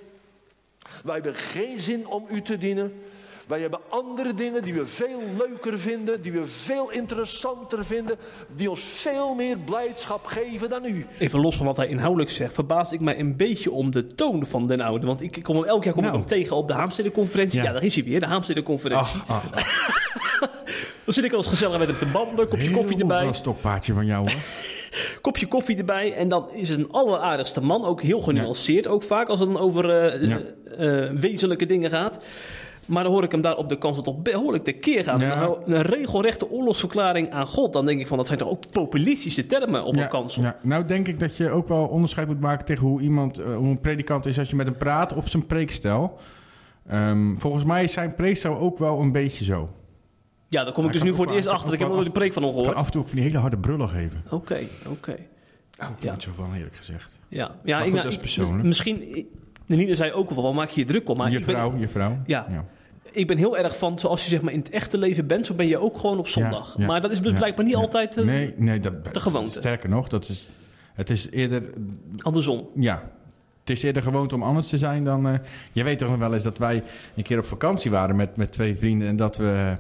Wij 1.04 1.14
hebben 1.14 1.36
geen 1.36 1.80
zin 1.80 2.08
om 2.08 2.26
u 2.30 2.42
te 2.42 2.58
dienen. 2.58 3.04
Wij 3.48 3.60
hebben 3.62 3.80
andere 3.90 4.34
dingen 4.34 4.64
die 4.64 4.74
we 4.74 4.88
veel 4.88 5.22
leuker 5.38 5.80
vinden, 5.80 6.22
die 6.22 6.32
we 6.32 6.46
veel 6.46 6.92
interessanter 6.92 7.86
vinden, 7.86 8.16
die 8.56 8.70
ons 8.70 8.82
veel 8.82 9.34
meer 9.34 9.58
blijdschap 9.58 10.26
geven 10.26 10.70
dan 10.70 10.86
u. 10.86 11.06
Even 11.20 11.40
los 11.40 11.56
van 11.58 11.66
wat 11.66 11.78
hij 11.78 11.88
inhoudelijk 11.88 12.30
zegt, 12.32 12.54
verbaas 12.54 12.92
ik 12.92 13.00
mij 13.00 13.20
een 13.20 13.36
beetje 13.38 13.72
om 13.72 13.92
de 13.92 14.08
toon 14.08 14.46
van 14.46 14.68
den 14.68 14.82
oude. 14.82 15.06
Want 15.06 15.22
ik, 15.22 15.40
kom 15.44 15.56
hem 15.56 15.66
elk 15.66 15.84
jaar 15.84 15.94
kom 15.94 16.04
ik 16.04 16.10
Nou. 16.10 16.20
hem 16.22 16.30
tegen 16.30 16.56
op 16.56 16.68
de 16.68 16.74
Haamstede-conferentie. 16.74 17.60
Ja. 17.60 17.66
Ja. 17.66 17.72
daar 17.74 17.84
is 17.84 17.96
hij 17.96 18.04
weer, 18.04 18.20
de 18.20 18.26
Haamstede-conferentie. 18.26 19.22
Ach, 19.28 19.44
ach, 19.52 19.52
Dan 21.06 21.14
zit 21.14 21.24
ik 21.24 21.32
al 21.32 21.38
eens 21.38 21.48
gezellig 21.48 21.78
met 21.80 21.88
hem 21.88 21.98
te 21.98 22.06
babbelen, 22.06 22.48
kopje 22.50 22.72
koffie 22.72 23.00
erbij. 23.00 23.26
Een 23.26 23.34
stokpaardje 23.34 23.94
van 23.94 24.06
jou 24.06 24.32
hoor. 24.32 24.42
kopje 25.22 25.48
koffie 25.48 25.78
erbij. 25.78 26.14
En 26.14 26.28
dan 26.30 26.52
is 26.54 26.70
het 26.70 26.78
een 26.80 26.92
alleraardigste 26.92 27.62
man. 27.62 27.86
Ook 27.86 28.02
heel 28.02 28.22
genuanceerd, 28.22 28.88
ook 28.88 29.04
vaak 29.04 29.28
als 29.30 29.40
het 29.40 29.54
dan 29.54 29.62
over 29.62 29.90
eh, 29.90 30.28
Ja. 30.30 30.40
eh, 30.78 31.04
eh, 31.08 31.12
wezenlijke 31.18 31.66
dingen 31.66 31.90
gaat. 31.90 32.20
Maar 32.86 33.04
dan 33.04 33.12
hoor 33.12 33.24
ik 33.24 33.32
hem 33.32 33.42
daar 33.42 33.56
op 33.58 33.70
de 33.70 33.78
kans 33.78 34.02
op 34.02 34.24
behoorlijk 34.24 34.64
tekeer 34.64 35.04
gaan. 35.04 35.20
Ja. 35.20 35.56
Een 35.66 35.82
regelrechte 35.82 36.52
oorlogsverklaring 36.52 37.32
aan 37.32 37.48
God. 37.48 37.74
Dan 37.74 37.86
denk 37.86 38.00
ik 38.00 38.08
van, 38.08 38.18
dat 38.18 38.28
zijn 38.28 38.40
toch 38.40 38.50
ook 38.50 38.72
populistische 38.72 39.46
termen 39.48 39.84
op 39.84 39.96
ja, 39.96 40.04
een 40.04 40.10
kansel. 40.10 40.44
ja. 40.44 40.58
Nou 40.62 40.86
denk 40.86 41.08
ik 41.08 41.20
dat 41.20 41.38
je 41.38 41.50
ook 41.50 41.68
wel 41.68 41.86
onderscheid 41.86 42.28
moet 42.28 42.40
maken 42.40 42.66
tegen 42.66 42.88
hoe 42.88 43.02
iemand, 43.02 43.38
eh, 43.40 43.56
hoe 43.56 43.68
een 43.68 43.82
predikant 43.82 44.26
is 44.26 44.40
als 44.40 44.50
je 44.50 44.56
met 44.56 44.66
hem 44.66 44.78
praat 44.78 45.14
of 45.14 45.30
zijn 45.30 45.46
preekstijl. 45.46 46.18
Ehm, 46.88 47.38
volgens 47.38 47.64
mij 47.64 47.84
is 47.84 47.94
zijn 47.94 48.16
preekstijl 48.16 48.58
ook 48.58 48.78
wel 48.78 49.00
een 49.00 49.12
beetje 49.12 49.44
zo. 49.44 49.70
Ja, 50.50 50.64
daar 50.64 50.74
kom 50.74 50.86
ik 50.86 50.94
dus 50.94 51.04
nu 51.04 51.14
voor 51.14 51.26
het 51.26 51.36
eerst 51.36 51.48
achter. 51.48 51.74
Ik 51.74 51.80
heb 51.80 51.88
nog 51.88 51.96
nooit 51.98 52.08
een 52.08 52.14
preek 52.14 52.34
van 52.34 52.44
hem 52.44 52.52
gehoord. 52.54 52.76
af 52.76 52.86
en 52.86 52.92
toe 52.92 53.02
ook 53.02 53.08
van 53.08 53.16
die 53.18 53.26
hele 53.26 53.38
harde 53.38 53.58
brullen 53.58 53.90
geven. 53.90 54.24
Oké, 54.30 54.60
oké. 54.90 55.16
Nou, 55.78 55.92
ik 55.98 56.04
Ja. 56.04 56.12
niet 56.12 56.24
zo 56.24 56.32
van 56.36 56.54
eerlijk 56.54 56.76
gezegd. 56.76 57.10
Ja, 57.28 57.56
ja 57.64 57.78
goed, 57.80 57.88
ik, 57.88 57.94
dat 57.96 58.06
is 58.06 58.18
persoonlijk. 58.18 58.64
Misschien, 58.68 59.28
Nina 59.78 59.96
zei 59.96 60.12
ook 60.12 60.30
wel, 60.30 60.44
waar 60.44 60.54
maak 60.54 60.70
je 60.70 60.80
je 60.80 60.88
druk 60.88 61.10
om? 61.10 61.18
Maar 61.18 61.32
je 61.32 61.40
ben- 61.40 61.56
vrouw, 61.56 61.78
je 61.78 61.88
vrouw. 61.88 62.18
Ja. 62.26 62.66
ik 63.12 63.28
ben 63.28 63.38
heel 63.38 63.58
erg 63.58 63.78
van, 63.78 64.00
zoals 64.00 64.24
je 64.24 64.30
zeg 64.30 64.42
maar 64.42 64.54
in 64.54 64.60
het 64.60 64.70
echte 64.70 64.98
leven 64.98 65.28
bent, 65.28 65.46
zo 65.46 65.54
ben 65.54 65.68
je 65.68 65.78
ook 65.78 65.98
gewoon 65.98 66.18
op 66.18 66.28
zondag. 66.28 66.78
Maar 66.78 67.02
dat 67.02 67.12
is 67.12 67.20
ja, 67.24 67.34
blijkbaar 67.34 67.66
niet 67.66 67.76
altijd 67.76 68.18
eh, 68.18 68.26
nee, 68.26 68.54
nee, 68.58 68.80
dat, 68.80 69.14
de 69.14 69.20
gewoonte. 69.20 69.60
Sterker 69.60 69.90
nog, 69.90 70.08
dat 70.08 70.30
is, 70.30 70.50
het 70.94 71.10
is 71.10 71.30
eerder 71.30 71.64
andersom. 72.18 72.68
Ja. 72.76 73.12
Het 73.60 73.70
is 73.72 73.84
eerder 73.84 74.04
gewoonte 74.04 74.36
om 74.36 74.44
anders 74.44 74.68
te 74.70 74.78
zijn 74.78 75.04
dan... 75.04 75.28
eh 75.28 75.34
je 75.72 75.84
weet 75.84 75.98
toch 75.98 76.10
nog 76.10 76.20
wel 76.20 76.34
eens 76.34 76.44
dat 76.44 76.58
wij 76.58 76.84
een 77.16 77.24
keer 77.24 77.38
op 77.38 77.46
vakantie 77.46 77.92
waren 77.92 78.16
met, 78.16 78.38
met 78.38 78.52
twee 78.52 78.76
vrienden... 78.76 79.08
en 79.08 79.16
dat 79.16 79.38
we 79.38 79.78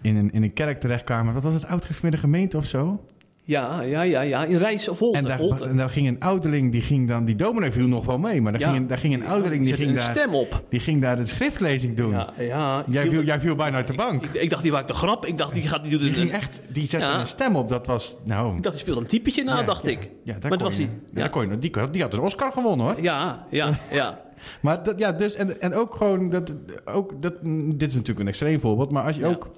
in 0.00 0.16
een, 0.16 0.32
in 0.32 0.42
een 0.42 0.52
kerk 0.52 0.80
terechtkwamen. 0.80 1.34
Wat 1.34 1.42
was 1.42 1.54
het? 1.54 1.66
Oudgemeerde 1.66 2.16
gemeente 2.16 2.56
of 2.56 2.64
zo? 2.64 3.04
Ja, 3.48 3.82
ja, 3.82 4.02
ja, 4.02 4.20
ja. 4.20 4.44
In 4.44 4.56
Rijs 4.56 4.88
of 4.88 4.98
Holte. 4.98 5.18
En 5.18 5.24
daar, 5.24 5.38
Holte. 5.38 5.64
en 5.64 5.76
daar 5.76 5.90
ging 5.90 6.08
een 6.08 6.20
ouderling, 6.20 6.72
die 6.72 6.80
ging 6.82 7.08
dan... 7.08 7.24
Die 7.24 7.34
dominee 7.36 7.72
viel 7.72 7.86
nog 7.86 8.04
wel 8.04 8.18
mee, 8.18 8.40
maar 8.42 8.52
daar, 8.52 8.60
Ja. 8.60 8.68
ging, 8.68 8.80
een, 8.80 8.86
daar 8.86 8.98
ging 8.98 9.14
een 9.14 9.26
ouderling... 9.26 9.64
Die 9.64 9.74
ging, 9.74 9.88
een 9.88 9.94
daar, 9.94 10.02
stem 10.02 10.34
op. 10.34 10.62
die 10.68 10.80
ging 10.80 11.00
daar 11.02 11.16
de 11.16 11.26
schriftlezing 11.26 11.96
doen. 11.96 12.10
Ja, 12.10 12.32
ja. 12.38 12.84
Jij, 12.88 13.08
viel, 13.08 13.22
jij 13.22 13.40
viel 13.40 13.54
bijna 13.54 13.76
uit 13.76 13.86
de 13.86 13.94
bank. 13.94 14.24
Ik, 14.24 14.34
ik 14.34 14.50
dacht, 14.50 14.62
die 14.62 14.72
maakt 14.72 14.88
een 14.88 14.94
grap. 14.94 15.26
Ik 15.26 15.36
dacht, 15.38 15.54
die 15.54 15.62
gaat 15.62 15.82
die 15.82 15.90
doet 15.90 16.00
Die 16.00 16.12
ging 16.12 16.32
echt... 16.32 16.60
Die 16.72 16.86
zette 16.86 17.06
Ja. 17.06 17.18
een 17.20 17.26
stem 17.26 17.56
op. 17.56 17.68
Dat 17.68 17.86
was... 17.86 18.16
Nou... 18.24 18.56
Ik 18.56 18.62
dacht, 18.62 18.74
die 18.74 18.84
speelde 18.84 19.00
een 19.00 19.06
typetje 19.06 19.44
na, 19.44 19.58
ja, 19.58 19.62
dacht 19.64 19.86
ik. 19.86 20.10
Ja, 20.24 20.32
maar 20.32 20.40
kon 20.40 20.50
dat 20.50 20.60
was 20.60 20.76
je, 20.76 20.82
ja, 20.82 20.88
Ja. 21.22 21.28
kon 21.28 21.48
je, 21.50 21.58
die, 21.58 21.72
die 21.90 22.02
had 22.02 22.14
een 22.14 22.20
Oscar 22.20 22.52
gewonnen, 22.52 22.86
hoor. 22.86 23.02
Ja, 23.02 23.46
ja, 23.50 23.70
ja. 23.90 24.20
Maar 24.62 24.82
dat, 24.82 24.98
ja, 24.98 25.12
dus, 25.12 25.34
en, 25.34 25.60
en 25.60 25.74
ook 25.74 25.94
gewoon, 25.94 26.30
dat, 26.30 26.54
ook, 26.84 27.22
dat, 27.22 27.34
dit 27.74 27.88
is 27.88 27.94
natuurlijk 27.94 28.20
een 28.20 28.28
extreem 28.28 28.60
voorbeeld, 28.60 28.90
maar 28.92 29.04
als 29.04 29.16
je 29.16 29.26
ook 29.26 29.50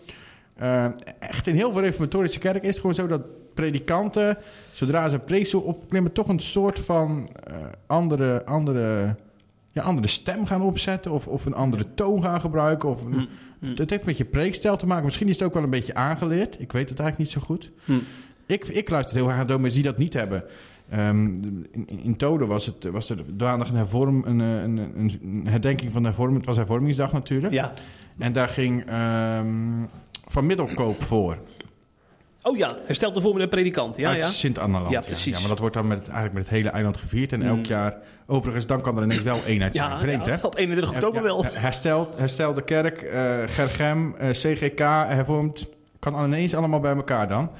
eh, 0.56 0.86
echt 1.18 1.46
in 1.46 1.54
heel 1.54 1.72
veel 1.72 1.80
reformatorische 1.80 2.38
kerken 2.38 2.62
is 2.62 2.68
het 2.68 2.80
gewoon 2.80 2.94
zo 2.94 3.06
dat 3.06 3.22
predikanten, 3.54 4.38
zodra 4.72 5.08
ze 5.08 5.18
preekstoel 5.18 5.60
opklimmen, 5.60 6.12
toch 6.12 6.28
een 6.28 6.40
soort 6.40 6.78
van 6.78 7.28
eh, 7.44 7.56
andere, 7.86 8.44
andere, 8.44 9.16
ja, 9.72 9.82
andere 9.82 10.08
stem 10.08 10.46
gaan 10.46 10.62
opzetten 10.62 11.10
of, 11.10 11.26
of 11.26 11.44
een 11.46 11.54
andere 11.54 11.94
toon 11.94 12.22
gaan 12.22 12.40
gebruiken. 12.40 12.88
Of 12.88 13.04
een, 13.04 13.28
Hm, 13.60 13.66
hm. 13.66 13.80
Het 13.80 13.90
heeft 13.90 14.04
met 14.04 14.16
je 14.16 14.24
preekstijl 14.24 14.76
te 14.76 14.86
maken. 14.86 15.04
Misschien 15.04 15.28
is 15.28 15.34
het 15.34 15.42
ook 15.42 15.54
wel 15.54 15.62
een 15.62 15.70
beetje 15.70 15.94
aangeleerd. 15.94 16.60
Ik 16.60 16.72
weet 16.72 16.88
het 16.88 16.98
eigenlijk 16.98 17.18
niet 17.18 17.42
zo 17.42 17.46
goed. 17.46 17.70
Hm. 17.84 17.92
Ik, 18.46 18.68
ik 18.68 18.90
luister 18.90 19.16
heel 19.16 19.26
erg 19.26 19.36
naar 19.36 19.46
dominees 19.46 19.74
die 19.74 19.82
dat 19.82 19.98
niet 19.98 20.14
hebben. 20.14 20.44
Ehm, 20.90 21.26
in, 21.70 21.88
in 22.02 22.16
Toden 22.16 22.48
was, 22.48 22.66
het, 22.66 22.84
was 22.84 23.10
er 23.10 23.18
maandag 23.38 23.68
een, 23.68 23.76
hervorm, 23.76 24.22
een, 24.26 24.38
een, 24.38 24.78
een, 24.78 25.20
een 25.22 25.46
herdenking 25.46 25.92
van 25.92 26.02
de 26.02 26.08
hervorming. 26.08 26.38
Het 26.38 26.46
was 26.46 26.56
hervormingsdag 26.56 27.12
natuurlijk. 27.12 27.52
Ja. 27.52 27.72
En 28.18 28.32
daar 28.32 28.48
ging 28.48 28.86
ehm, 28.86 29.84
Van 30.26 30.46
Middelkoop 30.46 31.02
voor. 31.02 31.38
Oh 32.42 32.56
ja, 32.56 32.76
herstel 32.84 33.12
de 33.12 33.40
een 33.40 33.48
predikant. 33.48 33.96
Ja, 33.96 34.08
uit 34.08 34.18
ja. 34.18 34.28
Sint-Annaland. 34.28 34.92
Ja, 34.92 35.00
precies. 35.00 35.34
Ja, 35.34 35.40
maar 35.40 35.48
dat 35.48 35.58
wordt 35.58 35.74
dan 35.74 35.86
met, 35.86 36.02
eigenlijk 36.02 36.32
met 36.34 36.42
het 36.42 36.52
hele 36.52 36.68
eiland 36.68 36.96
gevierd. 36.96 37.32
En 37.32 37.40
Mm. 37.40 37.46
elk 37.48 37.66
jaar... 37.66 37.96
Overigens, 38.26 38.66
dan 38.66 38.80
kan 38.82 38.96
er 38.96 39.02
ineens 39.02 39.22
wel 39.22 39.40
eenheid 39.46 39.74
zijn. 39.76 39.90
Ja, 39.90 39.98
Vreemd, 39.98 40.24
ja, 40.24 40.32
hè? 40.36 40.46
op 40.46 40.56
31 40.56 40.90
oktober 40.94 41.22
wel. 41.22 41.42
ja, 41.42 41.50
Herstel, 41.52 42.08
herstel 42.16 42.54
de 42.54 42.62
kerk, 42.62 43.02
eh 43.02 43.38
Gergem, 43.46 44.14
eh, 44.16 44.30
CGK, 44.30 44.78
hervormd. 45.08 45.68
Kan 45.98 46.24
ineens 46.24 46.54
allemaal 46.54 46.80
bij 46.80 46.94
elkaar 46.96 47.28
dan. 47.28 47.50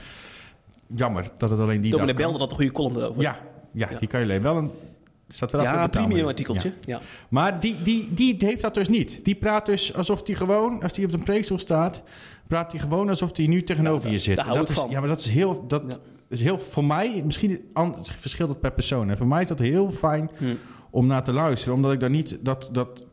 Jammer 0.97 1.25
dat 1.39 1.51
het 1.51 1.61
alleen 1.61 1.81
die 1.81 1.91
Dominee. 1.91 2.15
Belder 2.15 2.41
had 2.41 2.51
een 2.51 2.57
goede 2.57 2.73
column 2.73 2.97
erover. 2.97 3.23
Ja, 3.23 3.39
ja, 3.73 3.89
die 3.99 4.09
kan 4.09 4.21
je 4.21 4.27
lezen. 4.27 4.43
Wel 4.43 4.57
een... 4.57 4.71
Staat 5.29 5.53
wel 5.53 5.63
ja 5.63 5.71
betaalmuur. 5.83 6.09
premium 6.09 6.27
artikeltje. 6.29 6.69
Ja. 6.69 6.75
Ja. 6.97 7.01
Maar 7.29 7.61
die, 7.61 7.77
die, 7.83 8.15
die 8.15 8.37
heeft 8.39 8.63
dat 8.63 8.75
dus 8.75 8.89
niet. 8.89 9.25
Die 9.25 9.35
praat 9.35 9.67
dus 9.67 9.95
alsof 9.95 10.27
hij 10.27 10.35
gewoon, 10.35 10.83
als 10.83 10.97
hij 10.97 11.05
op 11.05 11.13
een 11.13 11.23
preekstoel 11.23 11.59
staat, 11.59 12.03
praat 12.51 12.73
hij 12.73 12.81
gewoon 12.81 13.09
alsof 13.09 13.37
hij 13.37 13.47
nu 13.47 13.63
tegenover 13.65 14.07
Ja, 14.07 14.13
je 14.13 14.19
zit. 14.19 14.37
dat 14.37 14.69
is, 14.69 14.75
van. 14.75 14.91
Ja, 14.91 14.99
maar 15.01 15.09
dat 15.09 15.21
is 15.21 15.27
heel, 15.29 15.65
dat 15.69 15.83
Ja. 15.89 15.97
is 16.29 16.43
heel 16.43 16.59
voor 16.59 16.85
mij, 16.85 17.23
misschien 17.25 17.61
verschilt 18.19 18.49
het 18.49 18.61
per 18.61 18.73
persoon. 18.73 19.11
En 19.11 19.17
voor 19.17 19.27
mij 19.27 19.43
is 19.43 19.49
dat 19.49 19.59
heel 19.59 19.91
fijn 19.91 20.31
Hm. 20.39 20.55
om 20.91 21.07
naar 21.07 21.25
te 21.25 21.33
luisteren, 21.33 21.75
omdat 21.75 21.93
ik 21.93 22.01
daar 22.01 22.11
niet 22.11 22.39
dat, 22.41 22.69
dat 22.73 23.05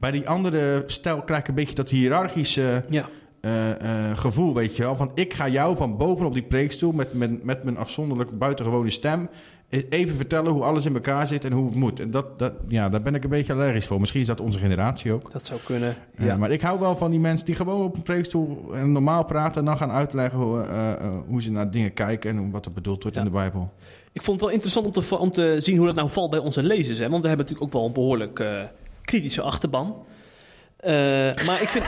bij 0.00 0.10
die 0.10 0.28
andere 0.28 0.82
stijl 0.86 1.22
krijg 1.22 1.40
ik 1.40 1.48
een 1.48 1.54
beetje 1.54 1.74
dat 1.74 1.90
hiërarchische 1.90 2.84
Ja. 2.88 3.08
eh, 3.40 4.10
eh, 4.10 4.16
gevoel, 4.18 4.54
weet 4.54 4.76
je 4.76 4.82
wel. 4.82 4.96
Van 4.96 5.10
ik 5.14 5.34
ga 5.34 5.48
jou 5.48 5.76
van 5.76 5.96
bovenop 5.96 6.32
die 6.32 6.42
preekstoel 6.42 6.92
met, 6.92 7.14
met, 7.14 7.44
met 7.44 7.64
mijn 7.64 7.76
afzonderlijk 7.76 8.38
buitengewone 8.38 8.90
stem 8.90 9.28
even 9.68 10.16
vertellen 10.16 10.52
hoe 10.52 10.62
alles 10.62 10.86
in 10.86 10.94
elkaar 10.94 11.26
zit 11.26 11.44
en 11.44 11.52
hoe 11.52 11.64
het 11.66 11.74
moet. 11.74 12.00
En 12.00 12.10
dat, 12.10 12.38
dat, 12.38 12.52
ja, 12.68 12.88
daar 12.88 13.02
ben 13.02 13.14
ik 13.14 13.24
een 13.24 13.30
beetje 13.30 13.52
allergisch 13.52 13.86
voor. 13.86 14.00
Misschien 14.00 14.20
is 14.20 14.26
dat 14.26 14.40
onze 14.40 14.58
generatie 14.58 15.12
ook. 15.12 15.32
Dat 15.32 15.46
zou 15.46 15.60
kunnen. 15.64 15.94
Ja. 16.18 16.24
Ja. 16.24 16.36
maar 16.36 16.50
ik 16.50 16.60
hou 16.60 16.80
wel 16.80 16.96
van 16.96 17.10
die 17.10 17.20
mensen 17.20 17.46
die 17.46 17.54
gewoon 17.54 17.84
op 17.84 17.96
een 17.96 18.02
preekstoel 18.02 18.74
en 18.74 18.92
normaal 18.92 19.24
praten 19.24 19.60
en 19.60 19.64
dan 19.66 19.76
gaan 19.76 19.90
uitleggen 19.90 20.38
hoe, 20.38 20.62
eh, 20.62 20.92
eh, 20.92 20.98
hoe 21.26 21.42
ze 21.42 21.50
naar 21.50 21.70
dingen 21.70 21.92
kijken 21.94 22.30
en 22.30 22.36
hoe- 22.36 22.50
wat 22.50 22.64
er 22.64 22.72
bedoeld 22.72 23.02
wordt 23.02 23.16
Ja. 23.16 23.22
in 23.24 23.28
de 23.28 23.34
Bijbel. 23.36 23.72
Ik 24.12 24.22
vond 24.22 24.36
het 24.36 24.44
wel 24.46 24.54
interessant 24.54 24.86
om 24.86 24.92
te, 24.92 25.18
om 25.18 25.30
te 25.30 25.56
zien 25.60 25.76
hoe 25.76 25.86
dat 25.86 25.94
nou 25.94 26.10
valt 26.10 26.30
bij 26.30 26.40
onze 26.40 26.62
lezers. 26.62 26.98
Hè? 26.98 27.08
Want 27.08 27.22
we 27.22 27.28
hebben 27.28 27.46
natuurlijk 27.46 27.74
ook 27.74 27.80
wel 27.80 27.88
een 27.88 27.94
behoorlijk 27.94 28.38
eh, 28.40 28.62
kritische 29.04 29.42
achterban. 29.42 29.96
Eh, 30.76 30.92
maar 31.46 31.62
ik 31.62 31.68
vind... 31.68 31.84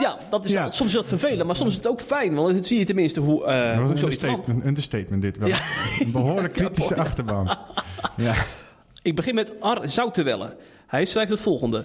Ja, 0.00 0.18
dat 0.30 0.44
is, 0.44 0.50
Ja. 0.52 0.70
soms 0.70 0.90
is 0.90 0.96
dat 0.96 1.08
vervelend, 1.08 1.46
maar 1.46 1.56
soms 1.56 1.70
is 1.70 1.76
het 1.76 1.86
ook 1.86 2.00
fijn. 2.00 2.34
Want 2.34 2.54
dan 2.54 2.64
zie 2.64 2.78
je 2.78 2.84
tenminste 2.84 3.20
hoe, 3.20 3.38
dat 3.38 3.46
hoe 3.46 3.54
een 3.54 3.76
zoiets 3.98 4.02
understatement, 4.02 4.48
een 4.48 4.66
understatement 4.68 5.22
dit 5.22 5.38
wel. 5.38 5.48
Ja. 5.48 5.58
Een 5.98 6.10
behoorlijk 6.12 6.52
kritische 6.52 6.94
mooi. 6.94 7.06
achterban. 7.06 7.56
Ja. 8.16 8.34
Ik 9.02 9.14
begin 9.16 9.34
met 9.34 9.52
Ar 9.60 9.90
Zoutewelle. 9.90 10.56
Hij 10.86 11.04
schrijft 11.04 11.30
het 11.30 11.40
volgende. 11.40 11.84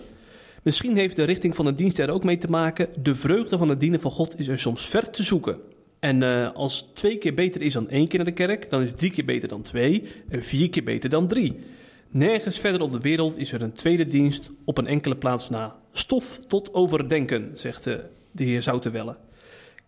Misschien 0.63 0.97
heeft 0.97 1.15
de 1.15 1.23
richting 1.23 1.55
van 1.55 1.65
de 1.65 1.75
dienst 1.75 1.99
er 1.99 2.09
ook 2.09 2.23
mee 2.23 2.37
te 2.37 2.47
maken. 2.47 2.87
De 3.03 3.15
vreugde 3.15 3.57
van 3.57 3.69
het 3.69 3.79
dienen 3.79 3.99
van 4.01 4.11
God 4.11 4.39
is 4.39 4.47
er 4.47 4.59
soms 4.59 4.87
ver 4.87 5.09
te 5.09 5.23
zoeken. 5.23 5.57
En 5.99 6.23
eh, 6.23 6.51
als 6.53 6.89
twee 6.93 7.17
keer 7.17 7.33
beter 7.33 7.61
is 7.61 7.73
dan 7.73 7.89
één 7.89 8.07
keer 8.07 8.17
naar 8.19 8.27
de 8.27 8.33
kerk, 8.33 8.69
dan 8.69 8.81
is 8.81 8.93
drie 8.95 9.11
keer 9.11 9.25
beter 9.25 9.47
dan 9.47 9.61
twee 9.61 10.07
en 10.29 10.43
vier 10.43 10.69
keer 10.69 10.83
beter 10.83 11.09
dan 11.09 11.27
drie. 11.27 11.59
Nergens 12.13 12.59
verder 12.59 12.81
op 12.81 12.91
de 12.91 12.99
wereld 12.99 13.37
is 13.37 13.51
er 13.51 13.61
een 13.61 13.73
tweede 13.73 14.07
dienst 14.07 14.49
op 14.65 14.77
een 14.77 14.87
enkele 14.87 15.15
plaats 15.15 15.49
na. 15.49 15.75
Stof 15.91 16.39
tot 16.47 16.73
overdenken, 16.73 17.49
zegt 17.53 17.87
eh, 17.87 17.95
de 18.31 18.43
heer 18.43 18.61
Zoutewelle. 18.61 19.15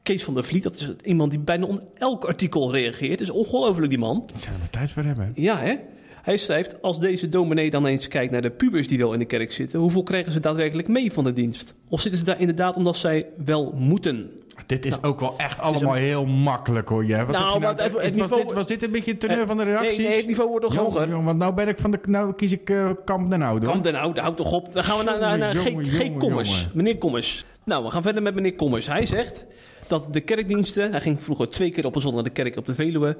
Kees 0.03 0.23
van 0.23 0.33
der 0.33 0.43
Vliet, 0.43 0.63
dat 0.63 0.75
is 0.75 0.93
iemand 1.03 1.31
die 1.31 1.39
bijna 1.39 1.65
op 1.65 1.87
elk 1.97 2.25
artikel 2.25 2.71
reageert. 2.71 3.21
is 3.21 3.29
ongelooflijk, 3.29 3.89
die 3.89 3.99
man. 3.99 4.23
Daar 4.31 4.41
zijn 4.41 4.55
we 4.61 4.69
tijd 4.69 4.91
voor 4.91 5.03
hebben. 5.03 5.31
Ja, 5.35 5.57
hè? 5.57 5.75
Hij 6.21 6.37
schrijft, 6.37 6.81
als 6.81 6.99
deze 6.99 7.29
dominee 7.29 7.69
dan 7.69 7.85
eens 7.85 8.07
kijkt 8.07 8.31
naar 8.31 8.41
de 8.41 8.51
pubers 8.51 8.87
die 8.87 8.97
wel 8.97 9.13
in 9.13 9.19
de 9.19 9.25
kerk 9.25 9.51
zitten, 9.51 9.79
hoeveel 9.79 10.03
krijgen 10.03 10.31
ze 10.31 10.39
daadwerkelijk 10.39 10.87
mee 10.87 11.11
van 11.11 11.23
de 11.23 11.33
dienst? 11.33 11.73
Of 11.89 12.01
zitten 12.01 12.19
ze 12.19 12.25
daar 12.25 12.39
inderdaad 12.39 12.75
omdat 12.75 12.97
zij 12.97 13.27
wel 13.45 13.73
moeten? 13.77 14.31
Dit 14.65 14.85
is 14.85 15.03
ook 15.03 15.19
wel 15.19 15.33
echt 15.37 15.59
allemaal 15.59 15.93
heel 15.93 16.25
makkelijk 16.25 16.89
hoor, 16.89 17.05
jij. 17.05 17.25
Wat 17.25 17.35
Nou, 17.37 17.59
je 17.59 17.65
het- 17.67 17.79
het 17.81 17.91
was, 17.91 18.11
niveau- 18.11 18.41
dit, 18.43 18.53
was 18.53 18.67
dit 18.67 18.83
een 18.83 18.91
beetje 18.91 19.11
een 19.11 19.17
teneur 19.17 19.39
Eh, 19.41 19.47
van 19.47 19.57
de 19.57 19.63
reacties? 19.63 19.97
Nee, 19.97 20.07
nee, 20.07 20.17
het 20.17 20.27
niveau 20.27 20.49
wordt 20.49 20.65
nog 20.65 20.73
Jongen, 20.75 20.91
hoger. 20.91 21.09
jongen, 21.09 21.25
want 21.25 21.37
nou 21.37 21.53
ben 21.53 21.67
ik 21.67 21.79
van 21.79 21.91
de, 21.91 21.99
nou 22.07 22.33
kies 22.33 22.51
ik 22.51 22.69
eh, 22.69 22.89
Kamp 23.05 23.29
den 23.29 23.41
Oude. 23.41 23.65
hoor. 23.65 23.73
Kam 23.73 23.83
den 23.83 23.95
Oude, 23.95 24.21
houd 24.21 24.37
toch 24.37 24.51
op. 24.51 24.73
Dan 24.73 24.83
gaan 24.83 24.97
we 24.97 25.03
naar, 25.03 25.19
naar, 25.19 25.37
naar 25.37 25.53
Jongen, 25.55 25.85
G. 25.85 25.97
jongen, 25.97 26.15
G. 26.15 26.17
Kommers. 26.17 26.67
Meneer 26.73 26.97
Kommers. 26.97 27.45
Nou, 27.65 27.83
we 27.83 27.89
gaan 27.91 28.01
verder 28.01 28.21
met 28.21 28.35
meneer 28.35 28.55
Kommers. 28.55 28.87
Hij 28.87 29.05
zegt 29.05 29.45
dat 29.87 30.13
de 30.13 30.19
kerkdiensten... 30.19 30.91
Hij 30.91 31.01
ging 31.01 31.21
vroeger 31.23 31.49
twee 31.49 31.71
keer 31.71 31.85
op 31.85 31.95
een 31.95 32.01
zondag 32.01 32.23
naar 32.23 32.33
de 32.33 32.41
kerk 32.41 32.57
op 32.57 32.65
de 32.65 32.75
Veluwe... 32.75 33.17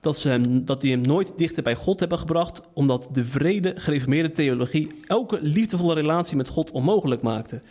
Dat, 0.00 0.18
ze 0.18 0.28
hem, 0.28 0.64
dat 0.64 0.80
die 0.80 0.92
hem 0.92 1.00
nooit 1.00 1.32
dichter 1.36 1.62
bij 1.62 1.74
God 1.74 2.00
hebben 2.00 2.18
gebracht... 2.18 2.60
omdat 2.74 3.08
de 3.12 3.24
vrede 3.24 3.72
gereformeerde 3.76 4.30
theologie... 4.30 4.88
elke 5.06 5.38
liefdevolle 5.42 5.94
relatie 5.94 6.36
met 6.36 6.48
God 6.48 6.70
onmogelijk 6.70 7.22
maakte. 7.22 7.62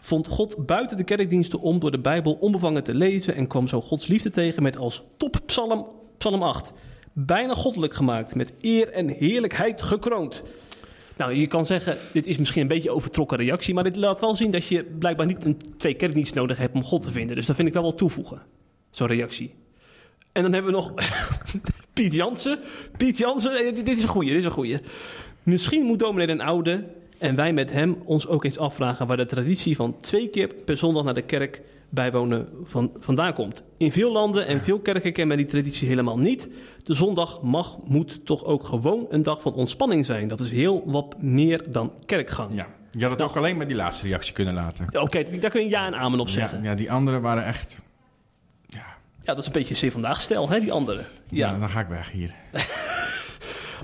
Vond 0.00 0.28
God 0.28 0.66
buiten 0.66 0.96
de 0.96 1.04
kerkdiensten 1.04 1.60
om 1.60 1.78
door 1.78 1.90
de 1.90 2.00
Bijbel 2.00 2.32
onbevangen 2.32 2.82
te 2.82 2.94
lezen... 2.94 3.34
en 3.34 3.46
kwam 3.46 3.68
zo 3.68 3.80
Gods 3.80 4.06
liefde 4.06 4.30
tegen 4.30 4.62
met 4.62 4.76
als 4.76 5.02
toppsalm 5.16 5.86
psalm 6.18 6.42
8... 6.42 6.72
bijna 7.12 7.54
goddelijk 7.54 7.94
gemaakt, 7.94 8.34
met 8.34 8.52
eer 8.60 8.88
en 8.88 9.08
heerlijkheid 9.08 9.82
gekroond... 9.82 10.42
Nou, 11.20 11.34
je 11.34 11.46
kan 11.46 11.66
zeggen, 11.66 11.96
dit 12.12 12.26
is 12.26 12.38
misschien 12.38 12.62
een 12.62 12.68
beetje 12.68 12.90
overtrokken 12.90 13.38
reactie, 13.38 13.74
maar 13.74 13.84
dit 13.84 13.96
laat 13.96 14.20
wel 14.20 14.34
zien 14.34 14.50
dat 14.50 14.66
je 14.66 14.84
blijkbaar 14.84 15.26
niet 15.26 15.44
een 15.44 15.60
twee 15.76 15.94
kerkdiensten 15.94 16.36
nodig 16.36 16.58
hebt 16.58 16.74
om 16.74 16.84
God 16.84 17.02
te 17.02 17.10
vinden. 17.10 17.36
Dus 17.36 17.46
dat 17.46 17.56
vind 17.56 17.68
ik 17.68 17.74
wel 17.74 17.82
wel 17.82 17.94
toevoegen, 17.94 18.42
zo'n 18.90 19.06
reactie. 19.06 19.54
En 20.32 20.42
dan 20.42 20.52
hebben 20.52 20.70
we 20.72 20.76
nog 20.76 20.94
Piet 21.94 22.12
Jansen. 22.12 22.58
Piet 22.96 23.18
Jansen, 23.18 23.56
eh, 23.56 23.74
dit, 23.74 23.86
dit 23.86 23.96
is 23.96 24.02
een 24.02 24.08
goeie, 24.08 24.30
dit 24.30 24.38
is 24.38 24.44
een 24.44 24.50
goeie. 24.50 24.80
Misschien 25.42 25.84
moet 25.84 25.98
dominee 25.98 26.26
den 26.26 26.40
Oude 26.40 26.84
en 27.20 27.34
wij 27.34 27.52
met 27.52 27.72
hem 27.72 27.96
ons 28.04 28.26
ook 28.26 28.44
eens 28.44 28.58
afvragen 28.58 29.06
waar 29.06 29.16
de 29.16 29.26
traditie 29.26 29.76
van 29.76 29.96
twee 30.00 30.28
keer 30.28 30.48
per 30.64 30.76
zondag 30.76 31.04
naar 31.04 31.14
de 31.14 31.22
kerk 31.22 31.62
bijwonen 31.88 32.48
van, 32.62 32.90
vandaan 32.98 33.32
komt. 33.32 33.62
In 33.76 33.92
veel 33.92 34.12
landen 34.12 34.46
en 34.46 34.62
veel 34.62 34.78
kerken 34.80 35.12
kennen 35.12 35.36
men 35.36 35.36
die 35.36 35.46
traditie 35.54 35.88
helemaal 35.88 36.18
niet. 36.18 36.48
De 36.84 36.94
zondag 36.94 37.42
mag, 37.42 37.78
moet 37.84 38.26
toch 38.26 38.44
ook 38.44 38.64
gewoon 38.64 39.06
een 39.10 39.22
dag 39.22 39.42
van 39.42 39.52
ontspanning 39.52 40.04
zijn. 40.04 40.28
Dat 40.28 40.40
is 40.40 40.50
heel 40.50 40.82
wat 40.86 41.22
meer 41.22 41.64
dan 41.68 41.92
kerkgang. 42.06 42.54
Ja. 42.54 42.66
Je 42.92 43.00
had 43.00 43.10
het 43.10 43.18
Nou. 43.18 43.30
ook 43.30 43.36
alleen 43.36 43.56
met 43.56 43.68
die 43.68 43.76
laatste 43.76 44.06
reactie 44.06 44.32
kunnen 44.32 44.54
laten. 44.54 45.00
Oké, 45.00 45.38
daar 45.40 45.50
kun 45.50 45.62
je 45.62 45.70
ja 45.70 45.86
en 45.86 45.94
amen 45.94 46.20
op 46.20 46.28
zeggen. 46.28 46.62
Ja, 46.62 46.70
ja, 46.70 46.74
die 46.76 46.92
anderen 46.92 47.20
waren 47.22 47.44
echt... 47.44 47.78
Ja, 49.22 49.34
dat 49.34 49.38
is 49.38 49.46
een 49.46 49.52
beetje 49.52 49.88
C 49.88 49.92
vandaag 49.92 50.20
stijl, 50.20 50.48
hè, 50.48 50.60
die 50.60 50.72
andere. 50.72 51.00
Ja. 51.28 51.50
ja. 51.52 51.58
dan 51.58 51.70
ga 51.70 51.80
ik 51.80 51.88
weg 51.88 52.10
hier. 52.10 52.34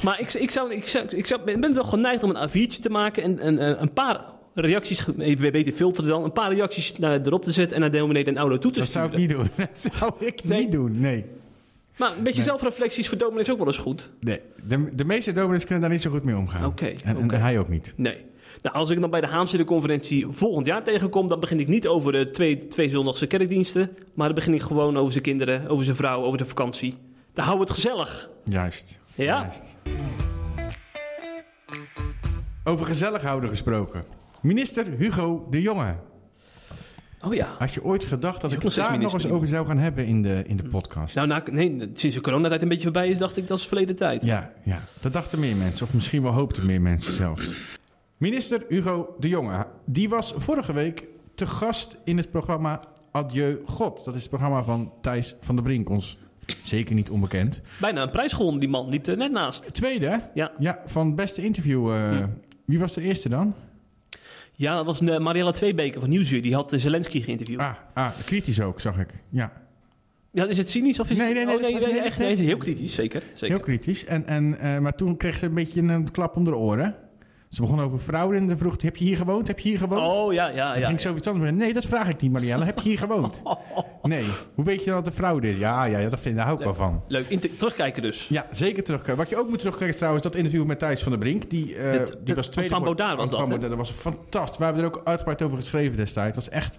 Maar 0.06 0.20
ik, 0.20 0.32
ik, 0.32 0.50
zou, 0.50 0.72
ik, 0.74 0.86
zou, 0.86 1.04
ik 1.08 1.26
zou, 1.26 1.40
ben 1.60 1.74
wel 1.74 1.84
geneigd 1.84 2.22
om 2.22 2.30
een 2.36 2.48
A4'tje 2.48 2.80
te 2.80 2.90
maken 2.90 3.22
en, 3.22 3.38
en, 3.38 3.58
en 3.58 3.82
een 3.82 3.92
paar 3.92 4.20
reacties, 4.54 5.04
beter 5.52 5.72
filteren 5.72 6.08
dan, 6.08 6.24
een 6.24 6.32
paar 6.32 6.52
reacties 6.52 6.92
naar, 6.98 7.20
erop 7.20 7.44
te 7.44 7.52
zetten 7.52 7.74
en 7.76 7.80
naar 7.82 7.90
den 8.24 8.36
Oude 8.38 8.58
toe 8.58 8.70
te 8.70 8.78
Dat 8.80 8.88
zou 8.88 9.08
sturen. 9.08 9.24
ik 9.30 9.36
niet 9.38 9.38
doen. 9.56 9.66
Dat 9.72 9.88
zou 9.98 10.12
ik 10.18 10.44
Nee. 10.44 10.58
niet 10.60 10.72
doen, 10.72 11.00
nee. 11.00 11.24
Maar 11.96 12.12
een 12.16 12.22
beetje 12.22 12.42
zelfreflectie 12.42 13.00
is 13.00 13.08
voor 13.08 13.18
dominees 13.18 13.50
ook 13.50 13.58
wel 13.58 13.66
eens 13.66 13.78
goed. 13.78 14.10
nee. 14.20 14.40
De, 14.64 14.94
de 14.94 15.04
meeste 15.04 15.32
dominees 15.32 15.62
kunnen 15.64 15.80
daar 15.80 15.90
niet 15.90 16.00
zo 16.02 16.10
goed 16.10 16.24
mee 16.24 16.36
omgaan. 16.36 16.64
Oké, 16.64 16.86
En, 16.86 16.96
en 17.04 17.24
oké. 17.24 17.36
hij 17.36 17.58
ook 17.58 17.68
niet. 17.68 17.92
Nee. 17.96 18.16
Nou, 18.62 18.76
als 18.76 18.90
ik 18.90 19.00
dan 19.00 19.10
bij 19.10 19.20
de 19.20 19.64
conferentie 19.64 20.26
volgend 20.28 20.66
jaar 20.66 20.82
tegenkom, 20.82 21.28
dan 21.28 21.40
begin 21.40 21.60
ik 21.60 21.68
niet 21.68 21.86
over 21.86 22.12
de 22.12 22.30
twee, 22.30 22.68
twee 22.68 22.90
zondagse 22.90 23.26
kerkdiensten, 23.26 23.96
maar 24.14 24.26
dan 24.26 24.34
begin 24.34 24.54
ik 24.54 24.62
gewoon 24.62 24.96
over 24.96 25.12
zijn 25.12 25.24
kinderen, 25.24 25.68
over 25.68 25.84
zijn 25.84 25.96
vrouw, 25.96 26.22
over 26.22 26.38
de 26.38 26.44
vakantie. 26.44 26.94
Dan 27.32 27.44
houden 27.44 27.66
we 27.66 27.72
het 27.72 27.82
gezellig. 27.82 28.30
Juist. 28.44 28.98
Ja? 29.16 29.24
Juist. 29.24 29.76
Over 32.64 32.86
gezellig 32.86 33.22
houden 33.22 33.48
gesproken. 33.48 34.04
Minister 34.42 34.86
Hugo 34.98 35.46
de 35.50 35.62
Jonge. 35.62 35.94
Oh 37.24 37.34
ja. 37.34 37.54
Had 37.58 37.72
je 37.72 37.84
ooit 37.84 38.04
gedacht 38.04 38.40
dat 38.40 38.52
ik 38.52 38.62
het 38.62 38.74
daar 38.74 38.98
nog 38.98 39.12
eens 39.12 39.28
over 39.28 39.48
zou 39.48 39.66
gaan 39.66 39.78
hebben 39.78 40.06
in 40.06 40.22
de, 40.22 40.42
in 40.46 40.56
de 40.56 40.62
podcast? 40.62 41.14
Nou, 41.14 41.26
na, 41.26 41.42
nee, 41.50 41.90
sinds 41.94 42.16
de 42.16 42.22
coronatijd 42.22 42.62
een 42.62 42.68
beetje 42.68 42.82
voorbij 42.82 43.08
is, 43.08 43.18
dacht 43.18 43.36
ik 43.36 43.46
dat 43.46 43.58
is 43.58 43.66
verleden 43.66 43.96
tijd. 43.96 44.22
Ja, 44.22 44.52
ja, 44.64 44.80
dat 45.00 45.12
dachten 45.12 45.40
meer 45.40 45.56
mensen. 45.56 45.86
Of 45.86 45.94
misschien 45.94 46.22
wel 46.22 46.32
hoopten 46.32 46.66
meer 46.66 46.80
mensen 46.80 47.12
zelfs. 47.12 47.56
Minister 48.16 48.64
Hugo 48.68 49.14
de 49.18 49.28
Jonge, 49.28 49.66
die 49.84 50.08
was 50.08 50.34
vorige 50.36 50.72
week 50.72 51.06
te 51.34 51.46
gast 51.46 51.98
in 52.04 52.16
het 52.16 52.30
programma 52.30 52.80
Adieu 53.10 53.62
God. 53.66 54.04
Dat 54.04 54.14
is 54.14 54.20
het 54.20 54.30
programma 54.30 54.64
van 54.64 54.92
Thijs 55.00 55.36
van 55.40 55.54
der 55.54 55.64
Brink, 55.64 55.88
ons 55.88 56.18
zeker 56.62 56.94
niet 56.94 57.10
onbekend. 57.10 57.60
Bijna 57.80 58.02
een 58.02 58.10
prijs 58.10 58.32
gewonnen, 58.32 58.60
die 58.60 58.68
man 58.68 58.88
liep 58.88 59.06
er 59.06 59.16
net 59.16 59.32
naast. 59.32 59.74
Tweede, 59.74 60.06
hè? 60.06 60.16
Ja. 60.34 60.52
Ja, 60.58 60.82
van 60.86 61.14
beste 61.14 61.42
interview 61.42 61.90
eh, 61.92 62.08
Hm. 62.10 62.26
Wie 62.64 62.78
was 62.78 62.92
de 62.94 63.00
eerste 63.02 63.28
dan? 63.28 63.54
Ja, 64.52 64.76
dat 64.76 64.84
was 64.86 65.00
eh, 65.00 65.18
Mariella 65.18 65.50
Tweebeke 65.50 66.00
van 66.00 66.08
Nieuwsuur. 66.08 66.42
Die 66.42 66.54
had 66.54 66.72
eh, 66.72 66.80
Zelensky 66.80 67.20
geïnterviewd. 67.22 67.60
Ah, 67.60 67.74
ah, 67.94 68.08
kritisch 68.24 68.60
ook, 68.60 68.80
zag 68.80 68.98
ik. 68.98 69.08
Ja, 69.30 69.52
Ja, 70.32 70.46
is 70.46 70.58
het 70.58 70.70
cynisch 70.70 71.00
of 71.00 71.10
is 71.10 71.16
Nee, 71.16 71.26
het... 71.26 71.36
nee, 71.36 71.44
nee, 71.46 71.54
oh, 71.54 71.60
nee, 71.62 71.72
nee, 71.74 71.92
nee, 71.92 72.00
echt, 72.00 72.18
nee, 72.18 72.36
heel 72.36 72.56
kritisch, 72.56 72.94
zeker. 72.94 73.22
zeker. 73.34 73.56
heel 73.56 73.64
kritisch. 73.64 74.04
En, 74.04 74.26
en, 74.26 74.58
eh, 74.58 74.78
maar 74.78 74.94
toen 74.94 75.16
kreeg 75.16 75.38
ze 75.38 75.46
een 75.46 75.54
beetje 75.54 75.80
een 75.80 76.10
klap 76.10 76.36
onder 76.36 76.52
de 76.52 76.58
oren. 76.58 76.94
Ze 77.56 77.62
begon 77.62 77.80
over 77.80 77.98
fraude 77.98 78.36
en 78.36 78.48
dan 78.48 78.58
vroeg 78.58 78.82
heb 78.82 78.96
je 78.96 79.04
hier 79.04 79.16
gewoond? 79.16 79.46
Heb 79.46 79.58
je 79.58 79.68
hier 79.68 79.78
gewoond? 79.78 80.00
Oh, 80.02 80.32
ja, 80.32 80.48
ja, 80.48 80.54
ja. 80.54 80.72
ging 80.72 80.82
ja. 80.84 80.90
ik 80.90 81.00
zoiets 81.00 81.26
anders. 81.28 81.50
Nee, 81.50 81.72
dat 81.72 81.84
vraag 81.86 82.08
ik 82.08 82.20
niet, 82.20 82.32
Marielle. 82.32 82.64
Heb 82.64 82.78
je 82.78 82.88
hier 82.88 82.98
gewoond? 82.98 83.42
Nee. 84.02 84.24
Hoe 84.54 84.64
weet 84.64 84.84
je 84.84 84.90
dat 84.90 84.98
het 84.98 85.06
een 85.06 85.12
fraude 85.12 85.50
is? 85.50 85.58
Ja, 85.58 85.84
ja, 85.84 85.98
ja 85.98 86.08
dat 86.08 86.20
vind, 86.20 86.36
daar 86.36 86.44
hou 86.46 86.58
ik 86.58 86.64
wel 86.64 86.74
van. 86.74 87.02
Leuk, 87.08 87.28
Inter- 87.28 87.56
terugkijken 87.56 88.02
dus. 88.02 88.28
Ja, 88.28 88.46
zeker 88.50 88.82
terugkijken. 88.84 89.16
Wat 89.16 89.28
je 89.28 89.36
ook 89.36 89.48
moet 89.48 89.58
terugkijken 89.58 89.88
is 89.92 89.96
trouwens, 89.96 90.24
dat 90.24 90.34
interview 90.34 90.64
met 90.64 90.78
Thijs 90.78 91.02
van 91.02 91.12
der 91.12 91.20
Brink. 91.20 91.50
Die, 91.50 91.76
eh, 91.76 91.90
Met- 91.98 92.16
die 92.24 92.34
was 92.34 92.48
tweede... 92.48 92.74
Van 92.74 92.82
Baudard 92.82 93.16
was 93.16 93.30
van 93.30 93.48
dat. 93.50 93.60
Dat 93.60 93.74
was 93.76 93.90
fantastisch. 93.90 94.58
We 94.58 94.64
hebben 94.64 94.82
er 94.82 94.88
ook 94.88 95.00
uitgebreid 95.04 95.42
over 95.42 95.56
geschreven 95.56 95.96
destijds. 95.96 96.36
Het 96.36 96.44
was 96.44 96.54
echt 96.54 96.78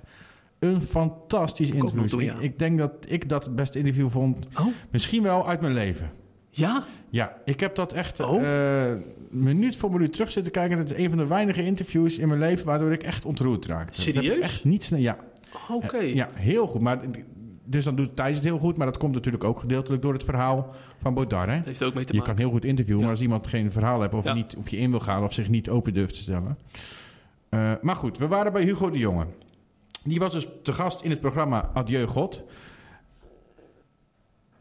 een 0.59 0.82
fantastisch 0.82 1.69
interview. 1.71 2.09
doen, 2.09 2.23
ja. 2.23 2.36
ik 2.39 2.59
denk 2.59 2.78
dat 2.78 2.91
ik 3.07 3.30
dat 3.30 3.45
het 3.45 3.55
beste 3.55 3.78
interview 3.78 4.09
vond. 4.09 4.45
Oh, 4.59 4.65
Misschien 4.91 5.23
wel 5.23 5.47
uit 5.47 5.61
mijn 5.61 5.73
leven. 5.73 6.09
ja? 6.49 6.84
Ja, 7.09 7.38
ik 7.45 7.59
heb 7.59 7.75
dat 7.75 7.93
echt 7.93 8.19
Oh. 8.19 8.43
eh, 8.43 8.91
minuut 9.30 9.78
voor 9.78 9.91
minuut 9.91 10.13
terug 10.13 10.32
zitten 10.32 10.51
kijken. 10.51 10.78
Het 10.78 10.91
is 10.91 10.97
een 10.97 11.09
van 11.09 11.17
de 11.17 11.28
weinige 11.28 11.63
interviews 11.63 12.17
in 12.17 12.28
mijn 12.28 12.39
leven 12.39 12.65
waardoor 12.65 12.91
ik 12.91 13.03
echt 13.03 13.25
ontroerd 13.25 13.65
raakte. 13.65 13.91
Dat 14.05 14.15
Serieus? 14.15 14.39
Echt 14.39 14.63
niet 14.63 14.84
snel. 14.84 14.99
Ja, 14.99 15.17
Oké. 15.71 15.97
ja, 15.97 16.30
heel 16.34 16.67
goed. 16.67 16.82
Maar, 16.82 16.99
dus 17.63 17.84
dan 17.84 17.95
doet 17.95 18.15
Thijs 18.15 18.36
het 18.36 18.43
heel 18.43 18.57
goed. 18.57 18.78
Maar 18.78 18.86
dat 18.88 18.97
komt 18.97 19.13
natuurlijk 19.13 19.43
ook 19.43 19.59
gedeeltelijk 19.59 20.01
door 20.01 20.13
het 20.13 20.23
verhaal 20.23 20.73
van 21.01 21.13
Baudard. 21.13 21.49
Hè? 21.49 21.55
Dat 21.57 21.65
heeft 21.65 21.84
ook 21.84 21.93
mee 21.93 22.05
te 22.05 22.11
Je 22.13 22.17
maken. 22.19 22.34
kan 22.36 22.43
heel 22.43 22.51
goed 22.53 22.65
interviewen, 22.65 22.99
Ja. 23.01 23.05
maar 23.07 23.15
als 23.15 23.23
iemand 23.23 23.47
geen 23.47 23.71
verhaal 23.71 24.01
heeft 24.01 24.13
of 24.13 24.23
Ja. 24.23 24.34
niet 24.34 24.55
op 24.57 24.67
je 24.67 24.78
in 24.78 24.89
wil 24.89 24.99
gaan 24.99 25.23
of 25.23 25.34
zich 25.34 25.49
niet 25.49 25.69
open 25.69 25.93
durft 25.93 26.13
te 26.13 26.19
stellen. 26.19 26.57
Eh, 27.49 27.71
maar 27.82 27.95
goed, 27.95 28.17
we 28.17 28.28
waren 28.28 28.53
bij 28.53 28.63
Hugo 28.63 28.89
de 28.89 28.97
Jonge. 28.97 29.25
Die 30.03 30.19
was 30.19 30.32
dus 30.32 30.47
te 30.63 30.73
gast 30.73 31.01
in 31.01 31.09
het 31.09 31.19
programma 31.19 31.69
Adieu 31.73 32.05
God. 32.07 32.43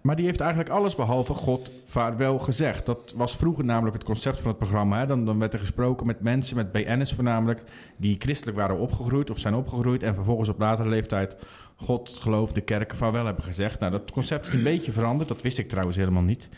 Maar 0.06 0.16
die 0.16 0.24
heeft 0.24 0.40
eigenlijk 0.40 0.70
alles 0.70 0.94
behalve 0.94 1.34
God 1.34 1.72
vaarwel 1.84 2.38
gezegd. 2.38 2.86
Dat 2.86 3.12
was 3.16 3.36
vroeger 3.36 3.64
namelijk 3.64 3.96
het 3.96 4.04
concept 4.04 4.38
van 4.38 4.48
het 4.48 4.58
programma. 4.58 4.98
Hè. 4.98 5.06
Dan, 5.06 5.24
dan 5.24 5.38
werd 5.38 5.52
er 5.52 5.58
gesproken 5.58 6.06
met 6.06 6.20
mensen, 6.20 6.56
met 6.56 6.72
BN'ers 6.72 7.12
voornamelijk, 7.12 7.62
die 7.96 8.16
christelijk 8.18 8.56
waren 8.56 8.78
opgegroeid 8.78 9.30
of 9.30 9.38
zijn 9.38 9.54
opgegroeid 9.54 10.02
en 10.02 10.14
vervolgens 10.14 10.48
op 10.48 10.58
latere 10.58 10.88
leeftijd 10.88 11.36
God, 11.76 12.18
geloof, 12.22 12.52
de 12.52 12.60
kerk 12.60 12.94
vaarwel 12.94 13.24
hebben 13.24 13.44
gezegd. 13.44 13.80
Nou, 13.80 13.92
dat 13.92 14.10
concept 14.10 14.46
is 14.46 14.52
een 14.54 14.62
beetje 14.72 14.92
veranderd. 14.92 15.28
Dat 15.28 15.42
wist 15.42 15.58
ik 15.58 15.68
trouwens 15.68 15.96
helemaal 15.96 16.22
niet. 16.22 16.48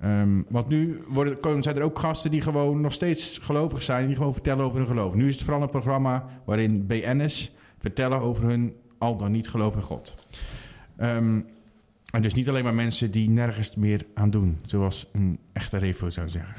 Ehm, 0.00 0.42
want 0.48 0.68
nu 0.68 1.04
worden, 1.08 1.40
komen, 1.40 1.62
zijn 1.62 1.76
er 1.76 1.82
ook 1.82 1.98
gasten 1.98 2.30
die 2.30 2.40
gewoon 2.40 2.80
nog 2.80 2.92
steeds 2.92 3.38
gelovig 3.42 3.82
zijn, 3.82 4.06
die 4.06 4.16
gewoon 4.16 4.32
vertellen 4.32 4.64
over 4.64 4.78
hun 4.78 4.88
geloof. 4.88 5.14
Nu 5.14 5.26
is 5.26 5.34
het 5.34 5.42
vooral 5.42 5.62
een 5.62 5.70
programma 5.70 6.24
waarin 6.44 6.86
BN'ers 6.86 7.52
vertellen 7.78 8.20
over 8.20 8.44
hun 8.44 8.74
al 8.98 9.16
dan 9.16 9.30
niet 9.30 9.48
geloof 9.48 9.74
in 9.74 9.82
God. 9.82 10.14
Ehm, 10.96 11.40
en 12.10 12.22
dus 12.22 12.34
niet 12.34 12.48
alleen 12.48 12.64
maar 12.64 12.74
mensen 12.74 13.10
die 13.10 13.28
nergens 13.30 13.74
meer 13.76 14.06
aan 14.14 14.30
doen, 14.30 14.58
zoals 14.64 15.06
een 15.12 15.38
echte 15.52 15.76
revo 15.78 16.10
zou 16.10 16.28
zeggen. 16.28 16.54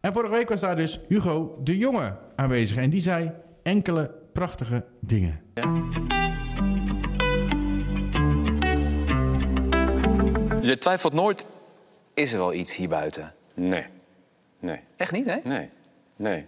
En 0.00 0.12
vorige 0.12 0.32
week 0.32 0.48
was 0.48 0.60
daar 0.60 0.76
dus 0.76 1.00
Hugo 1.08 1.60
de 1.64 1.78
Jonge 1.78 2.16
aanwezig 2.36 2.76
en 2.76 2.90
die 2.90 3.00
zei 3.00 3.30
enkele 3.62 4.10
prachtige 4.32 4.84
dingen. 5.00 5.40
Je 10.62 10.76
twijfelt 10.78 11.12
nooit, 11.12 11.44
is 12.14 12.32
er 12.32 12.38
wel 12.38 12.52
iets 12.54 12.76
hier 12.76 12.88
buiten? 12.88 13.32
Nee. 13.54 13.84
Nee. 14.60 14.80
Echt 14.96 15.12
niet, 15.12 15.26
hè? 15.26 15.36
Nee. 15.44 15.68
Nee. 16.16 16.46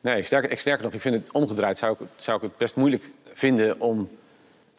Nee, 0.00 0.22
sterker, 0.22 0.50
ik- 0.50 0.58
sterker 0.58 0.84
nog, 0.84 0.92
ik 0.92 1.00
vind 1.00 1.14
het 1.14 1.32
omgedraaid. 1.32 1.78
Zou 1.78 1.92
ik, 1.92 1.98
het- 1.98 2.08
zou 2.16 2.36
ik 2.36 2.42
het 2.42 2.56
best 2.56 2.76
moeilijk 2.76 3.10
vinden 3.32 3.80
om 3.80 4.08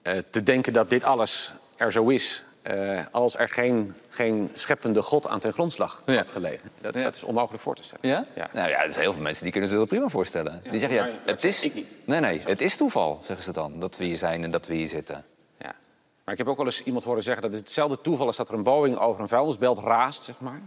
eh, 0.01 0.17
te 0.29 0.43
denken 0.43 0.73
dat 0.73 0.89
dit 0.89 1.03
alles 1.03 1.53
er 1.83 1.91
zo 1.91 2.07
is. 2.09 2.43
eh, 2.61 3.01
als 3.11 3.37
er 3.37 3.49
geen, 3.49 3.95
geen 4.09 4.49
scheppende 4.53 5.01
God 5.01 5.27
aan 5.27 5.39
ten 5.39 5.53
grondslag 5.53 6.01
Ja. 6.05 6.15
had 6.15 6.29
gelegen. 6.29 6.69
Dat, 6.81 6.93
Ja. 6.95 7.03
dat 7.03 7.15
is 7.15 7.23
onmogelijk 7.23 7.63
voor 7.63 7.75
te 7.75 7.83
stellen. 7.83 8.09
Ja? 8.09 8.23
Ja. 8.35 8.49
Nou 8.53 8.69
ja, 8.69 8.83
er 8.83 8.89
zijn 8.91 9.03
heel 9.03 9.13
veel 9.13 9.21
mensen 9.21 9.43
die 9.43 9.51
kunnen 9.51 9.69
zich 9.69 9.79
dat 9.79 9.87
prima 9.87 10.07
voorstellen. 10.07 10.61
die 10.69 10.79
zeggen, 10.79 10.97
ja, 10.97 11.03
maar- 11.05 11.19
het 11.25 11.43
is... 11.43 11.63
ik 11.63 11.73
niet. 11.73 11.95
Nee, 12.05 12.19
nee, 12.19 12.39
het 12.45 12.61
is 12.61 12.77
toeval, 12.77 13.19
zeggen 13.21 13.43
ze 13.45 13.51
dan. 13.51 13.79
Dat 13.79 13.97
we 13.97 14.03
hier 14.05 14.17
zijn 14.17 14.43
en 14.43 14.51
dat 14.51 14.67
we 14.67 14.73
hier 14.73 14.87
zitten. 14.87 15.25
Ja. 15.57 15.75
Maar 16.23 16.33
ik 16.33 16.37
heb 16.37 16.47
ook 16.47 16.57
wel 16.57 16.65
eens 16.65 16.83
iemand 16.83 17.03
horen 17.05 17.23
zeggen 17.23 17.41
dat 17.41 17.51
het 17.51 17.59
hetzelfde 17.61 18.01
toeval 18.01 18.29
is 18.29 18.35
dat 18.35 18.47
er 18.49 18.53
een 18.53 18.63
Boeing 18.63 18.97
over 18.97 19.21
een 19.21 19.27
vuilnisbelt 19.27 19.79
raast, 19.79 20.23
zeg 20.23 20.39
maar. 20.39 20.61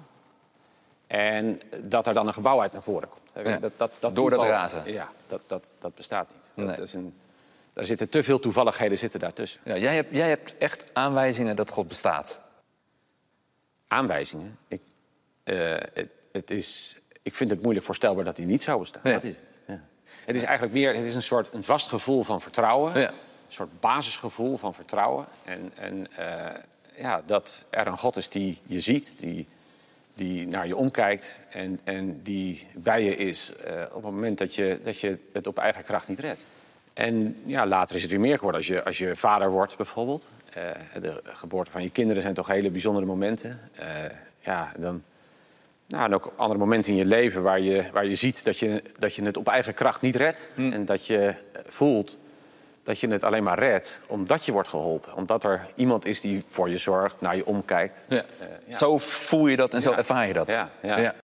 En 1.07 1.61
dat 1.83 2.07
er 2.07 2.15
dan 2.15 2.27
een 2.27 2.33
gebouw 2.33 2.61
uit 2.61 2.73
naar 2.73 2.83
voren 2.83 3.09
komt. 3.09 3.47
Ja. 3.47 3.59
Dat, 3.59 3.73
dat, 3.77 3.91
dat 3.99 4.15
Door 4.17 4.31
dat 4.31 4.43
razen. 4.43 4.93
Ja, 4.93 5.09
dat, 5.29 5.41
dat, 5.47 5.63
dat 5.79 5.95
bestaat 5.95 6.27
niet. 6.35 6.49
Dat, 6.55 6.67
Nee. 6.67 6.77
dat 6.77 6.87
is 6.87 6.95
een, 6.95 7.15
daar 7.77 7.85
zitten 7.85 8.09
te 8.09 8.23
veel 8.23 8.39
toevalligheden 8.39 8.99
zitten 8.99 9.21
daartussen. 9.21 9.61
Ja, 9.65 9.77
jij, 9.77 9.95
hebt, 9.95 10.15
jij 10.15 10.29
hebt 10.29 10.57
echt 10.59 10.95
aanwijzingen 10.95 11.57
dat 11.57 11.71
God 11.71 11.89
bestaat. 11.89 12.41
Aanwijzingen. 13.89 14.59
Ik, 14.69 14.81
eh, 15.45 15.75
het, 15.95 16.09
het 16.33 16.51
is, 16.51 17.01
ik 17.23 17.35
vind 17.35 17.51
het 17.51 17.63
moeilijk 17.63 17.87
voorstelbaar 17.87 18.25
dat 18.25 18.37
die 18.37 18.47
niet 18.47 18.63
zou 18.63 18.81
bestaan. 18.81 19.03
Ja. 19.05 19.13
Dat 19.13 19.25
is 19.25 19.37
het. 19.37 19.47
Ja. 19.67 19.81
Het 20.25 20.37
is 20.37 20.43
eigenlijk 20.43 20.73
meer 20.73 20.95
het 20.95 21.05
is 21.05 21.15
een 21.15 21.23
soort 21.23 21.49
een 21.53 21.65
vast 21.65 21.89
gevoel 21.89 22.23
van 22.23 22.41
vertrouwen. 22.41 23.01
Ja. 23.01 23.09
Een 23.09 23.15
soort 23.49 23.81
basisgevoel 23.81 24.57
van 24.57 24.75
vertrouwen. 24.75 25.27
En, 25.45 25.73
en 25.75 26.17
eh, 26.17 26.61
ja, 26.97 27.23
dat 27.27 27.65
er 27.71 27.87
een 27.87 27.99
God 27.99 28.17
is 28.17 28.29
die 28.29 28.61
je 28.67 28.81
ziet, 28.81 29.19
die, 29.19 29.47
die 30.15 30.47
naar 30.47 30.67
je 30.67 30.77
omkijkt 30.77 31.41
en, 31.51 31.81
en 31.85 32.23
die 32.23 32.67
bij 32.75 33.03
je 33.03 33.17
is 33.17 33.53
eh, 33.55 33.83
op 33.93 34.03
het 34.03 34.13
moment 34.13 34.39
dat 34.39 34.55
je, 34.55 34.81
dat 34.85 35.01
je 35.01 35.19
het 35.33 35.47
op 35.47 35.59
eigen 35.59 35.85
kracht 35.85 36.09
niet 36.09 36.19
redt. 36.19 36.47
En 36.97 37.37
ja, 37.45 37.67
later 37.67 37.97
is 37.97 38.03
het 38.03 38.11
weer 38.11 38.21
meer 38.21 38.37
geworden. 38.37 38.61
Als 38.61 38.69
je, 38.71 38.85
als 38.85 38.99
je 38.99 39.17
vader 39.17 39.51
wordt 39.51 39.77
bijvoorbeeld. 39.77 40.29
eh, 40.53 40.71
de 41.01 41.21
geboorte 41.25 41.71
van 41.71 41.83
je 41.83 41.91
kinderen 41.91 42.23
zijn 42.23 42.35
toch 42.35 42.47
hele 42.47 42.71
bijzondere 42.71 43.07
momenten. 43.07 43.61
Eh, 43.75 43.87
ja, 44.41 44.73
dan, 44.77 45.03
nou, 45.87 46.05
en 46.05 46.15
ook 46.15 46.33
andere 46.37 46.59
momenten 46.59 46.93
in 46.93 46.99
je 46.99 47.05
leven 47.05 47.43
waar 47.43 47.61
je, 47.61 47.85
waar 47.93 48.07
je 48.07 48.15
ziet 48.15 48.45
dat 48.45 48.59
je, 48.59 48.83
dat 48.99 49.15
je 49.15 49.23
het 49.23 49.37
op 49.37 49.49
eigen 49.49 49.75
kracht 49.75 50.01
niet 50.01 50.17
redt. 50.17 50.49
En 50.57 50.85
dat 50.85 51.07
je 51.07 51.35
voelt 51.67 52.17
dat 52.83 52.99
je 53.01 53.09
het 53.09 53.23
alleen 53.23 53.43
maar 53.43 53.59
redt 53.59 54.01
omdat 54.07 54.45
je 54.45 54.53
wordt 54.53 54.69
geholpen. 54.69 55.15
Omdat 55.15 55.45
er 55.45 55.67
iemand 55.75 56.05
is 56.05 56.21
die 56.21 56.45
voor 56.49 56.69
je 56.69 56.77
zorgt, 56.77 57.21
naar 57.21 57.37
je 57.37 57.47
omkijkt. 57.47 58.05
Ja. 58.09 58.17
Eh, 58.17 58.47
ja. 58.67 58.73
Zo 58.75 58.99
voel 58.99 59.47
je 59.47 59.57
dat 59.57 59.75
en 59.75 59.83
zo 59.83 59.93
ervaar 59.93 60.27
je 60.27 60.33
dat. 60.33 60.47
Ja, 60.47 60.71
ja. 60.83 61.15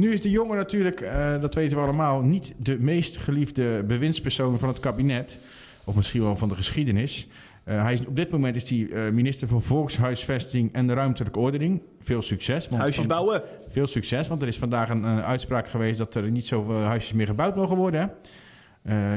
Nu 0.00 0.12
is 0.12 0.20
de 0.20 0.30
jongen 0.30 0.56
natuurlijk, 0.56 1.00
eh, 1.00 1.40
dat 1.40 1.54
weten 1.54 1.76
we 1.76 1.82
allemaal, 1.82 2.20
niet 2.20 2.54
de 2.58 2.78
meest 2.78 3.16
geliefde 3.16 3.82
bewindspersoon 3.82 4.58
van 4.58 4.68
het 4.68 4.80
kabinet. 4.80 5.38
Of 5.84 5.94
misschien 5.94 6.22
wel 6.22 6.36
van 6.36 6.48
de 6.48 6.54
geschiedenis. 6.54 7.28
Eh, 7.64 7.82
hij 7.82 7.92
is, 7.92 8.06
op 8.06 8.16
dit 8.16 8.30
moment 8.30 8.56
is 8.56 8.70
hij 8.70 8.88
eh, 8.90 9.12
minister 9.12 9.48
voor 9.48 9.62
Volkshuisvesting 9.62 10.72
en 10.72 10.94
Ruimtelijke 10.94 11.38
Ordening. 11.38 11.82
Veel 11.98 12.22
succes. 12.22 12.68
want 12.68 12.80
Huisjes 12.80 13.06
van- 13.06 13.16
bouwen. 13.16 13.42
Veel 13.68 13.86
succes, 13.86 14.28
want 14.28 14.42
er 14.42 14.48
is 14.48 14.58
vandaag 14.58 14.88
een 14.88 15.04
uitspraak 15.04 15.68
geweest 15.68 15.98
dat 15.98 16.14
er 16.14 16.30
niet 16.30 16.46
zoveel 16.46 16.80
huisjes 16.80 17.12
meer 17.12 17.26
gebouwd 17.26 17.56
mogen 17.56 17.76
worden. 17.76 18.12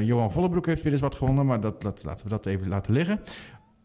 Johan 0.02 0.32
Vollebroek 0.32 0.66
heeft 0.66 0.82
weer 0.82 0.92
eens 0.92 1.00
wat 1.00 1.14
gewonnen, 1.14 1.46
maar 1.46 1.60
dat, 1.60 1.82
dat, 1.82 2.02
laten 2.04 2.24
we 2.24 2.30
dat 2.30 2.46
even 2.46 2.68
laten 2.68 2.92
liggen. 2.92 3.20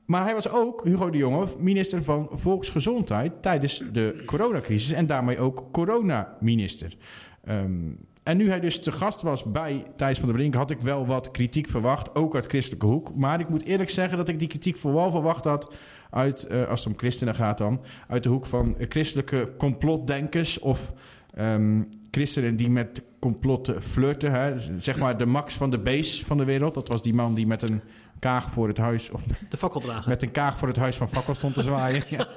Maar 0.10 0.24
hij 0.24 0.34
was 0.34 0.50
ook, 0.50 0.84
Hugo 0.84 1.10
de 1.10 1.18
Jonge, 1.18 1.46
minister 1.58 2.04
van 2.04 2.30
Volksgezondheid 2.32 3.42
tijdens 3.42 3.84
de 3.92 4.24
coronacrisis 4.26 4.92
en 4.92 5.06
daarmee 5.06 5.40
ook 5.40 5.68
coronaminister. 5.72 6.98
Ehm 7.44 7.92
en 8.30 8.38
nu 8.38 8.50
hij 8.50 8.60
dus 8.60 8.80
te 8.80 8.92
gast 8.92 9.22
was 9.22 9.44
bij 9.44 9.86
Thijs 9.96 10.20
van 10.20 10.28
der 10.28 10.38
Brink, 10.38 10.54
had 10.54 10.72
ik 10.72 10.82
wel 10.82 11.06
wat 11.06 11.32
kritiek 11.32 11.70
verwacht, 11.70 12.16
ook 12.16 12.36
uit 12.36 12.46
christelijke 12.46 12.86
hoek. 12.86 13.16
Maar 13.16 13.40
ik 13.40 13.50
moet 13.50 13.66
eerlijk 13.66 13.90
zeggen 13.90 14.18
dat 14.18 14.30
ik 14.30 14.40
die 14.40 14.48
kritiek 14.48 14.78
vooral 14.78 15.12
verwacht 15.12 15.44
had 15.44 15.74
uit, 16.10 16.48
eh, 16.48 16.68
als 16.68 16.80
het 16.80 16.94
om 16.94 17.00
christenen 17.00 17.36
gaat 17.36 17.58
dan, 17.58 17.82
uit 18.08 18.24
de 18.24 18.30
hoek 18.30 18.46
van 18.46 18.76
christelijke 18.90 19.54
complotdenkers 19.58 20.60
of 20.60 20.94
ehm, 21.34 21.82
christenen 22.12 22.56
die 22.56 22.70
met 22.70 23.04
complotten 23.20 23.82
flirten. 23.82 24.32
Hè. 24.32 24.54
Zeg 24.78 25.00
maar 25.00 25.18
de 25.18 25.26
Max 25.26 25.54
van 25.54 25.70
de 25.70 25.80
Bees 25.80 26.24
van 26.26 26.38
de 26.38 26.46
wereld. 26.46 26.74
Dat 26.74 26.88
was 26.88 27.02
die 27.02 27.14
man 27.14 27.34
die 27.34 27.48
met 27.48 27.70
een 27.70 27.82
kaag 28.20 28.52
voor 28.52 28.68
het 28.68 28.78
huis, 28.78 29.10
of 29.12 29.24
De 29.50 29.58
fakkeldrager. 29.58 30.10
met 30.10 30.22
een 30.24 30.32
kaag 30.32 30.58
voor 30.58 30.68
het 30.68 30.78
huis 30.78 30.96
van 30.96 31.10
Fakkel 31.10 31.36
stond 31.36 31.54
te 31.54 31.62
zwaaien. 31.64 32.04
Ja. 32.10 32.28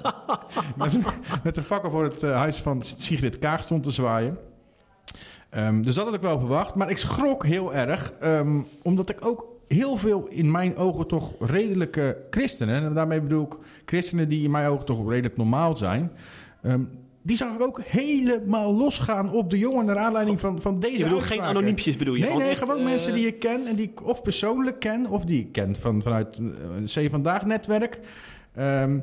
met, 0.77 0.95
een, 0.95 1.05
met 1.43 1.57
een 1.57 1.63
fakkel 1.63 1.91
voor 1.91 2.03
het 2.05 2.23
eh, 2.23 2.37
huis 2.37 2.57
van 2.57 2.83
Sigrid 2.83 3.39
Kaag 3.39 3.63
stond 3.63 3.83
te 3.83 3.91
zwaaien. 3.91 4.39
Ehm, 5.51 5.83
dus 5.83 5.95
dat 5.95 6.05
had 6.05 6.15
ik 6.15 6.21
wel 6.21 6.39
verwacht. 6.39 6.75
Maar 6.75 6.91
ik 6.91 6.99
schrok 6.99 7.47
heel 7.47 7.75
erg. 7.75 8.13
ehm, 8.21 8.61
omdat 8.83 9.11
ik 9.11 9.25
ook 9.27 9.47
heel 9.69 9.97
veel 9.97 10.27
in 10.27 10.51
mijn 10.51 10.77
ogen 10.77 11.07
toch 11.07 11.33
redelijke 11.39 12.17
christenen... 12.31 12.83
en 12.85 12.95
daarmee 12.95 13.21
bedoel 13.21 13.43
ik 13.45 13.57
christenen 13.85 14.29
die 14.29 14.45
in 14.45 14.51
mijn 14.51 14.69
ogen 14.69 14.85
toch 14.85 15.09
redelijk 15.09 15.37
normaal 15.37 15.77
zijn... 15.77 16.13
ehm, 16.63 16.81
die 17.23 17.37
zag 17.37 17.55
ik 17.55 17.63
ook 17.63 17.83
helemaal 17.83 18.75
losgaan 18.75 19.33
op 19.33 19.51
de 19.51 19.59
jongen... 19.59 19.85
naar 19.85 19.99
aanleiding 19.99 20.41
van, 20.41 20.61
van 20.61 20.81
deze 20.81 20.99
Je 20.99 21.05
bedoelt 21.05 21.23
geen 21.23 21.41
anoniempjes 21.41 21.97
bedoel 21.97 22.15
je? 22.15 22.21
Nee, 22.21 22.29
Gewoon 22.29 22.45
nee, 22.45 22.57
gewoon 22.57 22.79
eh, 22.79 22.85
mensen 22.85 23.15
die 23.15 23.27
ik 23.27 23.39
ken 23.39 23.67
en 23.67 23.75
die 23.75 23.91
ik 23.91 24.07
of 24.07 24.23
persoonlijk 24.23 24.81
ken... 24.81 25.07
of 25.07 25.25
die 25.25 25.41
ik 25.41 25.53
ken 25.53 25.77
van, 25.77 26.03
vanuit 26.03 26.37
eh, 26.37 26.45
een 26.77 27.07
C 27.07 27.11
Vandaag 27.11 27.45
netwerk... 27.45 28.01
Ehm, 28.55 28.99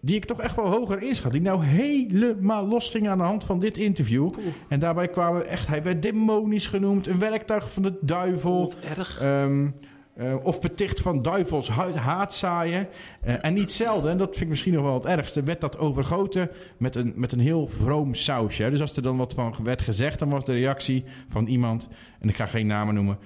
die 0.00 0.16
ik 0.16 0.24
toch 0.24 0.40
echt 0.40 0.56
wel 0.56 0.66
hoger 0.66 1.02
inschat. 1.02 1.32
Die 1.32 1.40
nou 1.40 1.64
helemaal 1.64 2.66
los 2.66 2.88
ging 2.88 3.08
aan 3.08 3.18
de 3.18 3.24
hand 3.24 3.44
van 3.44 3.58
dit 3.58 3.78
interview. 3.78 4.32
En 4.68 4.80
daarbij 4.80 5.08
kwamen 5.08 5.48
echt, 5.48 5.66
hij 5.66 5.82
werd 5.82 6.02
demonisch 6.02 6.66
genoemd, 6.66 7.06
een 7.06 7.18
werktuig 7.18 7.72
van 7.72 7.82
de 7.82 7.98
duivel. 8.00 8.60
Wat 8.60 8.76
erg. 8.96 9.20
Ehm, 9.20 9.68
eh, 10.16 10.34
of 10.42 10.60
beticht 10.60 11.00
van 11.00 11.22
duivels 11.22 11.68
haatzaaien. 11.68 12.88
Eh, 13.20 13.44
en 13.44 13.54
niet 13.54 13.72
zelden, 13.72 14.10
en 14.10 14.18
dat 14.18 14.28
vind 14.28 14.40
ik 14.40 14.48
misschien 14.48 14.72
nog 14.72 14.82
wel 14.82 14.94
het 14.94 15.04
ergste, 15.04 15.42
werd 15.42 15.60
dat 15.60 15.78
overgoten 15.78 16.50
met 16.76 16.96
een, 16.96 17.12
met 17.16 17.32
een 17.32 17.40
heel 17.40 17.66
vroom 17.66 18.14
sausje. 18.14 18.70
Dus 18.70 18.80
als 18.80 18.96
er 18.96 19.02
dan 19.02 19.16
wat 19.16 19.34
van 19.34 19.54
werd 19.62 19.82
gezegd, 19.82 20.18
dan 20.18 20.30
was 20.30 20.44
de 20.44 20.52
reactie 20.52 21.04
van 21.28 21.46
iemand, 21.46 21.88
en 22.20 22.28
ik 22.28 22.36
ga 22.36 22.46
geen 22.46 22.66
namen 22.66 22.94
noemen. 22.94 23.18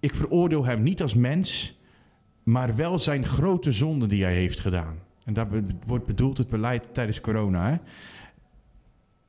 Ik 0.00 0.14
veroordeel 0.14 0.64
hem 0.64 0.82
niet 0.82 1.02
als 1.02 1.14
mens, 1.14 1.78
maar 2.42 2.76
wel 2.76 2.98
zijn 2.98 3.24
grote 3.24 3.72
zonde 3.72 4.06
die 4.06 4.22
hij 4.22 4.34
heeft 4.34 4.60
gedaan. 4.60 4.98
En 5.24 5.32
daar 5.32 5.48
wordt 5.86 6.06
bedoeld 6.06 6.38
het 6.38 6.48
beleid 6.48 6.84
tijdens 6.92 7.20
corona. 7.20 7.70
Hè? 7.70 7.76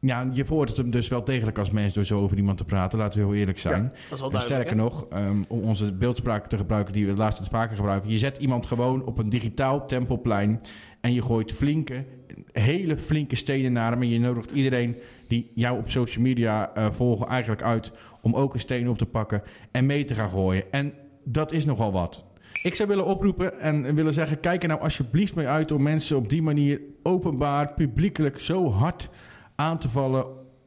Ja, 0.06 0.30
je 0.34 0.46
veroordeelt 0.46 0.78
hem 0.78 0.92
dus 0.92 1.08
wel 1.08 1.24
degelijk 1.24 1.58
als 1.58 1.72
mens 1.72 1.94
door 1.94 2.06
zo 2.06 2.20
over 2.20 2.38
iemand 2.38 2.58
te 2.58 2.66
praten. 2.66 3.00
Laten 3.00 3.20
we 3.20 3.26
heel 3.26 3.36
eerlijk 3.36 3.60
zijn. 3.60 3.84
En 3.84 3.92
duidelijk. 4.10 4.44
sterker 4.44 4.70
hè? 4.70 4.76
nog, 4.76 5.08
ehm, 5.10 5.44
om 5.48 5.60
onze 5.60 5.94
beeldspraak 5.94 6.48
te 6.48 6.58
gebruiken 6.58 6.94
die 6.94 7.06
we 7.06 7.16
laatst 7.16 7.40
het 7.40 7.48
vaker 7.48 7.76
gebruiken. 7.76 8.10
Je 8.10 8.18
zet 8.18 8.38
iemand 8.38 8.66
gewoon 8.66 9.06
op 9.06 9.18
een 9.18 9.30
digitaal 9.30 9.88
tempelplein 9.88 10.62
en 11.02 11.14
je 11.14 11.22
gooit 11.22 11.52
flinke, 11.52 12.06
hele 12.52 12.98
flinke 12.98 13.36
stenen 13.36 13.74
naar 13.74 13.92
hem. 13.92 14.02
En 14.02 14.10
je 14.10 14.20
nodigt 14.20 14.52
iedereen 14.52 14.96
die 15.28 15.52
jou 15.56 15.78
op 15.78 15.90
social 15.90 16.24
media 16.24 16.74
eh, 16.74 16.92
volgen 16.92 17.28
eigenlijk 17.28 17.62
uit 17.62 17.92
om 18.22 18.34
ook 18.36 18.54
een 18.54 18.60
steen 18.60 18.90
op 18.90 18.98
te 18.98 19.06
pakken 19.06 19.42
en 19.72 19.86
mee 19.86 20.06
te 20.06 20.16
gaan 20.16 20.30
gooien. 20.30 20.72
En 20.72 20.94
dat 21.24 21.52
is 21.52 21.66
nogal 21.66 21.92
wat. 21.92 22.26
Ik 22.64 22.76
zou 22.76 22.90
willen 22.90 23.06
oproepen 23.06 23.60
en 23.60 23.96
willen 23.96 24.14
zeggen: 24.14 24.40
kijk 24.40 24.62
er 24.62 24.68
nou 24.68 24.82
alsjeblieft 24.82 25.36
mee 25.36 25.48
uit 25.48 25.72
om 25.72 25.82
mensen 25.82 26.18
op 26.18 26.30
die 26.30 26.42
manier 26.42 26.82
openbaar, 27.04 27.74
publiekelijk 27.74 28.40
zo 28.40 28.72
hard 28.72 29.10
aan 29.56 29.78
te 29.78 29.90
vallen 29.90 30.26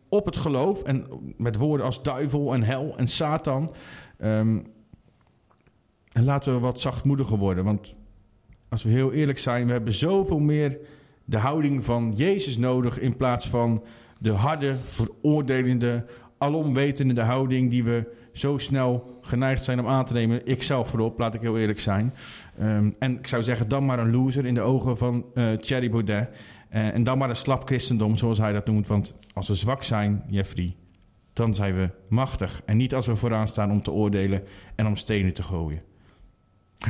op 0.09 0.24
het 0.24 0.37
geloof. 0.37 0.82
En 0.82 1.07
met 1.37 1.57
woorden 1.57 1.87
als 1.87 2.03
duivel 2.03 2.55
en 2.55 2.62
hel 2.62 2.95
en 2.97 3.09
Satan. 3.09 3.74
Ehm, 4.18 4.59
en 6.12 6.24
laten 6.24 6.53
we 6.53 6.59
wat 6.59 6.80
zachtmoediger 6.80 7.39
worden. 7.39 7.64
Want 7.64 7.97
als 8.68 8.82
we 8.82 8.91
heel 8.91 9.12
eerlijk 9.12 9.39
zijn, 9.39 9.66
we 9.66 9.72
hebben 9.72 9.95
zoveel 9.95 10.39
meer 10.39 10.78
de 11.24 11.39
houding 11.39 11.84
van 11.84 12.12
Jezus 12.16 12.57
nodig. 12.57 12.99
In 12.99 13.16
plaats 13.16 13.49
van 13.49 13.84
de 14.18 14.32
harde, 14.32 14.74
veroordelende, 14.82 16.05
alomwetende 16.39 17.22
houding 17.22 17.70
die 17.70 17.84
we 17.84 18.14
zo 18.32 18.59
snel 18.59 19.18
geneigd 19.20 19.64
zijn 19.64 19.80
om 19.80 19.89
aan 19.89 20.05
te 20.05 20.12
nemen. 20.12 20.47
Ik 20.47 20.62
zelf 20.62 20.89
voorop, 20.89 21.18
laat 21.18 21.34
ik 21.34 21.41
heel 21.41 21.59
eerlijk 21.59 21.80
zijn. 21.80 22.14
Ehm, 22.59 22.91
en 22.99 23.18
ik 23.18 23.26
zou 23.26 23.43
zeggen, 23.43 23.68
dan 23.68 23.87
maar 23.87 23.99
een 23.99 24.11
loser 24.11 24.47
in 24.47 24.55
de 24.55 24.61
ogen 24.61 24.97
van 24.97 25.24
eh 25.34 25.53
Thierry 25.53 25.91
Baudet. 25.91 26.28
Eh, 26.77 26.95
en 26.95 27.05
dan 27.05 27.18
maar 27.18 27.29
een 27.29 27.37
slap 27.37 27.66
christendom, 27.66 28.16
zoals 28.16 28.39
hij 28.39 28.53
dat 28.53 28.66
noemt. 28.66 28.87
Want 28.87 29.14
als 29.33 29.49
we 29.49 29.55
zwak 29.55 29.83
zijn, 29.83 30.22
Jeffrey, 30.29 30.77
dan 31.33 31.55
zijn 31.55 31.74
we 31.77 31.91
machtig. 32.09 32.62
En 32.64 32.77
niet 32.77 32.95
als 32.95 33.07
we 33.07 33.16
vooraan 33.16 33.49
staan 33.49 33.70
om 33.70 33.83
te 33.83 33.91
oordelen 33.91 34.43
en 34.74 34.87
om 34.87 34.97
stenen 34.97 35.33
te 35.33 35.43
gooien. 35.43 35.83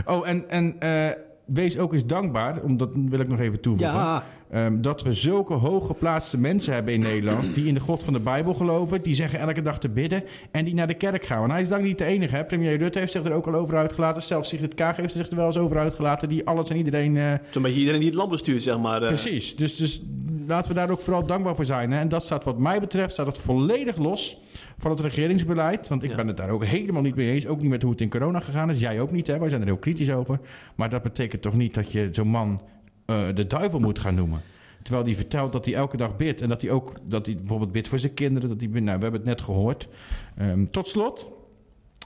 Oh, 0.05 0.28
en, 0.28 0.51
en 0.51 0.80
eh, 0.80 1.16
wees 1.45 1.78
ook 1.78 1.93
eens 1.93 2.07
dankbaar, 2.07 2.62
om 2.62 2.76
dat 2.76 2.91
wil 2.95 3.20
ik 3.20 3.28
nog 3.28 3.41
even 3.41 3.61
toevoegen. 3.61 3.97
Ja, 3.97 4.24
Ehm, 4.51 4.80
dat 4.80 5.03
we 5.03 5.12
zulke 5.12 5.55
hooggeplaatste 5.55 6.38
mensen 6.38 6.72
hebben 6.74 6.92
in 6.94 7.01
Nederland. 7.01 7.55
die 7.55 7.66
in 7.66 7.74
de 7.74 7.80
God 7.80 8.05
van 8.05 8.12
de 8.12 8.20
Bijbel 8.20 8.55
geloven. 8.55 9.03
die 9.03 9.14
zeggen 9.14 9.38
elke 9.38 9.62
dag 9.62 9.78
te 9.78 9.88
bidden. 9.88 10.22
en 10.51 10.64
die 10.64 10.74
naar 10.74 10.86
de 10.86 10.94
kerk 10.94 11.24
gaan. 11.26 11.38
Want 11.40 11.53
hij 11.53 11.62
is 11.62 11.68
dan 11.68 11.82
niet 11.82 11.99
de 11.99 12.05
enige. 12.05 12.34
Hè? 12.36 12.44
Premier 12.44 12.76
Rutte 12.76 12.99
heeft 12.99 13.12
zich 13.12 13.24
er 13.24 13.32
ook 13.32 13.47
al 13.47 13.55
over 13.55 13.76
uitgelaten. 13.76 14.22
Zelfs 14.22 14.49
Sigrid 14.49 14.74
Kaag 14.74 14.97
heeft 14.97 15.14
zich 15.14 15.28
er 15.30 15.36
wel 15.36 15.47
eens 15.47 15.59
over 15.59 15.78
uitgelaten. 15.78 16.28
die 16.28 16.47
alles 16.47 16.70
en 16.70 16.76
iedereen. 16.76 17.16
eh, 17.16 17.32
zo'n 17.51 17.62
beetje 17.62 17.78
iedereen 17.78 18.01
die 18.01 18.09
het 18.09 18.18
land 18.18 18.30
bestuurt, 18.30 18.62
zeg 18.62 18.78
maar. 18.78 19.01
eh. 19.03 19.07
Precies. 19.09 19.57
Dus, 19.57 19.76
dus 19.76 20.03
laten 20.47 20.68
we 20.72 20.76
daar 20.78 20.90
ook 20.90 21.01
vooral 21.01 21.24
dankbaar 21.26 21.55
voor 21.57 21.64
zijn. 21.64 21.90
Hè? 21.92 21.99
En 22.01 22.09
dat 22.09 22.24
staat, 22.24 22.44
wat 22.44 22.59
mij 22.59 22.80
betreft, 22.80 23.12
staat 23.12 23.26
het 23.26 23.38
volledig 23.38 23.97
los 23.97 24.40
van 24.78 24.90
het 24.90 25.01
regeringsbeleid. 25.01 25.88
Want 25.88 26.03
ik 26.03 26.11
Ja. 26.11 26.16
ben 26.16 26.26
het 26.26 26.36
daar 26.36 26.51
ook 26.51 26.64
helemaal 26.64 27.03
niet 27.03 27.14
mee 27.16 27.30
eens. 27.30 27.47
Ook 27.47 27.61
niet 27.61 27.70
met 27.70 27.82
hoe 27.82 27.90
het 27.90 28.01
in 28.01 28.11
corona 28.11 28.40
gegaan 28.40 28.70
is. 28.70 28.80
Jij 28.80 29.01
ook 29.01 29.11
niet, 29.12 29.26
hè? 29.26 29.38
Wij 29.38 29.49
zijn 29.49 29.61
er 29.61 29.66
heel 29.66 29.76
kritisch 29.76 30.12
over. 30.12 30.40
Maar 30.74 30.90
dat 30.90 31.03
betekent 31.03 31.42
toch 31.42 31.55
niet 31.55 31.74
dat 31.74 31.92
je 31.92 32.09
zo'n 32.12 32.28
man 32.28 32.61
eh, 33.07 33.34
de 33.34 33.46
duivel 33.46 33.78
moet 33.78 33.98
gaan 33.98 34.14
noemen. 34.14 34.40
Terwijl 34.82 35.07
hij 35.07 35.14
vertelt 35.14 35.52
dat 35.52 35.64
hij 35.64 35.74
elke 35.74 35.96
dag 35.96 36.16
bidt. 36.16 36.40
En 36.40 36.48
dat 36.48 36.62
hij 36.62 36.70
ook 36.70 36.92
dat 37.02 37.26
hij 37.26 37.34
bijvoorbeeld 37.34 37.72
bidt 37.72 37.88
voor 37.88 37.98
zijn 37.98 38.14
kinderen. 38.14 38.48
Dat 38.48 38.61
hij, 38.61 38.68
nou, 38.68 38.84
we 38.84 38.90
hebben 38.90 39.12
het 39.12 39.24
net 39.24 39.40
gehoord. 39.40 39.88
Ehm, 40.36 40.66
tot 40.70 40.88
slot. 40.88 41.28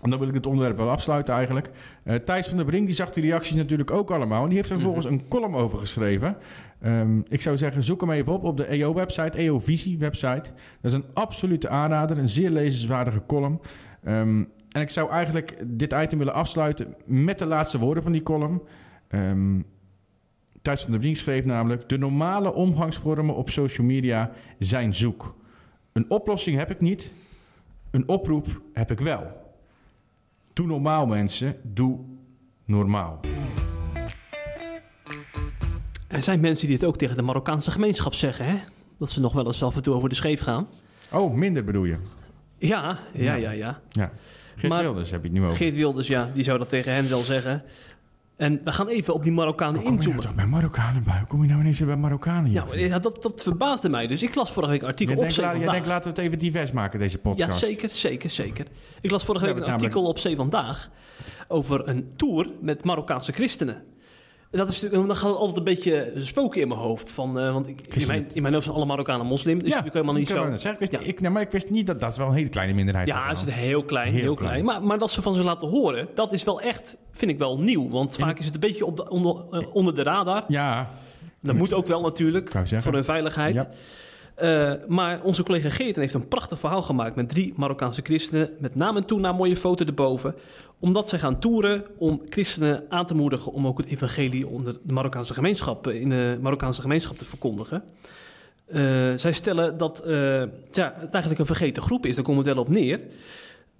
En 0.02 0.10
dan 0.10 0.18
wil 0.18 0.28
ik 0.28 0.34
het 0.34 0.46
onderwerp 0.46 0.76
wel 0.76 0.90
afsluiten 0.90 1.34
eigenlijk. 1.34 1.70
Eh 2.02 2.14
Thijs 2.14 2.46
van 2.46 2.56
der 2.56 2.66
Brink 2.66 2.86
die 2.86 2.94
zag 2.94 3.10
die 3.10 3.22
reacties 3.22 3.54
natuurlijk 3.54 3.90
ook 3.90 4.10
allemaal. 4.10 4.42
En 4.42 4.48
die 4.48 4.56
heeft 4.56 4.70
er 4.70 4.74
vervolgens 4.74 5.06
een 5.06 5.28
column 5.28 5.54
over 5.54 5.78
geschreven. 5.78 6.36
Ehm, 6.80 7.18
ik 7.28 7.40
zou 7.40 7.56
zeggen, 7.56 7.82
zoek 7.82 8.00
hem 8.00 8.10
even 8.10 8.32
op 8.32 8.44
op 8.44 8.56
de 8.56 8.66
EO-website, 8.66 9.38
EO-visie-website. 9.38 10.50
Dat 10.80 10.92
is 10.92 10.92
een 10.92 11.04
absolute 11.14 11.68
aanrader, 11.68 12.18
een 12.18 12.28
zeer 12.28 12.50
lezenswaardige 12.50 13.22
column. 13.26 13.60
Ehm, 14.04 14.44
en 14.70 14.80
ik 14.80 14.90
zou 14.90 15.10
eigenlijk 15.10 15.56
dit 15.66 15.92
item 15.92 16.18
willen 16.18 16.34
afsluiten 16.34 16.94
met 17.06 17.38
de 17.38 17.46
laatste 17.46 17.78
woorden 17.78 18.02
van 18.02 18.12
die 18.12 18.22
column. 18.22 18.62
Ehm 19.08 19.58
Thijs 20.62 20.82
van 20.82 20.90
der 20.90 21.00
Brink 21.00 21.16
schreef 21.16 21.44
namelijk... 21.44 21.88
De 21.88 21.98
normale 21.98 22.52
omgangsvormen 22.54 23.34
op 23.34 23.50
social 23.50 23.86
media 23.86 24.30
zijn 24.58 24.94
zoek. 24.94 25.34
Een 25.92 26.10
oplossing 26.10 26.58
heb 26.58 26.70
ik 26.70 26.80
niet. 26.80 27.12
Een 27.90 28.08
oproep 28.08 28.46
heb 28.72 28.90
ik 28.90 28.98
wel. 28.98 29.52
Doe 30.52 30.66
normaal, 30.66 31.06
mensen. 31.06 31.56
Doe 31.62 31.98
normaal. 32.64 33.20
Er 36.08 36.22
zijn 36.22 36.40
mensen 36.40 36.66
die 36.66 36.76
het 36.76 36.84
ook 36.84 36.96
tegen 36.96 37.16
de 37.16 37.22
Marokkaanse 37.22 37.70
gemeenschap 37.70 38.14
zeggen, 38.14 38.44
hè? 38.46 38.56
Dat 38.98 39.10
ze 39.10 39.20
nog 39.20 39.32
wel 39.32 39.46
eens 39.46 39.62
af 39.62 39.76
en 39.76 39.82
toe 39.82 39.94
over 39.94 40.08
de 40.08 40.14
scheef 40.14 40.40
gaan. 40.40 40.68
Oh, 41.12 41.34
minder 41.34 41.64
bedoel 41.64 41.84
je? 41.84 41.96
Ja, 42.58 42.98
ja, 43.12 43.34
ja, 43.34 43.50
ja. 43.50 43.80
Ja. 43.90 44.12
Geert 44.56 44.72
Maar- 44.72 44.82
Wilders 44.82 45.10
heb 45.10 45.22
je 45.22 45.28
het 45.28 45.38
nu 45.38 45.44
over. 45.44 45.56
Geert 45.56 45.74
Wilders, 45.74 46.06
ja, 46.06 46.30
die 46.34 46.44
zou 46.44 46.58
dat 46.58 46.68
tegen 46.68 46.92
hen 46.94 47.08
wel 47.08 47.20
zeggen. 47.22 47.62
En 48.40 48.60
we 48.64 48.72
gaan 48.72 48.88
even 48.88 49.14
op 49.14 49.22
die 49.22 49.32
Marokkanen 49.32 49.74
Hoe 49.74 49.82
kom 49.82 49.92
je 49.92 49.96
nou 49.98 50.10
inzoomen. 50.10 50.22
toch 50.22 50.34
bij 50.34 50.46
Marokkanen 50.46 51.02
bij? 51.02 51.18
Hoe 51.18 51.26
kom 51.26 51.42
je 51.42 51.48
nou 51.48 51.60
ineens 51.60 51.78
weer 51.78 51.86
bij 51.88 51.96
Marokkanen? 51.96 52.50
Ja, 52.52 52.64
maar 52.64 52.78
ja, 52.78 52.98
dat, 52.98 53.22
dat 53.22 53.42
verbaasde 53.42 53.88
mij. 53.88 54.06
Dus 54.06 54.22
ik 54.22 54.34
las 54.34 54.52
vorige 54.52 54.70
week 54.72 54.80
een 54.82 54.86
jij, 54.86 54.94
artikel 54.96 55.14
op 55.14 55.20
denkt, 55.20 55.34
jij 55.62 55.70
denkt, 55.70 55.86
laten 55.86 56.02
we 56.02 56.08
het 56.08 56.26
even 56.26 56.38
divers 56.38 56.72
maken, 56.72 56.98
deze 56.98 57.16
Ja, 57.16 57.30
podcast. 57.30 57.58
zeker, 57.58 57.88
zeker, 57.88 58.30
zeker. 58.30 58.66
Ik 59.00 59.10
las 59.10 59.24
vorige 59.24 59.46
Ja, 59.46 59.52
week 59.52 59.60
een 59.62 59.68
namelijk- 59.68 59.92
artikel 59.94 60.10
op 60.10 60.18
Zee 60.18 60.36
Vandaag 60.36 60.90
over 61.48 61.88
een 61.88 62.12
tour 62.16 62.50
met 62.60 62.84
Marokkaanse 62.84 63.32
christenen. 63.32 63.82
Dat 64.50 64.68
is 64.68 64.80
natuurlijk, 64.82 65.08
dan 65.08 65.16
gaat 65.16 65.28
het 65.30 65.38
altijd 65.38 65.56
een 65.58 65.64
beetje 65.64 66.12
spoken 66.14 66.60
in 66.60 66.68
mijn 66.68 66.80
hoofd. 66.80 67.12
Van, 67.12 67.38
eh, 67.38 67.52
want 67.52 67.68
ik, 67.68 67.94
in, 67.96 68.06
mijn, 68.06 68.26
in 68.32 68.42
mijn 68.42 68.54
hoofd 68.54 68.64
zijn 68.66 68.76
alle 68.76 68.86
Marokkanen 68.86 69.26
moslim. 69.26 69.58
Dus 69.58 69.66
natuurlijk 69.68 69.94
helemaal 69.94 70.14
niet 70.14 70.28
zo. 70.28 70.68
ik 70.70 70.78
wist, 70.78 70.92
Ja. 70.92 70.98
ik, 70.98 71.20
nou, 71.20 71.32
maar 71.32 71.42
ik 71.42 71.50
wist 71.50 71.70
niet 71.70 71.86
dat 71.86 72.00
dat 72.00 72.10
is 72.12 72.18
wel 72.18 72.26
een 72.26 72.32
hele 72.34 72.48
kleine 72.48 72.72
minderheid 72.74 73.08
Ja, 73.08 73.30
is. 73.30 73.40
het 73.40 73.48
is 73.48 73.54
heel 73.54 73.84
klein, 73.84 74.12
heel, 74.12 74.20
Heel 74.22 74.34
klein. 74.34 74.50
klein. 74.50 74.64
Maar, 74.64 74.82
maar 74.82 74.98
dat 74.98 75.10
ze 75.10 75.22
van 75.22 75.34
ze 75.34 75.44
laten 75.44 75.68
horen, 75.68 76.08
dat 76.14 76.32
is 76.32 76.44
wel 76.44 76.60
echt, 76.60 76.96
vind 77.12 77.30
ik 77.30 77.38
wel 77.38 77.58
nieuw. 77.58 77.88
Want 77.88 78.16
vaak 78.16 78.38
is 78.38 78.44
het 78.44 78.54
een 78.54 78.60
beetje 78.60 78.86
op 78.86 78.96
de, 78.96 79.08
onder, 79.10 79.44
eh, 79.50 79.74
onder 79.74 79.94
de 79.94 80.02
radar. 80.02 80.44
Ja, 80.48 80.90
Dat 81.42 81.54
moet 81.54 81.72
ook 81.72 81.86
wel 81.86 82.00
natuurlijk, 82.00 82.50
voor 82.78 82.92
hun 82.92 83.04
veiligheid. 83.04 83.54
Ja. 83.54 83.68
Eh, 84.40 84.72
maar 84.88 85.22
onze 85.22 85.42
collega 85.42 85.68
Geerten 85.68 86.02
heeft 86.02 86.14
een 86.14 86.28
prachtig 86.28 86.58
verhaal 86.58 86.82
gemaakt 86.82 87.16
met 87.16 87.28
drie 87.28 87.52
Marokkaanse 87.56 88.00
christenen. 88.02 88.50
Met 88.58 88.74
naam 88.74 88.96
en 88.96 89.04
toenaam 89.04 89.36
mooie 89.36 89.56
foto 89.56 89.84
erboven. 89.84 90.34
Omdat 90.78 91.08
zij 91.08 91.18
gaan 91.18 91.38
toeren 91.38 91.84
om 91.98 92.22
christenen 92.28 92.84
aan 92.88 93.06
te 93.06 93.14
moedigen 93.14 93.52
om 93.52 93.66
ook 93.66 93.78
het 93.78 93.86
evangelie 93.86 94.46
onder 94.46 94.76
de 94.82 94.92
Marokkaanse 94.92 95.34
gemeenschap, 95.34 95.86
eh, 95.86 96.00
in 96.00 96.08
de 96.08 96.38
Marokkaanse 96.40 96.80
gemeenschap 96.80 97.18
te 97.18 97.24
verkondigen. 97.24 97.82
Eh, 98.66 98.80
zij 99.16 99.32
stellen 99.32 99.78
dat 99.78 100.02
ja, 100.70 100.94
het 100.96 101.12
eigenlijk 101.12 101.38
een 101.38 101.46
vergeten 101.46 101.82
groep 101.82 102.06
is. 102.06 102.14
Daar 102.14 102.24
komt 102.24 102.38
het 102.38 102.46
wel 102.46 102.62
op 102.62 102.68
neer. 102.68 103.00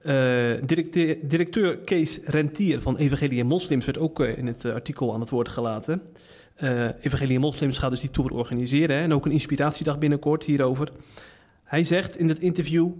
Eh, 0.00 0.52
directeur, 0.64 1.16
directeur 1.22 1.76
Kees 1.78 2.20
Rentier 2.24 2.80
van 2.80 2.96
Evangelie 2.96 3.40
en 3.40 3.46
Moslims 3.46 3.86
werd 3.86 3.98
ook 3.98 4.20
eh, 4.20 4.38
in 4.38 4.46
het 4.46 4.64
eh, 4.64 4.72
artikel 4.72 5.14
aan 5.14 5.20
het 5.20 5.30
woord 5.30 5.48
gelaten. 5.48 6.02
Evangelie 7.00 7.34
en 7.34 7.40
Moslims 7.40 7.78
gaat 7.78 7.90
dus 7.90 8.00
die 8.00 8.10
tour 8.10 8.34
organiseren 8.34 8.96
en 8.96 9.12
ook 9.12 9.26
een 9.26 9.32
inspiratiedag 9.32 9.98
binnenkort 9.98 10.44
hierover. 10.44 10.88
Hij 11.64 11.84
zegt 11.84 12.18
in 12.18 12.28
het 12.28 12.38
interview: 12.38 12.90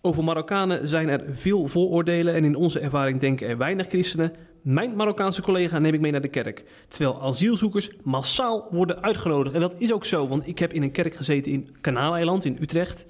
Over 0.00 0.24
Marokkanen 0.24 0.88
zijn 0.88 1.08
er 1.08 1.24
veel 1.30 1.66
vooroordelen 1.66 2.34
en 2.34 2.44
in 2.44 2.54
onze 2.54 2.80
ervaring 2.80 3.20
denken 3.20 3.48
er 3.48 3.58
weinig 3.58 3.86
christenen. 3.86 4.32
Mijn 4.62 4.96
Marokkaanse 4.96 5.42
collega 5.42 5.78
neem 5.78 5.94
ik 5.94 6.00
mee 6.00 6.12
naar 6.12 6.20
de 6.20 6.28
kerk. 6.28 6.64
Terwijl 6.88 7.22
asielzoekers 7.22 7.90
massaal 8.02 8.68
worden 8.70 9.02
uitgenodigd. 9.02 9.54
En 9.54 9.60
dat 9.60 9.74
is 9.78 9.92
ook 9.92 10.04
zo, 10.04 10.28
want 10.28 10.46
ik 10.46 10.58
heb 10.58 10.72
in 10.72 10.82
een 10.82 10.92
kerk 10.92 11.14
gezeten 11.14 11.52
in 11.52 11.76
Kanaaleiland 11.80 12.44
in 12.44 12.56
Utrecht. 12.60 13.06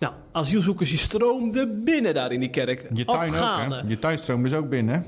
Nou, 0.00 0.14
asielzoekers 0.32 0.88
die 0.88 0.98
stroomden 0.98 1.84
binnen 1.84 2.14
daar 2.14 2.32
in 2.32 2.40
die 2.40 2.50
kerk. 2.50 2.86
je 2.92 3.04
tuin 3.04 3.28
ook, 3.30 3.36
Afghanen. 3.36 3.78
hè? 3.82 3.88
Je 3.88 3.98
tuin 3.98 4.18
stroomt 4.18 4.42
dus 4.42 4.52
ook 4.52 4.68
binnen, 4.68 4.94
hè? 4.94 5.00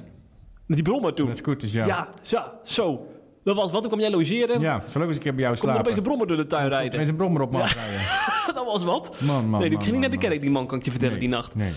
Met 0.67 0.77
die 0.77 0.83
brommer 0.83 1.15
toen. 1.15 1.29
Met 1.29 1.37
scooters, 1.37 1.73
ja. 1.73 1.87
Ja, 1.87 2.09
zo, 2.23 2.43
zo. 2.63 3.07
Dat 3.45 3.57
was 3.57 3.71
wat, 3.71 3.81
toen 3.81 3.91
kwam 3.91 4.01
jij 4.01 4.11
logeren. 4.11 4.61
Ja, 4.61 4.83
zal 4.89 5.03
ook 5.03 5.07
eens 5.09 5.17
een 5.17 5.23
keer 5.23 5.35
bij 5.35 5.43
jou 5.43 5.55
Kom 5.55 5.63
slapen. 5.63 5.81
opeens 5.81 5.97
een 5.97 6.03
brommer 6.03 6.27
door 6.27 6.37
de 6.37 6.45
tuin 6.47 6.69
rijden. 6.69 7.01
is 7.01 7.09
een 7.09 7.17
brommer 7.17 7.43
op 7.43 7.53
me 7.53 7.63
afrijden. 7.63 8.01
dat 8.55 8.65
was 8.65 8.83
wat. 8.85 9.21
Man, 9.21 9.49
man, 9.49 9.61
nee, 9.61 9.69
die 9.69 9.79
man, 9.79 9.87
ging 9.87 9.93
niet 9.93 10.01
naar 10.01 10.11
de 10.11 10.17
man, 10.17 10.29
kerk, 10.29 10.41
die 10.43 10.51
man, 10.51 10.67
kan 10.67 10.79
ik 10.79 10.85
je 10.85 10.91
vertellen, 10.91 11.19
Nee, 11.19 11.29
die 11.29 11.35
nacht. 11.37 11.55
Nee. 11.55 11.73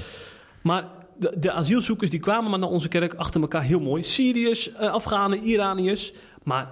Maar 0.62 0.84
de, 1.18 1.36
de 1.40 1.52
asielzoekers 1.52 2.10
die 2.10 2.20
kwamen 2.20 2.50
maar 2.50 2.60
naar 2.60 2.70
onze 2.70 2.88
kerk 2.88 3.14
achter 3.14 3.42
elkaar 3.42 3.64
heel 3.64 3.80
mooi. 3.80 4.04
Syriërs, 4.04 4.74
eh, 4.74 4.92
Afghanen, 4.92 5.44
Iraniërs. 5.44 6.14
Maar 6.44 6.68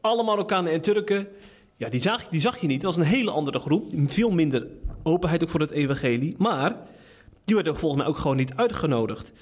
alle 0.00 0.22
Marokkanen 0.22 0.72
en 0.72 0.80
Turken, 0.80 1.26
Ja, 1.76 1.88
die 1.88 2.00
zag, 2.00 2.28
die 2.28 2.40
zag 2.40 2.58
je 2.58 2.66
niet. 2.66 2.80
Dat 2.82 2.94
was 2.94 3.04
een 3.04 3.10
hele 3.12 3.30
andere 3.30 3.58
groep. 3.58 3.86
Veel 4.06 4.30
minder 4.30 4.66
openheid 5.08 5.42
ook 5.42 5.48
voor 5.48 5.60
het 5.60 5.70
evangelie. 5.70 6.34
Maar 6.38 6.76
die 7.44 7.54
werden 7.54 7.76
volgens 7.76 8.00
mij 8.02 8.10
ook 8.10 8.18
gewoon 8.18 8.36
niet 8.36 8.54
uitgenodigd. 8.54 9.32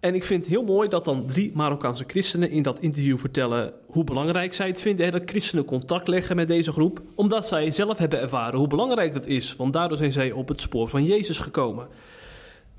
En 0.00 0.14
ik 0.14 0.24
vind 0.24 0.40
het 0.40 0.52
heel 0.52 0.64
mooi 0.64 0.88
dat 0.88 1.04
dan 1.04 1.26
drie 1.26 1.50
Marokkaanse 1.54 2.04
christenen 2.06 2.50
in 2.50 2.62
dat 2.62 2.80
interview 2.80 3.18
vertellen 3.18 3.72
hoe 3.86 4.04
belangrijk 4.04 4.54
zij 4.54 4.66
het 4.66 4.80
vinden 4.80 5.04
hè, 5.04 5.10
dat 5.12 5.22
christenen 5.30 5.64
contact 5.64 6.08
leggen 6.08 6.36
met 6.36 6.48
deze 6.48 6.72
groep. 6.72 7.02
Omdat 7.14 7.48
zij 7.48 7.70
zelf 7.70 7.98
hebben 7.98 8.20
ervaren 8.20 8.58
hoe 8.58 8.68
belangrijk 8.68 9.12
dat 9.12 9.26
is. 9.26 9.56
Want 9.56 9.72
daardoor 9.72 9.96
zijn 9.96 10.12
zij 10.12 10.32
op 10.32 10.48
het 10.48 10.60
spoor 10.60 10.88
van 10.88 11.04
Jezus 11.04 11.38
gekomen. 11.38 11.88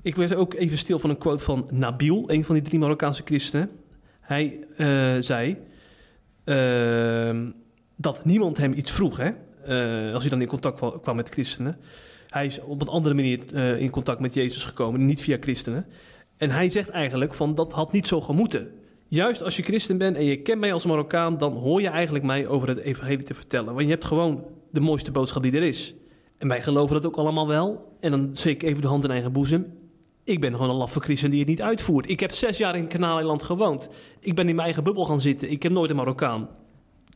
Ik 0.02 0.16
werd 0.16 0.34
ook 0.34 0.54
even 0.54 0.78
stil 0.78 0.98
van 0.98 1.10
een 1.10 1.18
quote 1.18 1.44
van 1.44 1.68
Nabil, 1.70 2.24
een 2.26 2.44
van 2.44 2.54
die 2.54 2.64
drie 2.64 2.78
Marokkaanse 2.78 3.22
christenen. 3.24 3.70
Hij 4.20 4.58
eh, 4.76 4.86
zei 5.20 5.56
ehm, 6.44 7.50
dat 7.96 8.24
niemand 8.24 8.56
hem 8.56 8.72
iets 8.72 8.90
vroeg, 8.90 9.16
hè? 9.16 9.30
Eh, 9.64 10.12
als 10.12 10.22
hij 10.22 10.30
dan 10.30 10.40
in 10.40 10.46
contact 10.46 10.76
kwa- 10.78 10.98
kwam 11.02 11.16
met 11.16 11.28
christenen. 11.28 11.76
Hij 12.30 12.46
is 12.46 12.60
op 12.60 12.80
een 12.80 12.88
andere 12.88 13.14
manier 13.14 13.40
eh, 13.54 13.80
in 13.80 13.90
contact 13.90 14.20
met 14.20 14.34
Jezus 14.34 14.64
gekomen, 14.64 15.04
niet 15.04 15.22
via 15.22 15.36
christenen. 15.40 15.86
En 16.36 16.50
hij 16.50 16.70
zegt 16.70 16.88
eigenlijk 16.88 17.34
van 17.34 17.54
dat 17.54 17.72
had 17.72 17.92
niet 17.92 18.06
zo 18.06 18.20
gemoeten. 18.20 18.72
Juist 19.06 19.42
als 19.42 19.56
je 19.56 19.62
christen 19.62 19.98
bent 19.98 20.16
en 20.16 20.24
je 20.24 20.42
kent 20.42 20.60
mij 20.60 20.72
als 20.72 20.86
Marokkaan, 20.86 21.38
dan 21.38 21.52
hoor 21.52 21.80
je 21.80 21.88
eigenlijk 21.88 22.24
mij 22.24 22.46
over 22.46 22.68
het 22.68 22.78
evangelie 22.78 23.24
te 23.24 23.34
vertellen. 23.34 23.74
Want 23.74 23.84
je 23.84 23.90
hebt 23.90 24.04
gewoon 24.04 24.44
de 24.70 24.80
mooiste 24.80 25.10
boodschap 25.10 25.42
die 25.42 25.52
er 25.52 25.62
is. 25.62 25.94
En 26.38 26.48
wij 26.48 26.62
geloven 26.62 26.94
dat 26.94 27.06
ook 27.06 27.16
allemaal 27.16 27.48
wel. 27.48 27.96
En 28.00 28.10
dan 28.10 28.30
steek 28.32 28.62
ik 28.62 28.68
even 28.68 28.82
de 28.82 28.88
hand 28.88 29.04
in 29.04 29.10
eigen 29.10 29.32
boezem. 29.32 29.66
Ik 30.24 30.40
ben 30.40 30.52
gewoon 30.52 30.70
een 30.70 30.76
laffe 30.76 31.00
christen 31.00 31.30
die 31.30 31.38
het 31.38 31.48
niet 31.48 31.62
uitvoert. 31.62 32.08
Ik 32.08 32.20
heb 32.20 32.32
zes 32.32 32.58
jaar 32.58 32.76
in 32.76 32.86
Kanaaleiland 32.86 33.42
gewoond. 33.42 33.88
Ik 34.20 34.34
ben 34.34 34.48
in 34.48 34.54
mijn 34.54 34.66
eigen 34.66 34.84
bubbel 34.84 35.04
gaan 35.04 35.20
zitten. 35.20 35.50
Ik 35.50 35.62
heb 35.62 35.72
nooit 35.72 35.90
een 35.90 35.96
Marokkaan 35.96 36.48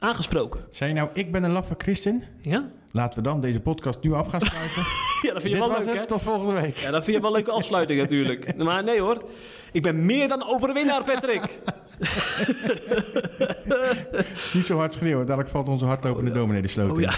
aangesproken. 0.05 0.61
Zei 0.71 0.91
je 0.91 0.97
nou, 0.97 1.09
ik 1.13 1.33
ben 1.33 1.45
een 1.45 1.51
laffe 1.53 1.75
christen? 1.79 2.23
Ja? 2.41 2.69
Laten 2.93 3.23
we 3.23 3.29
dan 3.29 3.41
deze 3.41 3.61
podcast 3.61 3.99
nu 4.03 4.13
af 4.13 4.27
gaan 4.27 4.41
sluiten. 4.41 4.83
Ja, 5.25 5.33
dat 5.33 5.43
vind 5.43 5.55
je 5.55 5.61
Dit 5.63 5.69
wel 5.71 5.85
leuk, 5.85 5.95
hè? 5.97 6.07
tot 6.07 6.23
volgende 6.23 6.61
week. 6.61 6.77
Ja, 6.77 6.91
dat 6.91 7.05
vind 7.05 7.17
je 7.17 7.23
wel 7.23 7.31
een 7.31 7.37
leuke 7.37 7.51
afsluiting 7.51 8.01
natuurlijk. 8.05 8.57
Maar 8.57 8.85
nee 8.85 9.01
hoor, 9.01 9.25
ik 9.73 9.83
ben 9.83 10.07
meer 10.07 10.29
dan 10.29 10.47
overwinnaar, 10.49 11.05
Patrick. 11.05 11.43
Niet 14.55 14.67
zo 14.67 14.77
hard 14.79 14.93
schreeuwen, 14.93 15.27
dadelijk 15.27 15.51
valt 15.51 15.69
onze 15.69 15.85
hardlopende 15.85 16.31
dominee 16.31 16.63
de 16.63 16.69
sloot 16.69 16.91
Oh 16.91 17.01
ja. 17.01 17.13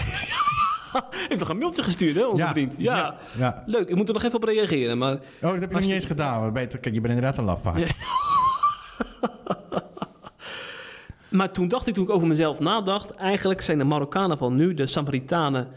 Heeft 1.27 1.39
nog 1.39 1.49
een 1.49 1.57
mailtje 1.57 1.83
gestuurd, 1.83 2.15
hè, 2.15 2.25
onze 2.25 2.43
Ja. 2.43 2.49
vriend. 2.51 2.75
Ja. 2.77 3.15
Ja. 3.37 3.63
Leuk, 3.65 3.89
ik 3.89 3.95
moet 3.95 4.07
er 4.07 4.13
nog 4.13 4.23
even 4.23 4.35
op 4.35 4.43
reageren. 4.43 4.97
Maar 4.97 5.13
Oh, 5.13 5.19
dat 5.41 5.51
heb 5.51 5.61
je 5.69 5.75
nog 5.75 5.81
niet 5.81 5.91
eens 5.91 6.05
gedaan. 6.05 6.53
Kijk, 6.53 6.83
je 6.85 6.91
bent 6.91 7.05
inderdaad 7.05 7.37
een 7.37 7.43
lafaard. 7.43 7.93
Maar 11.29 11.51
toen 11.51 11.67
dacht 11.67 11.87
ik, 11.87 11.93
toen 11.93 12.03
ik 12.03 12.09
over 12.09 12.27
mezelf 12.27 12.59
nadacht, 12.59 13.11
eigenlijk 13.11 13.61
zijn 13.61 13.77
de 13.77 13.83
Marokkanen 13.83 14.37
van 14.37 14.55
nu 14.55 14.73
de 14.73 14.87
Samaritanen, 14.87 15.67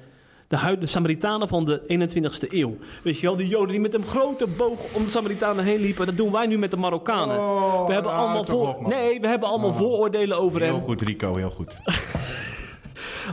de, 0.48 0.56
huid, 0.56 0.80
de 0.80 0.86
Samaritanen 0.86 1.48
van 1.48 1.64
de 1.64 1.80
21ste 1.82 2.48
eeuw. 2.52 2.76
Weet 3.02 3.18
je 3.20 3.26
wel, 3.26 3.36
die 3.36 3.48
Joden 3.48 3.68
die 3.70 3.80
met 3.80 3.94
een 3.94 4.04
grote 4.06 4.46
boog 4.56 4.94
om 4.94 5.04
de 5.04 5.10
Samaritanen 5.10 5.64
heen 5.64 5.80
liepen, 5.80 6.06
dat 6.06 6.16
doen 6.16 6.32
wij 6.32 6.46
nu 6.46 6.58
met 6.58 6.70
de 6.70 6.76
Marokkanen. 6.76 7.38
Oh, 7.38 7.86
we 7.86 7.92
hebben 7.92 8.12
ah, 8.12 8.18
allemaal, 8.18 8.44
voor, 8.44 8.68
op, 8.68 8.86
nee, 8.86 9.20
we 9.20 9.26
hebben 9.28 9.48
allemaal 9.48 9.70
Oh. 9.70 9.76
vooroordelen 9.76 10.38
over 10.38 10.60
Heel 10.60 10.74
hen. 10.74 10.82
goed, 10.82 11.02
Rico, 11.02 11.36
heel 11.36 11.50
goed. 11.50 11.78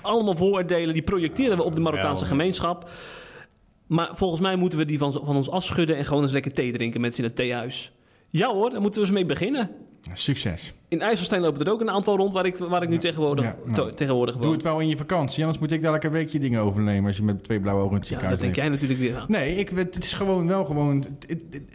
Allemaal 0.01 0.36
vooroordelen, 0.36 0.93
die 0.93 1.03
projecteren 1.03 1.57
we 1.57 1.63
op 1.63 1.76
de 1.76 1.82
Marokkaanse 1.82 2.26
gemeenschap. 2.26 2.89
Maar 3.88 4.09
volgens 4.13 4.41
mij 4.41 4.55
moeten 4.55 4.80
we 4.80 4.86
die 4.86 4.97
van, 4.97 5.11
van 5.11 5.36
ons 5.36 5.49
afschudden 5.49 5.97
en 5.97 6.05
gewoon 6.05 6.24
eens 6.24 6.32
lekker 6.32 6.53
thee 6.53 6.72
drinken 6.72 7.01
met 7.01 7.13
z'n 7.15 7.22
in 7.22 7.28
het 7.28 7.36
theehuis. 7.36 7.91
Ja 8.30 8.53
hoor, 8.53 8.70
daar 8.70 8.82
moeten 8.82 9.01
we 9.01 9.07
eens 9.07 9.15
mee 9.15 9.26
beginnen. 9.26 9.70
Succes. 10.14 10.74
In 10.88 11.01
IJsselstein 11.01 11.41
lopen 11.41 11.66
er 11.66 11.72
ook 11.72 11.82
een 11.82 11.89
aantal 11.89 12.18
rond 12.18 12.34
waar 12.34 12.45
ik, 12.45 12.58
waar 12.58 12.84
ik 12.84 12.89
nu 12.89 12.97
tegenwoordig, 12.97 13.45
Ja, 13.45 13.55
nou, 13.66 13.93
tegenwoordig 13.93 14.34
woon. 14.36 14.43
Doe 14.43 14.53
het 14.53 14.64
wel 14.64 14.80
in 14.80 14.88
je 14.88 14.97
vakantie, 14.97 15.43
anders 15.43 15.60
moet 15.62 15.72
ik 15.72 15.80
dadelijk 15.82 16.03
een 16.03 16.12
weekje 16.12 16.39
dingen 16.39 16.62
overnemen 16.62 17.05
als 17.08 17.18
je 17.18 17.24
met 17.24 17.43
twee 17.43 17.60
blauwe 17.60 17.82
ogen 17.82 17.93
in 17.93 17.99
het 17.99 18.08
Ja, 18.08 18.14
ziekenhuis 18.14 18.41
dat 18.41 18.53
denk 18.53 18.66
jij 18.66 18.70
natuurlijk 18.74 18.99
weer 18.99 19.18
aan. 19.18 19.26
Nee, 19.28 19.55
ik, 19.55 19.70
het 19.70 20.03
is 20.03 20.14
gewoon 20.14 20.47
wel 20.47 20.66
gewoon... 20.66 21.05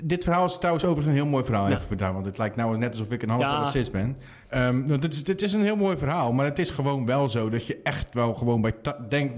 Dit, 0.05 0.24
verhaal 0.24 0.45
is 0.45 0.59
trouwens 0.59 0.85
overigens 0.85 1.14
een 1.16 1.22
heel 1.22 1.30
mooi 1.30 1.45
verhaal. 1.45 1.68
Ja. 1.68 1.74
Even 1.74 1.87
vertellen, 1.87 2.14
want 2.14 2.26
het 2.26 2.39
lijkt 2.39 2.57
nou 2.57 2.78
net 2.78 2.91
alsof 2.91 3.11
ik 3.11 3.22
een 3.22 3.28
half 3.28 3.43
Ja. 3.43 3.59
racist 3.62 3.93
ben. 3.93 4.16
Ehm, 4.53 4.86
nou, 4.86 4.98
dit, 4.98 5.14
is, 5.14 5.24
dit 5.24 5.42
is 5.42 5.53
een 5.53 5.62
heel 5.62 5.76
mooi 5.76 5.96
verhaal, 5.96 6.32
maar 6.32 6.44
het 6.44 6.59
is 6.59 6.70
gewoon 6.70 7.07
wel 7.07 7.28
zo 7.28 7.50
dat 7.50 7.66
je 7.66 7.80
echt 7.82 8.14
wel 8.14 8.34
gewoon 8.34 8.61
bij, 8.61 8.74
denk 9.09 9.32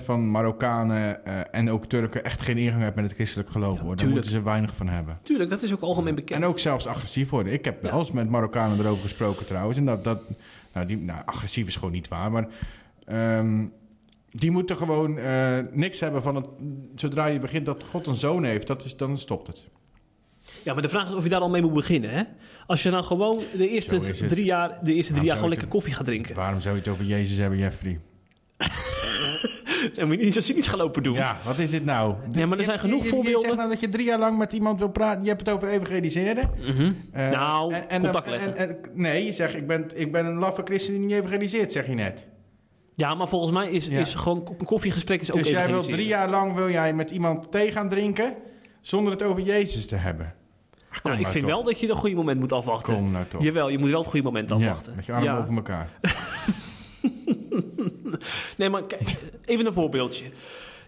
90% 0.00 0.04
van 0.04 0.30
Marokkanen 0.30 1.24
eh, 1.24 1.40
en 1.50 1.70
ook 1.70 1.86
Turken 1.86 2.24
echt 2.24 2.42
geen 2.42 2.58
ingang 2.58 2.82
hebt 2.82 2.94
met 2.94 3.04
het 3.04 3.14
christelijk 3.14 3.50
geloof. 3.50 3.78
hoor. 3.80 3.96
Daar 3.96 4.08
moeten 4.08 4.30
ze 4.30 4.42
weinig 4.42 4.76
van 4.76 4.88
hebben. 4.88 5.18
Tuurlijk, 5.22 5.50
dat 5.50 5.62
is 5.62 5.72
ook 5.72 5.80
algemeen 5.80 6.14
bekend. 6.14 6.42
En 6.42 6.48
ook 6.48 6.58
zelfs 6.58 6.86
agressief 6.86 7.30
worden. 7.30 7.52
Ik 7.52 7.64
heb 7.64 7.82
wel 7.82 7.98
eens 7.98 8.12
met 8.12 8.30
Marokkanen 8.30 8.78
erover 8.78 9.02
gesproken 9.02 9.46
trouwens. 9.46 9.78
En 9.78 9.84
dat, 9.84 10.04
dat 10.04 10.22
nou, 10.72 10.86
die, 10.86 10.96
nou, 10.96 11.20
agressief 11.24 11.66
is 11.66 11.76
gewoon 11.76 11.92
niet 11.92 12.08
waar, 12.08 12.30
maar 12.30 12.48
ehm, 13.04 13.66
die 14.30 14.50
moeten 14.50 14.76
gewoon 14.76 15.18
eh, 15.18 15.58
niks 15.72 16.00
hebben 16.00 16.22
van 16.22 16.34
het. 16.34 16.48
Zodra 16.94 17.26
je 17.26 17.38
begint 17.38 17.66
dat 17.66 17.84
God 17.84 18.06
een 18.06 18.14
zoon 18.14 18.44
heeft, 18.44 18.66
dat 18.66 18.84
is, 18.84 18.96
dan 18.96 19.18
stopt 19.18 19.46
het. 19.46 19.66
Ja, 20.62 20.72
maar 20.72 20.82
de 20.82 20.88
vraag 20.88 21.08
is 21.08 21.14
of 21.14 21.22
je 21.22 21.28
daar 21.28 21.40
al 21.40 21.50
mee 21.50 21.62
moet 21.62 21.72
beginnen. 21.72 22.10
Hè? 22.10 22.22
Als 22.66 22.82
je 22.82 22.90
nou 22.90 23.04
gewoon 23.04 23.40
de 23.56 23.68
eerste 23.68 23.98
drie 24.26 24.44
jaar, 24.44 24.78
de 24.82 24.94
eerste 24.94 25.12
drie 25.12 25.24
jaar 25.24 25.34
gewoon 25.34 25.50
lekker 25.50 25.68
koffie 25.68 25.94
gaat 25.94 26.06
drinken. 26.06 26.34
Waarom 26.34 26.60
zou 26.60 26.74
je 26.74 26.80
het 26.80 26.90
over 26.90 27.04
Jezus 27.04 27.36
hebben, 27.38 27.58
Jeffrey? 27.58 28.00
Dan 29.94 30.06
moet 30.06 30.18
je 30.18 30.24
niet 30.24 30.32
zo 30.34 30.40
cynisch 30.40 30.66
gaan 30.66 30.78
lopen 30.78 31.02
doen. 31.02 31.14
Ja, 31.14 31.36
wat 31.44 31.58
is 31.58 31.70
dit 31.70 31.84
nou? 31.84 32.14
Nee, 32.32 32.46
maar 32.46 32.58
er 32.58 32.64
zijn 32.64 32.76
Je- 32.76 32.82
genoeg 32.82 33.02
je, 33.02 33.08
voorbeelden. 33.08 33.40
Je 33.40 33.46
zegt 33.46 33.56
nou 33.58 33.68
dat 33.70 33.80
je 33.80 33.88
drie 33.88 34.04
jaar 34.06 34.18
lang 34.18 34.38
met 34.38 34.52
iemand 34.52 34.78
wil 34.78 34.88
praten. 34.88 35.22
Je 35.22 35.28
hebt 35.28 35.40
het 35.46 35.54
over 35.54 35.68
evangeliseren. 35.68 36.50
Eh, 37.12 37.28
Nou, 37.30 37.74
en- 37.88 38.02
leggen. 38.02 38.56
en- 38.56 38.76
nee, 38.94 39.24
je 39.24 39.32
zegt 39.32 39.54
ik 39.54 39.66
ben, 39.66 39.86
ik 39.94 40.12
ben 40.12 40.26
een 40.26 40.38
laffe 40.38 40.60
christen 40.64 40.92
die 40.94 41.02
niet 41.02 41.12
evangeliseert, 41.16 41.72
zeg 41.72 41.86
je 41.86 41.94
net. 41.94 42.26
Ja, 42.94 43.14
maar 43.14 43.28
volgens 43.28 43.52
mij 43.52 43.70
is, 43.70 43.86
Ja. 43.86 43.98
is 43.98 44.14
gewoon 44.14 44.54
een 44.58 44.64
koffiegesprek 44.66 45.20
is 45.20 45.28
ook 45.32 45.36
Dus 45.38 45.48
jij 45.50 45.68
wil 45.68 45.82
drie 45.82 46.06
jaar 46.06 46.30
lang 46.30 46.54
wil 46.54 46.70
jij 46.70 46.94
met 46.94 47.10
iemand 47.10 47.52
thee 47.52 47.72
gaan 47.72 47.88
drinken 47.88 48.34
zonder 48.80 49.12
het 49.12 49.22
over 49.22 49.42
Jezus 49.42 49.86
te 49.86 49.96
hebben. 49.96 50.34
Nou, 51.02 51.16
ik 51.16 51.20
nou 51.22 51.32
vind 51.32 51.44
toch. 51.44 51.54
wel 51.54 51.62
dat 51.64 51.80
je 51.80 51.88
een 51.88 51.94
goede 51.96 52.14
moment 52.16 52.40
moet 52.40 52.52
afwachten. 52.52 52.94
Kom 52.94 53.10
nou 53.12 53.24
toch. 53.28 53.42
Jawel, 53.42 53.68
je 53.68 53.78
moet 53.78 53.90
wel 53.90 53.98
het 54.00 54.08
goede 54.08 54.24
moment 54.24 54.52
afwachten. 54.52 54.90
Ja, 54.90 54.96
met 54.96 55.06
je 55.06 55.12
armen 55.12 55.28
Ja. 55.32 55.38
over 55.38 55.54
elkaar. 55.54 55.88
Nee, 58.56 58.70
maar 58.70 58.82
kijk, 58.84 59.14
even 59.44 59.66
een 59.66 59.72
voorbeeldje. 59.72 60.24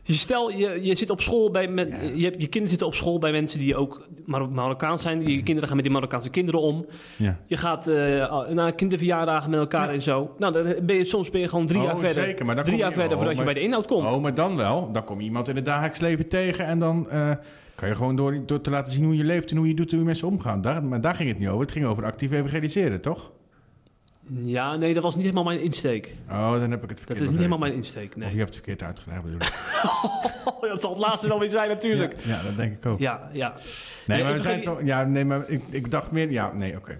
Je 0.03 0.13
Stel, 0.13 0.51
je, 0.51 0.79
je 0.83 0.95
zit 0.95 1.11
op 1.11 1.21
school 1.21 1.51
bij... 1.51 1.69
Met, 1.69 1.89
je, 2.03 2.17
je 2.19 2.31
kinderen 2.31 2.69
zitten 2.69 2.87
op 2.87 2.95
school 2.95 3.19
bij 3.19 3.33
mensen 3.33 3.59
die 3.59 3.77
ook 3.77 4.07
Mar 4.25 4.49
Marokkaans 4.51 5.03
zijn. 5.03 5.29
Je 5.29 5.43
kinderen 5.43 5.67
gaan 5.67 5.77
met 5.77 5.85
die 5.85 5.95
Marokkaanse 5.95 6.31
kinderen 6.31 6.61
om. 6.61 6.87
Ja. 7.17 7.37
Je 7.47 7.57
gaat 7.57 7.87
eh, 7.87 8.49
naar 8.49 8.73
kinderverjaardagen 8.75 9.51
met 9.51 9.59
elkaar 9.61 9.89
en 9.91 10.03
zo. 10.03 10.35
Nou, 10.39 10.53
dan 10.53 10.75
ben 10.87 10.97
je, 10.97 11.05
soms 11.05 11.31
ben 11.31 11.41
je 11.41 11.49
gewoon 11.49 11.67
drie 11.67 11.79
Oh, 11.81 11.85
jaar 11.87 11.99
verder. 11.99 12.25
zeker, 12.25 12.47
maar 12.47 12.55
dan 12.55 12.65
drie 12.65 12.77
kom 12.77 12.85
jaar 12.87 12.95
je- 12.95 13.01
verder 13.01 13.17
oh, 13.19 13.23
voordat 13.25 13.39
je 13.39 13.45
maar- 13.45 13.53
bij 13.55 13.63
de 13.63 13.69
inhoud 13.69 13.87
komt. 13.87 14.13
Oh, 14.13 14.23
maar 14.23 14.35
dan 14.35 14.57
wel. 14.57 14.93
Dan 14.93 15.05
kom 15.05 15.19
je 15.19 15.25
iemand 15.25 15.49
in 15.49 15.57
het 15.57 15.65
dagelijks 15.65 15.99
leven 15.99 16.29
tegen 16.29 16.67
en 16.67 16.79
dan 16.79 17.11
eh, 17.11 17.31
kan 17.77 17.89
je 17.89 17.95
gewoon 17.95 18.16
door, 18.16 18.47
door 18.47 18.61
te 18.61 18.70
laten 18.70 18.93
zien 18.93 19.05
hoe 19.05 19.16
je 19.16 19.24
leeft 19.24 19.51
en 19.51 19.57
hoe 19.57 19.68
je 19.68 19.74
doet 19.74 19.87
en 19.87 19.91
hoe 19.91 19.99
je 20.01 20.05
mensen 20.05 20.29
omgaan. 20.29 20.61
Daar, 20.61 20.85
maar 20.85 21.01
daar 21.01 21.14
ging 21.14 21.29
het 21.29 21.39
niet 21.39 21.49
over. 21.49 21.61
Het 21.61 21.72
ging 21.72 21.85
over 21.85 22.05
actief 22.05 22.33
evangeliseren, 22.33 23.01
toch? 23.01 23.31
Ja, 24.45 24.77
nee, 24.77 24.95
dat 24.95 25.03
was 25.03 25.14
niet 25.14 25.24
helemaal 25.24 25.45
mijn 25.45 25.61
insteek. 25.62 26.14
Oh, 26.31 26.53
dan 26.53 26.70
heb 26.70 26.83
ik 26.83 26.89
het 26.89 26.99
verkeerd 26.99 27.09
Dat 27.09 27.09
is 27.09 27.18
niet 27.18 27.18
begrepen. 27.18 27.37
helemaal 27.39 27.59
mijn 27.59 27.74
insteek, 27.74 28.09
Of 28.11 28.16
nee. 28.16 28.31
je 28.31 28.37
hebt 28.37 28.55
het 28.55 28.64
verkeerd 28.64 28.83
uitgelegd, 28.83 29.22
bedoel 29.22 29.39
ik. 29.41 29.53
Oh, 30.61 30.61
dat 30.70 30.81
zal 30.81 30.91
het 30.91 31.01
laatste 31.01 31.29
wel 31.29 31.39
weer 31.39 31.51
zijn 31.51 31.68
natuurlijk. 31.68 32.16
Ja, 32.22 32.37
ja, 32.37 32.43
dat 32.43 32.57
denk 32.57 32.72
ik 32.72 32.87
ook. 32.87 32.99
Ja, 32.99 33.31
ja. 33.33 33.55
Nee, 34.07 34.18
Ja, 34.18 34.24
maar 34.24 34.33
we 34.33 34.39
ik 34.39 34.45
zijn 34.45 34.61
toch... 34.62 34.83
Ja, 34.85 35.05
nee, 35.05 35.24
maar 35.24 35.49
ik, 35.49 35.62
ik 35.70 35.91
dacht 35.91 36.11
meer... 36.11 36.31
Ja, 36.31 36.53
nee, 36.53 36.77
oké. 36.77 36.99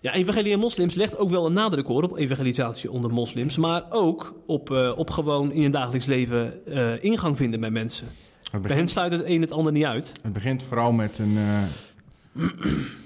Ja, 0.00 0.12
evangelie 0.12 0.52
en 0.52 0.58
moslims 0.58 0.94
legt 0.94 1.18
ook 1.18 1.30
wel 1.30 1.46
een 1.46 1.52
nadruk 1.52 1.86
hoor 1.86 2.02
op 2.02 2.16
evangelisatie 2.16 2.90
onder 2.90 3.10
moslims. 3.12 3.58
Maar 3.58 3.82
ook 3.90 4.34
op, 4.46 4.70
eh, 4.70 4.92
op 4.96 5.10
gewoon 5.10 5.52
in 5.52 5.62
het 5.62 5.72
dagelijks 5.72 6.06
leven 6.06 6.66
eh, 6.66 7.04
ingang 7.04 7.36
vinden 7.36 7.60
bij 7.60 7.70
mensen. 7.70 8.06
Het 8.52 8.60
Bij 8.62 8.70
hen 8.70 8.70
begint, 8.70 8.90
sluit 8.90 9.12
het 9.12 9.22
een 9.24 9.40
het 9.40 9.52
ander 9.52 9.72
niet 9.72 9.84
uit. 9.84 10.12
het 10.22 10.32
begint 10.32 10.62
vooral 10.62 10.92
met 10.92 11.18
een... 11.18 11.36
eh, 11.36 11.62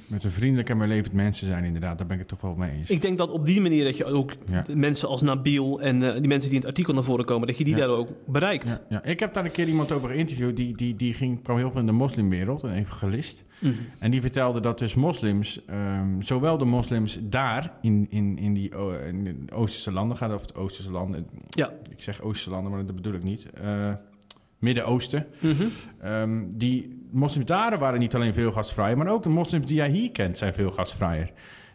met 0.07 0.24
een 0.24 0.30
vriendelijk 0.30 0.68
en 0.70 0.86
levend 0.88 1.12
mensen 1.14 1.47
zijn, 1.47 1.64
inderdaad. 1.64 1.99
Daar 1.99 2.07
ben 2.07 2.16
ik 2.16 2.22
het 2.22 2.30
toch 2.30 2.40
wel 2.40 2.55
mee 2.55 2.70
eens. 2.70 2.90
Ik 2.90 3.03
denk 3.03 3.18
dat 3.18 3.30
op 3.30 3.47
die 3.47 3.61
manier 3.61 3.84
dat 3.84 3.97
je 3.97 4.05
ook 4.05 4.32
Ja. 4.47 4.64
mensen 4.74 5.09
als 5.09 5.22
Nabil 5.22 5.80
en 5.80 6.03
eh, 6.03 6.12
die 6.20 6.28
mensen 6.28 6.38
die 6.51 6.51
in 6.51 6.57
het 6.57 6.66
artikel 6.66 6.94
naar 6.94 7.03
voren 7.05 7.24
komen, 7.24 7.47
dat 7.47 7.59
je 7.59 7.64
die 7.64 7.76
Ja. 7.76 7.86
daar 7.86 7.97
ook 7.97 8.09
bereikt. 8.26 8.80
Ja. 8.88 9.03
Ik 9.05 9.20
heb 9.20 9.34
daar 9.34 9.44
een 9.44 9.51
keer 9.51 9.68
iemand 9.68 9.92
over 9.92 10.09
geïnterviewd. 10.09 10.57
Die, 10.57 10.76
die, 10.76 10.97
die 10.97 11.14
ging, 11.14 11.42
kwam 11.42 11.57
heel 11.57 11.70
veel 11.70 11.80
in 11.80 11.86
de 11.86 11.92
moslimwereld, 11.92 12.62
een 12.62 12.72
evangelist. 12.74 13.44
Mhm. 13.59 13.72
En 13.99 14.11
die 14.11 14.20
vertelde 14.20 14.61
dat 14.61 14.78
dus 14.78 14.94
moslims, 14.94 15.64
ehm, 15.66 16.20
zowel 16.20 16.59
de 16.59 16.64
moslims 16.64 17.18
daar 17.22 17.72
in, 17.80 18.07
in, 18.11 18.38
in 18.38 18.55
die 18.55 18.70
in 19.07 19.49
Oosterse 19.53 19.92
landen 19.92 20.16
gaan, 20.16 20.34
of 20.34 20.47
de 20.47 20.55
Oosterse 20.55 20.90
landen, 20.90 21.26
Ja. 21.49 21.72
ik 21.90 22.03
zeg 22.03 22.20
Oosterse 22.22 22.51
landen, 22.51 22.72
maar 22.72 22.86
dat 22.86 22.94
bedoel 22.94 23.14
ik 23.14 23.22
niet. 23.22 23.47
eh, 23.51 23.92
Midden-Oosten. 24.59 25.26
Mhm. 25.38 25.62
Ehm, 26.00 26.42
die 26.48 27.02
moslims 27.11 27.46
daar 27.46 27.78
waren 27.78 27.98
niet 28.00 28.14
alleen 28.14 28.34
veel 28.34 28.52
gastvrijer, 28.52 28.96
maar 28.96 29.09
ook 29.09 29.22
de 29.22 29.28
moslims 29.28 29.66
die 29.66 29.76
jij 29.76 29.90
hier 29.90 30.11
kent 30.11 30.38
zijn 30.38 30.54
veel 30.54 30.70
gastvrijer. 30.70 31.30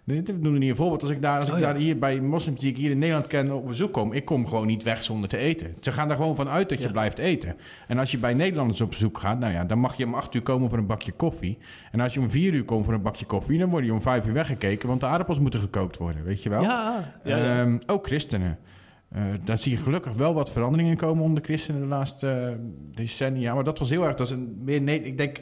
Ik 0.06 0.42
noem 0.42 0.58
niet 0.58 0.70
een 0.70 0.76
voorbeeld. 0.76 1.02
Als 1.02 1.12
ik, 1.12 1.22
daar, 1.22 1.36
als 1.40 1.48
ik 1.48 1.54
Oh, 1.54 1.60
ja. 1.60 1.66
daar 1.66 1.76
hier 1.82 2.00
bij 2.00 2.20
moslims 2.20 2.60
die 2.60 2.70
ik 2.70 2.78
hier 2.78 2.92
in 2.92 3.00
Nederland 3.00 3.28
ken 3.28 3.52
op 3.52 3.68
bezoek 3.68 3.94
kom, 3.94 4.14
ik 4.14 4.26
kom 4.26 4.48
gewoon 4.48 4.68
niet 4.68 4.84
weg 4.84 5.04
zonder 5.04 5.30
te 5.30 5.38
eten. 5.38 5.76
Ze 5.80 5.92
gaan 5.92 6.10
er 6.10 6.16
gewoon 6.16 6.36
van 6.36 6.50
uit 6.50 6.70
dat 6.70 6.78
je 6.78 6.84
Ja. 6.86 6.92
blijft 6.92 7.18
eten. 7.18 7.56
En 7.88 8.00
als 8.00 8.12
je 8.12 8.18
bij 8.18 8.34
Nederlanders 8.34 8.82
op 8.82 8.90
bezoek 8.90 9.18
gaat, 9.18 9.40
nou 9.40 9.54
ja, 9.54 9.64
dan 9.64 9.80
mag 9.80 9.98
je 9.98 10.06
om 10.06 10.14
acht 10.14 10.34
uur 10.36 10.42
komen 10.42 10.70
voor 10.70 10.78
een 10.78 10.86
bakje 10.86 11.12
koffie. 11.12 11.58
En 11.92 12.00
als 12.00 12.14
je 12.14 12.20
om 12.20 12.30
vier 12.30 12.54
uur 12.54 12.64
komt 12.64 12.86
voor 12.86 12.94
een 12.94 13.02
bakje 13.02 13.26
koffie, 13.26 13.60
dan 13.60 13.70
word 13.70 13.86
je 13.86 13.94
om 13.94 14.02
vijf 14.02 14.26
uur 14.26 14.34
weggekeken, 14.34 14.88
want 14.88 15.00
de 15.00 15.06
aardappels 15.08 15.40
moeten 15.40 15.60
gekookt 15.60 15.98
worden, 15.98 16.24
weet 16.24 16.44
je 16.44 16.50
wel? 16.50 16.62
Ja, 16.62 17.14
ja, 17.24 17.38
ja. 17.38 17.60
Ehm, 17.62 17.78
ook 17.86 18.06
christenen. 18.08 18.58
Eh, 19.12 19.24
daar 19.44 19.58
zie 19.58 19.72
je 19.72 19.78
gelukkig 19.78 20.14
wel 20.14 20.34
wat 20.34 20.52
veranderingen 20.52 20.98
komen 20.98 21.24
onder 21.24 21.44
christenen 21.44 21.82
de 21.82 21.88
laatste 21.88 22.28
eh, 22.30 22.56
decennia. 22.96 23.54
Maar 23.54 23.64
dat 23.64 23.80
was 23.80 23.90
heel 23.90 24.04
erg, 24.04 24.16
dat 24.16 24.28
is 24.28 24.34
een 24.34 24.58
meer, 24.64 24.82
nee, 24.82 25.04
ik 25.04 25.18
denk, 25.18 25.42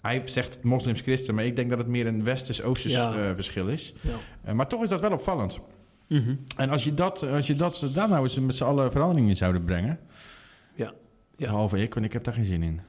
hij 0.00 0.22
zegt 0.24 0.62
moslims-christen, 0.62 1.34
maar 1.34 1.44
ik 1.44 1.56
denk 1.56 1.68
dat 1.70 1.78
het 1.78 1.86
meer 1.86 2.06
een 2.06 2.24
westers-oosters 2.24 2.94
Ja. 2.94 3.14
eh, 3.14 3.34
verschil 3.34 3.68
is. 3.68 3.94
Ja. 4.44 4.52
Maar 4.54 4.66
toch 4.68 4.82
is 4.82 4.88
dat 4.88 5.00
wel 5.00 5.12
opvallend. 5.12 5.58
Mhm. 6.06 6.34
En 6.56 6.70
als 6.70 6.84
je 6.84 6.94
dat, 6.94 7.22
als 7.22 7.46
je 7.46 7.56
dat 7.56 7.90
daar 7.92 8.08
nou 8.08 8.22
eens 8.22 8.38
met 8.40 8.56
z'n 8.56 8.64
allen 8.64 8.92
veranderingen 8.92 9.30
in 9.30 9.36
zouden 9.36 9.64
brengen. 9.64 9.98
Ja. 10.74 10.92
Ja. 11.36 11.46
Behalve 11.46 11.78
ik, 11.78 11.94
want 11.94 12.06
ik 12.06 12.12
heb 12.12 12.24
daar 12.24 12.34
geen 12.34 12.44
zin 12.44 12.62
in. 12.62 12.80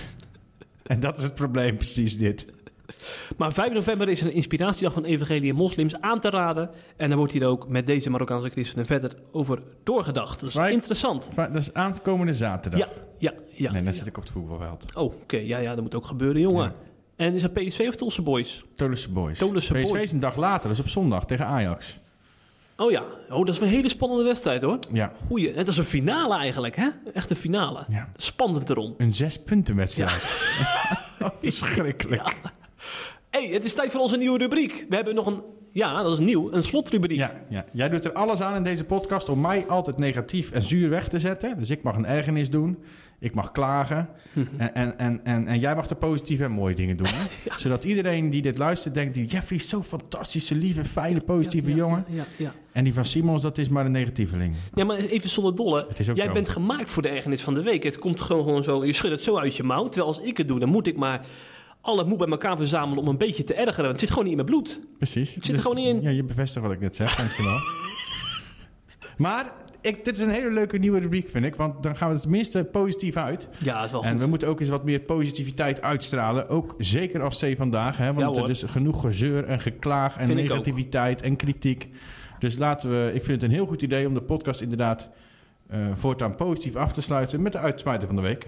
en 0.82 1.00
dat 1.00 1.18
is 1.18 1.24
het 1.24 1.34
probleem, 1.34 1.76
precies 1.76 2.18
dit. 2.18 2.46
Maar 3.36 3.52
5 3.52 3.72
november 3.72 4.08
is 4.08 4.20
een 4.20 4.32
inspiratiedag 4.32 4.92
van 4.92 5.04
evangelie 5.04 5.50
en 5.50 5.56
moslims 5.56 6.00
aan 6.00 6.20
te 6.20 6.30
raden. 6.30 6.70
En 6.96 7.08
daar 7.08 7.18
wordt 7.18 7.32
hier 7.32 7.46
ook 7.46 7.68
met 7.68 7.86
deze 7.86 8.10
Marokkaanse 8.10 8.50
christenen 8.50 8.86
verder 8.86 9.12
over 9.32 9.62
doorgedacht. 9.82 10.40
Dat 10.40 10.48
is 10.48 10.54
Vijf- 10.54 10.72
interessant. 10.72 11.28
Dat 11.34 11.54
is 11.56 11.72
aankomende 11.74 12.32
zaterdag. 12.32 12.80
Ja, 12.80 12.88
ja, 13.18 13.32
ja. 13.50 13.70
nee, 13.72 13.82
dan 13.82 13.92
ja. 13.92 13.98
zit 13.98 14.06
ik 14.06 14.16
op 14.16 14.22
het 14.22 14.32
voetbalveld. 14.32 14.94
Oh, 14.94 15.04
oké. 15.04 15.36
Ja, 15.36 15.58
ja, 15.58 15.74
dat 15.74 15.82
moet 15.82 15.94
ook 15.94 16.06
gebeuren, 16.06 16.40
jongen. 16.40 16.64
Ja. 16.64 16.72
En 17.16 17.34
is 17.34 17.42
dat 17.42 17.52
PSV 17.52 17.84
of 17.88 17.96
Tolse 17.96 18.22
Boys? 18.22 18.64
Tolense 18.76 19.10
Boys. 19.10 19.38
Tolense 19.38 19.72
PSV 19.74 19.82
Boys. 19.88 20.02
is 20.02 20.12
een 20.12 20.20
dag 20.20 20.36
later, 20.36 20.62
dat 20.68 20.72
is 20.72 20.80
op 20.84 20.88
zondag 20.88 21.26
tegen 21.26 21.46
Ajax. 21.46 21.98
Oh 22.76 22.90
ja. 22.90 23.02
Oh, 23.30 23.46
dat 23.46 23.48
is 23.54 23.60
een 23.60 23.68
hele 23.68 23.88
spannende 23.88 24.24
wedstrijd, 24.24 24.62
hoor. 24.62 24.78
Ja, 24.92 25.12
Goeie. 25.26 25.52
Het 25.54 25.68
is 25.68 25.76
een 25.76 25.84
finale 25.84 26.36
eigenlijk, 26.36 26.76
hè? 26.76 26.88
Echt 27.14 27.30
een 27.30 27.36
finale. 27.36 27.84
Ja. 27.88 28.08
Spannend 28.16 28.70
erom. 28.70 28.94
een 28.98 29.14
zespuntenwedstrijd. 29.14 30.22
Verschrikkelijk. 31.42 32.08
Ja. 32.08 32.32
Hey, 33.30 33.46
het 33.46 33.64
is 33.64 33.74
tijd 33.74 33.90
voor 33.90 34.00
onze 34.00 34.16
nieuwe 34.16 34.38
rubriek. 34.38 34.86
We 34.88 34.94
hebben 34.94 35.14
nog 35.14 35.26
een... 35.26 35.42
Ja, 35.72 36.02
dat 36.02 36.12
is 36.12 36.18
nieuw. 36.18 36.52
Een 36.52 36.62
slotrubriek. 36.62 37.18
Ja, 37.18 37.32
ja. 37.48 37.64
Jij 37.72 37.88
doet 37.88 38.04
er 38.04 38.12
alles 38.12 38.40
aan 38.40 38.56
in 38.56 38.62
deze 38.62 38.84
podcast 38.84 39.28
om 39.28 39.40
mij 39.40 39.64
altijd 39.68 39.98
negatief 39.98 40.50
en 40.50 40.62
zuur 40.62 40.90
weg 40.90 41.08
te 41.08 41.18
zetten. 41.18 41.58
Dus 41.58 41.70
ik 41.70 41.82
mag 41.82 41.96
een 41.96 42.06
ergernis 42.06 42.50
doen. 42.50 42.78
Ik 43.18 43.34
mag 43.34 43.52
klagen. 43.52 44.08
en, 44.56 44.74
en, 44.74 44.98
en, 44.98 45.20
en, 45.24 45.46
en 45.46 45.58
jij 45.58 45.74
mag 45.74 45.86
de 45.86 45.94
positieve 45.94 46.44
en 46.44 46.50
mooie 46.50 46.74
dingen 46.74 46.96
doen. 46.96 47.06
Hè? 47.14 47.24
Zodat 47.56 47.84
iedereen 47.84 48.30
die 48.30 48.42
dit 48.42 48.58
luistert 48.58 48.94
denkt... 48.94 49.14
die 49.14 49.24
Jeffrey 49.24 49.58
is 49.58 49.68
zo'n 49.68 49.84
fantastische, 49.84 50.54
lieve, 50.54 50.84
fijne, 50.84 51.20
positieve 51.20 51.74
jongen. 51.74 52.04
Ja, 52.08 52.24
ja. 52.36 52.54
En 52.72 52.84
die 52.84 52.94
van 52.94 53.04
Simons, 53.04 53.42
dat 53.42 53.58
is 53.58 53.68
maar 53.68 53.84
een 53.84 53.92
negatieveling. 53.92 54.54
Ja, 54.74 54.84
maar 54.84 54.96
even 54.96 55.28
zonder 55.28 55.54
dolle. 55.54 55.86
Jij 56.14 56.26
zo. 56.26 56.32
bent 56.32 56.48
gemaakt 56.48 56.90
voor 56.90 57.02
de 57.02 57.08
ergernis 57.08 57.42
van 57.42 57.54
de 57.54 57.62
week. 57.62 57.82
Het 57.82 57.98
komt 57.98 58.20
gewoon, 58.20 58.44
gewoon 58.44 58.64
zo. 58.64 58.84
Je 58.84 58.92
schudt 58.92 59.12
het 59.12 59.22
zo 59.22 59.38
uit 59.38 59.56
je 59.56 59.62
mouw. 59.62 59.84
Terwijl 59.84 60.06
als 60.06 60.20
ik 60.20 60.36
het 60.36 60.48
doe, 60.48 60.58
dan 60.58 60.68
moet 60.68 60.86
ik 60.86 60.96
maar 60.96 61.26
alle 61.80 62.04
moed 62.04 62.18
bij 62.18 62.26
elkaar 62.28 62.56
verzamelen 62.56 63.02
om 63.02 63.08
een 63.08 63.18
beetje 63.18 63.44
te 63.44 63.54
ergeren. 63.54 63.76
Want 63.76 63.90
het 63.90 64.00
zit 64.00 64.08
gewoon 64.08 64.24
niet 64.24 64.38
in 64.38 64.44
mijn 64.44 64.50
bloed. 64.50 64.80
Precies. 64.96 65.32
zit 65.32 65.48
er 65.56 65.60
gewoon 65.62 65.76
niet 65.76 65.86
in. 65.86 66.02
Ja, 66.02 66.10
je 66.10 66.24
bevestigt 66.24 66.64
wat 66.64 66.74
ik 66.74 66.80
net 66.80 66.96
zeg. 66.96 67.14
Dankjewel. 67.16 67.58
maar 69.16 69.52
ik, 69.80 70.04
dit 70.04 70.18
is 70.18 70.24
een 70.24 70.30
hele 70.32 70.50
leuke 70.50 70.78
nieuwe 70.78 70.98
rubriek, 70.98 71.28
vind 71.28 71.44
ik. 71.44 71.54
Want 71.54 71.82
dan 71.82 71.96
gaan 71.96 72.08
we 72.08 72.14
er 72.14 72.20
tenminste 72.20 72.64
positief 72.64 73.16
uit. 73.16 73.48
Ja, 73.58 73.74
dat 73.76 73.84
is 73.84 73.90
wel 73.90 74.02
En 74.04 74.10
goed. 74.12 74.20
we 74.20 74.26
moeten 74.26 74.48
ook 74.48 74.60
eens 74.60 74.68
wat 74.68 74.84
meer 74.84 75.00
positiviteit 75.00 75.82
uitstralen. 75.82 76.48
Ook 76.48 76.74
zeker 76.78 77.22
als 77.22 77.44
C 77.44 77.56
vandaag. 77.56 77.96
Hè? 77.96 78.12
Want 78.12 78.36
er 78.36 78.50
is 78.50 78.62
genoeg 78.66 79.00
gezeur 79.00 79.44
en 79.44 79.60
geklaag 79.60 80.16
en 80.16 80.26
Vind 80.26 80.38
negativiteit 80.40 81.22
en 81.22 81.36
kritiek. 81.36 81.88
Dus 82.38 82.58
laten 82.58 82.90
we... 82.90 83.06
Ik 83.14 83.24
vind 83.24 83.40
het 83.40 83.50
een 83.50 83.56
heel 83.56 83.66
goed 83.66 83.82
idee 83.82 84.06
om 84.06 84.14
de 84.14 84.22
podcast 84.22 84.60
inderdaad... 84.60 85.10
eh, 85.68 85.78
voortaan 85.94 86.34
positief 86.34 86.76
af 86.76 86.92
te 86.92 87.02
sluiten 87.02 87.42
met 87.42 87.52
de 87.52 87.58
uitsmijter 87.58 88.06
van 88.06 88.16
de 88.16 88.22
week. 88.22 88.46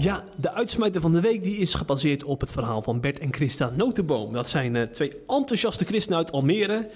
Ja, 0.00 0.24
de 0.36 0.52
uitsmijter 0.52 1.00
van 1.00 1.12
de 1.12 1.20
week 1.20 1.42
die 1.42 1.56
is 1.56 1.74
gebaseerd 1.74 2.24
op 2.24 2.40
het 2.40 2.52
verhaal 2.52 2.82
van 2.82 3.00
Bert 3.00 3.18
en 3.18 3.32
Christa 3.32 3.70
Notenboom. 3.76 4.32
Dat 4.32 4.48
zijn 4.48 4.76
eh, 4.76 4.82
twee 4.82 5.16
enthousiaste 5.26 5.84
christenen 5.84 6.18
uit 6.18 6.32
Almere. 6.32 6.88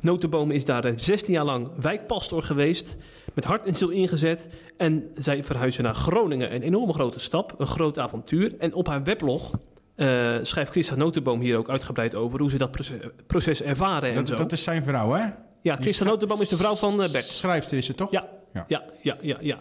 Notenboom 0.00 0.50
is 0.50 0.64
daar 0.64 0.84
eh, 0.84 0.92
16 0.96 1.34
jaar 1.34 1.44
lang 1.44 1.68
wijkpastor 1.80 2.42
geweest. 2.42 2.96
Met 3.34 3.44
hart 3.44 3.66
en 3.66 3.74
ziel 3.74 3.88
ingezet. 3.88 4.48
En 4.76 5.10
zij 5.14 5.44
verhuizen 5.44 5.84
naar 5.84 5.94
Groningen. 5.94 6.54
Een 6.54 6.62
enorme 6.62 6.92
grote 6.92 7.20
stap, 7.20 7.54
een 7.58 7.66
groot 7.66 7.98
avontuur. 7.98 8.54
En 8.58 8.74
op 8.74 8.86
haar 8.86 9.02
weblog 9.02 9.50
eh, 9.94 10.36
schrijft 10.42 10.70
Christa 10.70 10.94
Notenboom 10.94 11.40
hier 11.40 11.56
ook 11.56 11.70
uitgebreid 11.70 12.14
over 12.14 12.40
hoe 12.40 12.50
ze 12.50 12.58
dat 12.58 12.70
proces, 12.70 12.96
proces 13.26 13.62
ervaren 13.62 14.08
en 14.08 14.14
Dat, 14.14 14.28
zo. 14.28 14.36
dat 14.36 14.52
is 14.52 14.62
zijn 14.62 14.84
vrouw, 14.84 15.12
hè? 15.12 15.26
ja, 15.62 15.76
Christa 15.76 16.04
Notenboom 16.04 16.40
is 16.40 16.48
de 16.48 16.56
vrouw 16.56 16.74
van 16.74 17.02
eh, 17.02 17.10
Bert. 17.10 17.24
Schrijfster 17.24 17.78
is 17.78 17.86
ze 17.86 17.94
toch? 17.94 18.10
Ja, 18.10 18.28
Ja. 18.52 18.64
ja, 18.68 18.82
ja, 19.02 19.16
ja, 19.20 19.36
ja. 19.40 19.58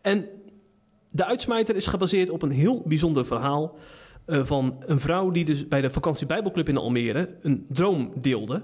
En 0.00 0.28
de 1.14 1.24
uitsmijter 1.24 1.76
is 1.76 1.86
gebaseerd 1.86 2.30
op 2.30 2.42
een 2.42 2.50
heel 2.50 2.82
bijzonder 2.86 3.26
verhaal 3.26 3.76
eh, 4.24 4.44
van 4.44 4.82
een 4.86 5.00
vrouw 5.00 5.30
die 5.30 5.44
dus 5.44 5.68
bij 5.68 5.80
de 5.80 5.90
vakantie 5.90 6.26
Bijbelclub 6.26 6.68
in 6.68 6.76
Almere 6.76 7.28
een 7.42 7.66
droom 7.68 8.12
deelde. 8.20 8.62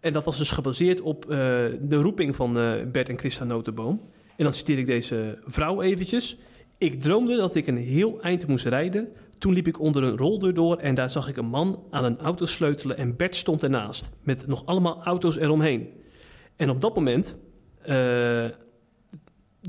En 0.00 0.12
dat 0.12 0.24
was 0.24 0.38
dus 0.38 0.50
gebaseerd 0.50 1.00
op 1.00 1.24
eh, 1.24 1.28
de 1.80 1.96
roeping 1.96 2.36
van 2.36 2.58
eh, 2.58 2.72
Bert 2.92 3.08
en 3.08 3.18
Christa 3.18 3.44
Notenboom. 3.44 4.00
En 4.36 4.44
dan 4.44 4.52
citeer 4.52 4.78
ik 4.78 4.86
deze 4.86 5.38
vrouw 5.44 5.82
eventjes. 5.82 6.38
Ik 6.78 7.00
droomde 7.00 7.36
dat 7.36 7.54
ik 7.54 7.66
een 7.66 7.76
heel 7.76 8.20
eind 8.20 8.46
moest 8.46 8.66
rijden. 8.66 9.08
Toen 9.38 9.52
liep 9.52 9.66
ik 9.66 9.80
onder 9.80 10.02
een 10.02 10.16
roldeur 10.16 10.54
door 10.54 10.76
en 10.76 10.94
daar 10.94 11.10
zag 11.10 11.28
ik 11.28 11.36
een 11.36 11.46
man 11.46 11.82
aan 11.90 12.04
een 12.04 12.18
auto 12.18 12.44
sleutelen 12.44 12.96
en 12.96 13.16
Bert 13.16 13.34
stond 13.34 13.62
ernaast. 13.62 14.10
Met 14.22 14.46
nog 14.46 14.66
allemaal 14.66 15.02
auto's 15.02 15.36
eromheen. 15.36 15.88
En 16.56 16.70
op 16.70 16.80
dat 16.80 16.94
moment 16.94 17.36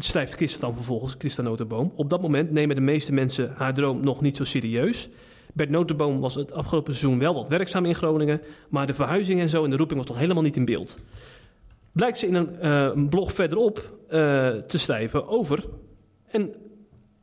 schrijft 0.03 0.33
Christa 0.33 0.59
dan 0.59 0.73
vervolgens, 0.73 1.15
Christa 1.17 1.41
Notenboom. 1.41 1.91
Op 1.95 2.09
dat 2.09 2.21
moment 2.21 2.51
nemen 2.51 2.75
de 2.75 2.81
meeste 2.81 3.13
mensen 3.13 3.51
haar 3.55 3.73
droom 3.73 4.03
nog 4.03 4.21
niet 4.21 4.35
zo 4.35 4.43
serieus. 4.43 5.09
Bert 5.53 5.69
Notenboom 5.69 6.19
was 6.19 6.35
het 6.35 6.53
afgelopen 6.53 6.93
seizoen 6.93 7.19
wel 7.19 7.33
wat 7.33 7.49
werkzaam 7.49 7.85
in 7.85 7.95
Groningen, 7.95 8.41
maar 8.69 8.87
de 8.87 8.93
verhuizing 8.93 9.39
en 9.39 9.49
zo 9.49 9.63
en 9.63 9.69
de 9.69 9.77
roeping 9.77 9.99
was 9.99 10.07
nog 10.09 10.17
helemaal 10.17 10.43
niet 10.43 10.55
in 10.55 10.65
beeld. 10.65 10.97
Blijkt 11.91 12.17
ze 12.17 12.27
in 12.27 12.35
een, 12.35 12.59
eh, 12.59 12.91
blog 13.09 13.33
verderop 13.33 13.93
eh, 14.09 14.49
te 14.49 14.77
schrijven 14.77 15.27
over 15.27 15.65
een 16.31 16.55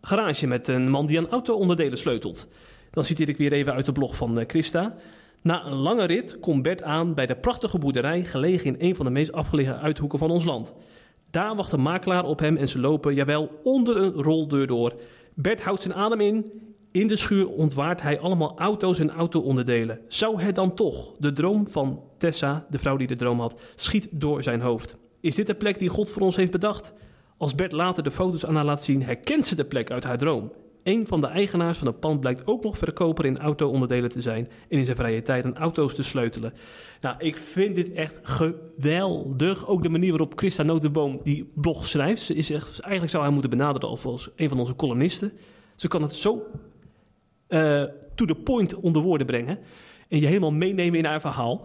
garage 0.00 0.46
met 0.46 0.68
een 0.68 0.90
man 0.90 1.06
die 1.06 1.18
aan 1.18 1.28
auto-onderdelen 1.28 1.98
sleutelt. 1.98 2.48
Dan 2.90 3.04
citeer 3.04 3.28
ik 3.28 3.36
weer 3.36 3.52
even 3.52 3.72
uit 3.72 3.86
de 3.86 3.92
blog 3.92 4.16
van 4.16 4.38
eh, 4.38 4.44
Christa. 4.48 4.94
Na 5.42 5.66
een 5.66 5.72
lange 5.72 6.04
rit 6.04 6.38
komt 6.40 6.62
Bert 6.62 6.82
aan 6.82 7.14
bij 7.14 7.26
de 7.26 7.36
prachtige 7.36 7.78
boerderij 7.78 8.24
gelegen 8.24 8.66
in 8.66 8.88
een 8.88 8.96
van 8.96 9.04
de 9.04 9.12
meest 9.12 9.32
afgelegen 9.32 9.80
uithoeken 9.80 10.18
van 10.18 10.30
ons 10.30 10.44
land. 10.44 10.74
Daar 11.32 11.56
wacht 11.56 11.72
een 11.72 11.82
makelaar 11.82 12.24
op 12.24 12.38
hem 12.38 12.56
en 12.56 12.68
ze 12.68 12.80
lopen, 12.80 13.14
jawel, 13.14 13.60
onder 13.62 13.96
een 13.96 14.12
roldeur 14.12 14.66
door. 14.66 14.94
Bert 15.34 15.62
houdt 15.62 15.82
zijn 15.82 15.94
adem 15.94 16.20
in. 16.20 16.52
In 16.90 17.06
de 17.06 17.16
schuur 17.16 17.48
ontwaart 17.48 18.02
hij 18.02 18.20
allemaal 18.20 18.58
auto's 18.58 18.98
en 18.98 19.10
auto-onderdelen. 19.10 20.00
Zou 20.08 20.40
het 20.40 20.54
dan 20.54 20.74
toch, 20.74 21.12
de 21.18 21.32
droom 21.32 21.68
van 21.68 22.02
Tessa, 22.18 22.66
de 22.70 22.78
vrouw 22.78 22.96
die 22.96 23.06
de 23.06 23.16
droom 23.16 23.40
had, 23.40 23.60
schiet 23.74 24.08
door 24.10 24.42
zijn 24.42 24.60
hoofd. 24.60 24.96
Is 25.20 25.34
dit 25.34 25.46
de 25.46 25.54
plek 25.54 25.78
die 25.78 25.88
God 25.88 26.10
voor 26.10 26.22
ons 26.22 26.36
heeft 26.36 26.50
bedacht? 26.50 26.94
Als 27.36 27.54
Bert 27.54 27.72
later 27.72 28.02
de 28.02 28.10
foto's 28.10 28.46
aan 28.46 28.54
haar 28.54 28.64
laat 28.64 28.84
zien, 28.84 29.02
herkent 29.02 29.46
ze 29.46 29.54
de 29.54 29.64
plek 29.64 29.90
uit 29.90 30.04
haar 30.04 30.18
droom. 30.18 30.52
Een 30.82 31.06
van 31.06 31.20
de 31.20 31.26
eigenaars 31.26 31.78
van 31.78 31.86
het 31.86 32.00
pand 32.00 32.20
blijkt 32.20 32.46
ook 32.46 32.62
nog 32.62 32.78
verkoper 32.78 33.24
in 33.24 33.38
auto-onderdelen 33.38 34.10
te 34.10 34.20
zijn 34.20 34.48
en 34.68 34.78
in 34.78 34.84
zijn 34.84 34.96
vrije 34.96 35.22
tijd 35.22 35.44
aan 35.44 35.56
auto's 35.56 35.94
te 35.94 36.02
sleutelen. 36.02 36.52
Nou, 37.00 37.16
ik 37.18 37.36
vind 37.36 37.74
dit 37.74 37.92
echt 37.92 38.18
geweldig. 38.22 39.66
Ook 39.66 39.82
de 39.82 39.88
manier 39.88 40.10
waarop 40.10 40.32
Christa 40.38 40.62
Notenboom 40.62 41.20
die 41.22 41.50
blog 41.54 41.86
schrijft. 41.86 42.30
Is 42.30 42.50
echt, 42.50 42.80
eigenlijk 42.80 43.12
zou 43.12 43.22
hij 43.22 43.32
moeten 43.32 43.50
benaderen 43.50 43.88
als, 43.88 44.04
als 44.04 44.30
een 44.36 44.48
van 44.48 44.58
onze 44.58 44.76
columnisten. 44.76 45.32
Ze 45.74 45.88
kan 45.88 46.02
het 46.02 46.14
zo 46.14 46.42
eh, 47.46 47.84
to 48.14 48.24
the 48.24 48.34
point 48.34 48.74
onder 48.74 49.02
woorden 49.02 49.26
brengen. 49.26 49.58
En 50.08 50.20
je 50.20 50.26
helemaal 50.26 50.52
meenemen 50.52 50.98
in 50.98 51.04
haar 51.04 51.20
verhaal. 51.20 51.62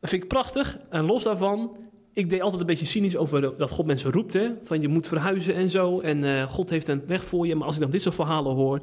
Dat 0.00 0.10
vind 0.10 0.22
ik 0.22 0.28
prachtig. 0.28 0.78
En 0.90 1.04
los 1.04 1.22
daarvan, 1.22 1.76
ik 2.14 2.30
deed 2.30 2.40
altijd 2.40 2.60
een 2.60 2.66
beetje 2.66 2.86
cynisch 2.86 3.16
over 3.16 3.56
dat 3.58 3.70
God 3.70 3.86
mensen 3.86 4.12
roept. 4.12 4.34
Hè? 4.34 4.50
Van 4.64 4.80
je 4.80 4.88
moet 4.88 5.08
verhuizen 5.08 5.54
en 5.54 5.70
zo. 5.70 6.00
En 6.00 6.24
eh, 6.24 6.42
God 6.42 6.70
heeft 6.70 6.88
een 6.88 7.06
weg 7.06 7.24
voor 7.24 7.46
je. 7.46 7.54
Maar 7.54 7.66
als 7.66 7.74
ik 7.74 7.82
dan 7.82 7.90
dit 7.90 8.02
soort 8.02 8.14
verhalen 8.14 8.54
hoor, 8.54 8.80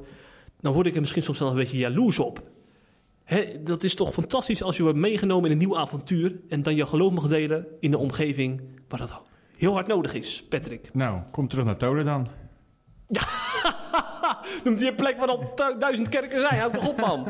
dan 0.60 0.74
word 0.74 0.88
ik 0.88 0.94
er 0.94 1.00
misschien 1.00 1.24
soms 1.24 1.40
wel 1.40 1.50
een 1.50 1.56
beetje 1.56 1.78
jaloers 1.78 2.20
op. 2.20 2.42
Hè, 3.24 3.64
dat 3.64 3.84
is 3.84 3.96
toch 3.96 4.14
fantastisch 4.14 4.64
als 4.64 4.78
je 4.78 4.84
wordt 4.84 4.98
meegenomen 4.98 5.46
in 5.46 5.52
een 5.52 5.58
nieuw 5.58 5.78
avontuur. 5.78 6.40
En 6.50 6.64
dan 6.64 6.76
je 6.76 6.86
geloof 6.86 7.12
mag 7.12 7.28
delen 7.28 7.66
in 7.80 7.92
de 7.92 7.98
omgeving 7.98 8.62
waar 8.88 9.00
dat 9.00 9.22
heel 9.58 9.74
hard 9.74 9.88
nodig 9.88 10.14
is, 10.14 10.44
Patrick. 10.50 10.90
Nou, 10.94 11.22
kom 11.32 11.48
terug 11.48 11.66
naar 11.66 11.78
Tolen 11.78 12.06
dan. 12.06 12.28
Noemt 14.64 14.80
hij 14.80 14.90
een 14.90 14.96
plek 14.96 15.18
waar 15.18 15.28
al 15.28 15.52
du- 15.56 15.78
duizend 15.80 16.10
kerken 16.10 16.40
zijn? 16.40 16.60
Houd 16.60 16.74
toch 16.74 16.88
op, 16.90 17.00
man. 17.02 17.24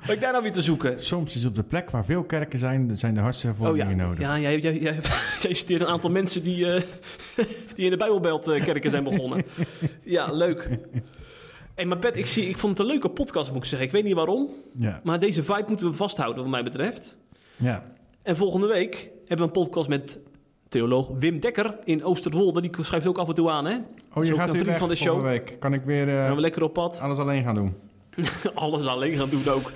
Wat 0.00 0.14
ik 0.14 0.20
daar 0.20 0.30
nou 0.32 0.42
weer 0.42 0.52
te 0.52 0.62
zoeken? 0.62 1.02
Soms 1.04 1.36
is 1.36 1.44
op 1.44 1.54
de 1.54 1.62
plek 1.62 1.90
waar 1.90 2.04
veel 2.04 2.24
kerken 2.24 2.58
zijn, 2.58 2.96
zijn 2.96 3.14
de 3.14 3.20
hardste 3.20 3.52
Oh 3.60 3.76
ja, 3.76 3.90
nodig. 3.90 4.18
ja 4.20 4.38
jij, 4.38 4.58
jij, 4.58 4.78
jij, 4.78 4.98
jij 5.42 5.54
citeert 5.54 5.80
een 5.80 5.86
aantal 5.86 6.10
mensen 6.10 6.42
die, 6.42 6.66
eh, 6.72 6.82
die 7.74 7.84
in 7.84 7.90
de 7.90 7.96
Bijbelbelt 7.96 8.44
kerken 8.44 8.90
zijn 8.90 9.04
begonnen. 9.04 9.44
Ja, 10.02 10.32
leuk. 10.32 10.68
Hey, 11.74 11.84
maar 11.84 11.98
Pet, 11.98 12.16
ik, 12.16 12.26
zie, 12.26 12.48
ik 12.48 12.58
vond 12.58 12.78
het 12.78 12.86
een 12.86 12.92
leuke 12.92 13.08
podcast, 13.10 13.48
moet 13.52 13.62
ik 13.62 13.68
zeggen. 13.68 13.86
Ik 13.86 13.92
weet 13.92 14.04
niet 14.04 14.14
waarom, 14.14 14.50
Ja. 14.78 15.00
maar 15.02 15.18
deze 15.20 15.42
vibe 15.42 15.64
moeten 15.68 15.86
we 15.90 15.92
vasthouden, 15.96 16.42
wat 16.42 16.50
mij 16.50 16.62
betreft. 16.64 17.16
ja. 17.56 17.94
En 18.22 18.36
volgende 18.36 18.66
week 18.66 19.10
hebben 19.18 19.36
we 19.36 19.42
een 19.42 19.62
podcast 19.64 19.88
met 19.88 20.18
theoloog 20.76 21.08
Wim 21.18 21.40
Dekker 21.40 21.76
in 21.84 22.04
Oosterwolde. 22.04 22.60
Die 22.60 22.70
schrijft 22.80 23.06
ook 23.06 23.18
af 23.18 23.28
en 23.28 23.34
toe 23.34 23.50
aan, 23.50 23.64
hè? 23.64 23.76
Oh, 24.14 24.24
je 24.24 24.34
gaat 24.34 24.52
een 24.52 24.58
vriend 24.58 24.76
van 24.76 24.88
de 24.88 24.94
show. 24.94 25.06
volgende 25.14 25.30
week. 25.30 25.56
Kan 25.60 25.72
ik 25.72 25.82
weer 25.82 26.08
eh, 26.08 26.24
Gaan 26.24 26.34
we 26.34 26.40
lekker 26.40 26.62
op 26.62 26.72
pad. 26.72 27.00
alles 27.00 27.18
alleen 27.18 27.42
gaan 27.42 27.54
doen? 27.54 27.74
Alles 28.54 28.84
alleen 28.86 29.16
gaan 29.16 29.28
doen 29.28 29.48
ook. 29.48 29.72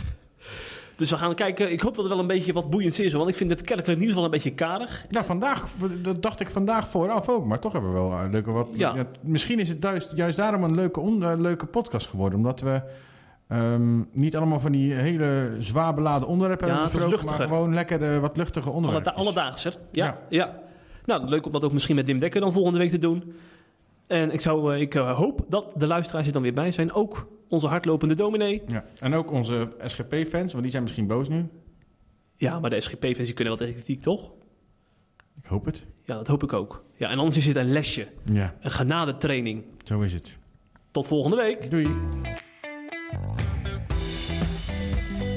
dus 0.96 1.10
we 1.10 1.16
gaan 1.16 1.34
kijken. 1.34 1.72
Ik 1.72 1.80
hoop 1.80 1.94
dat 1.94 2.04
er 2.04 2.10
wel 2.10 2.18
een 2.18 2.26
beetje 2.26 2.52
wat 2.52 2.70
boeiends 2.70 3.00
is. 3.00 3.12
Want 3.12 3.28
ik 3.28 3.34
vind 3.34 3.50
het 3.50 3.62
kerkelijk 3.62 4.00
nieuws 4.00 4.14
wel 4.14 4.24
een 4.24 4.30
beetje 4.30 4.54
karig. 4.54 5.06
Ja, 5.10 5.24
vandaag, 5.24 5.64
dat 6.02 6.22
dacht 6.22 6.40
ik 6.40 6.50
vandaag 6.50 6.88
vooraf 6.88 7.28
ook. 7.28 7.44
Maar 7.46 7.58
toch 7.60 7.72
hebben 7.72 7.92
we 7.92 7.98
wel 7.98 8.12
een 8.12 8.30
leuke 8.30 8.50
wat. 8.50 8.68
Ja. 8.72 8.94
ja, 8.94 9.06
misschien 9.20 9.58
is 9.58 9.68
het 9.68 9.82
juist, 9.82 10.12
juist 10.14 10.36
daarom 10.36 10.64
een 10.64 10.74
leuke, 10.74 11.00
on- 11.00 11.22
eh, 11.24 11.32
leuke 11.38 11.66
podcast 11.66 12.06
geworden. 12.06 12.38
Omdat 12.38 12.60
we 12.60 12.80
ehm, 13.48 14.00
niet 14.12 14.36
allemaal 14.36 14.60
van 14.60 14.72
die 14.72 14.92
hele 14.94 15.56
zwaar 15.58 15.94
beladen 15.94 16.28
onderwerpen 16.28 16.68
Ja, 16.68 16.84
het 16.90 17.24
maar 17.24 17.34
gewoon 17.34 17.74
lekker 17.74 18.14
eh, 18.14 18.18
wat 18.18 18.36
luchtige 18.36 18.66
Alle, 18.66 18.76
onderwerpen. 18.76 19.14
alledaagser. 19.14 19.78
Ja, 19.92 20.04
Ja. 20.06 20.18
ja. 20.28 20.62
Nou, 21.04 21.28
leuk 21.28 21.46
om 21.46 21.52
dat 21.52 21.64
ook 21.64 21.72
misschien 21.72 21.94
met 21.96 22.06
Wim 22.06 22.18
Dekker 22.18 22.40
dan 22.40 22.52
volgende 22.52 22.78
week 22.78 22.90
te 22.90 22.98
doen. 22.98 23.32
En 24.06 24.30
ik, 24.30 24.40
zou, 24.40 24.74
eh, 24.74 24.80
ik 24.80 24.94
eh, 24.94 25.16
hoop 25.16 25.44
dat 25.48 25.72
de 25.76 25.86
luisteraars 25.86 26.26
er 26.26 26.32
dan 26.32 26.42
weer 26.42 26.52
bij 26.52 26.72
zijn. 26.72 26.92
Ook 26.92 27.28
onze 27.48 27.66
hardlopende 27.66 28.14
dominee. 28.14 28.62
Ja. 28.66 28.84
En 29.00 29.14
ook 29.14 29.30
onze 29.30 29.68
SGP-fans, 29.84 30.50
want 30.50 30.62
die 30.62 30.70
zijn 30.70 30.82
misschien 30.82 31.06
boos 31.06 31.28
nu. 31.28 31.48
Ja, 32.36 32.60
maar 32.60 32.70
de 32.70 32.80
SGP-fans 32.80 33.32
kunnen 33.34 33.56
wel 33.56 33.66
tegen 33.66 33.74
kritiek, 33.74 34.00
toch? 34.00 34.30
Ik 35.42 35.46
hoop 35.46 35.64
het. 35.64 35.84
Ja, 36.04 36.14
dat 36.16 36.26
hoop 36.26 36.42
ik 36.42 36.52
ook. 36.52 36.84
Ja, 36.96 37.08
en 37.10 37.18
anders 37.18 37.36
is 37.36 37.46
het 37.46 37.56
een 37.56 37.72
lesje. 37.72 38.06
Ja, 38.32 38.54
Een 38.60 38.70
genadetraining. 38.70 39.64
zo 39.84 40.00
is 40.00 40.12
het. 40.12 40.36
Tot 40.90 41.06
volgende 41.06 41.36
week. 41.36 41.70
Doei. 41.70 41.88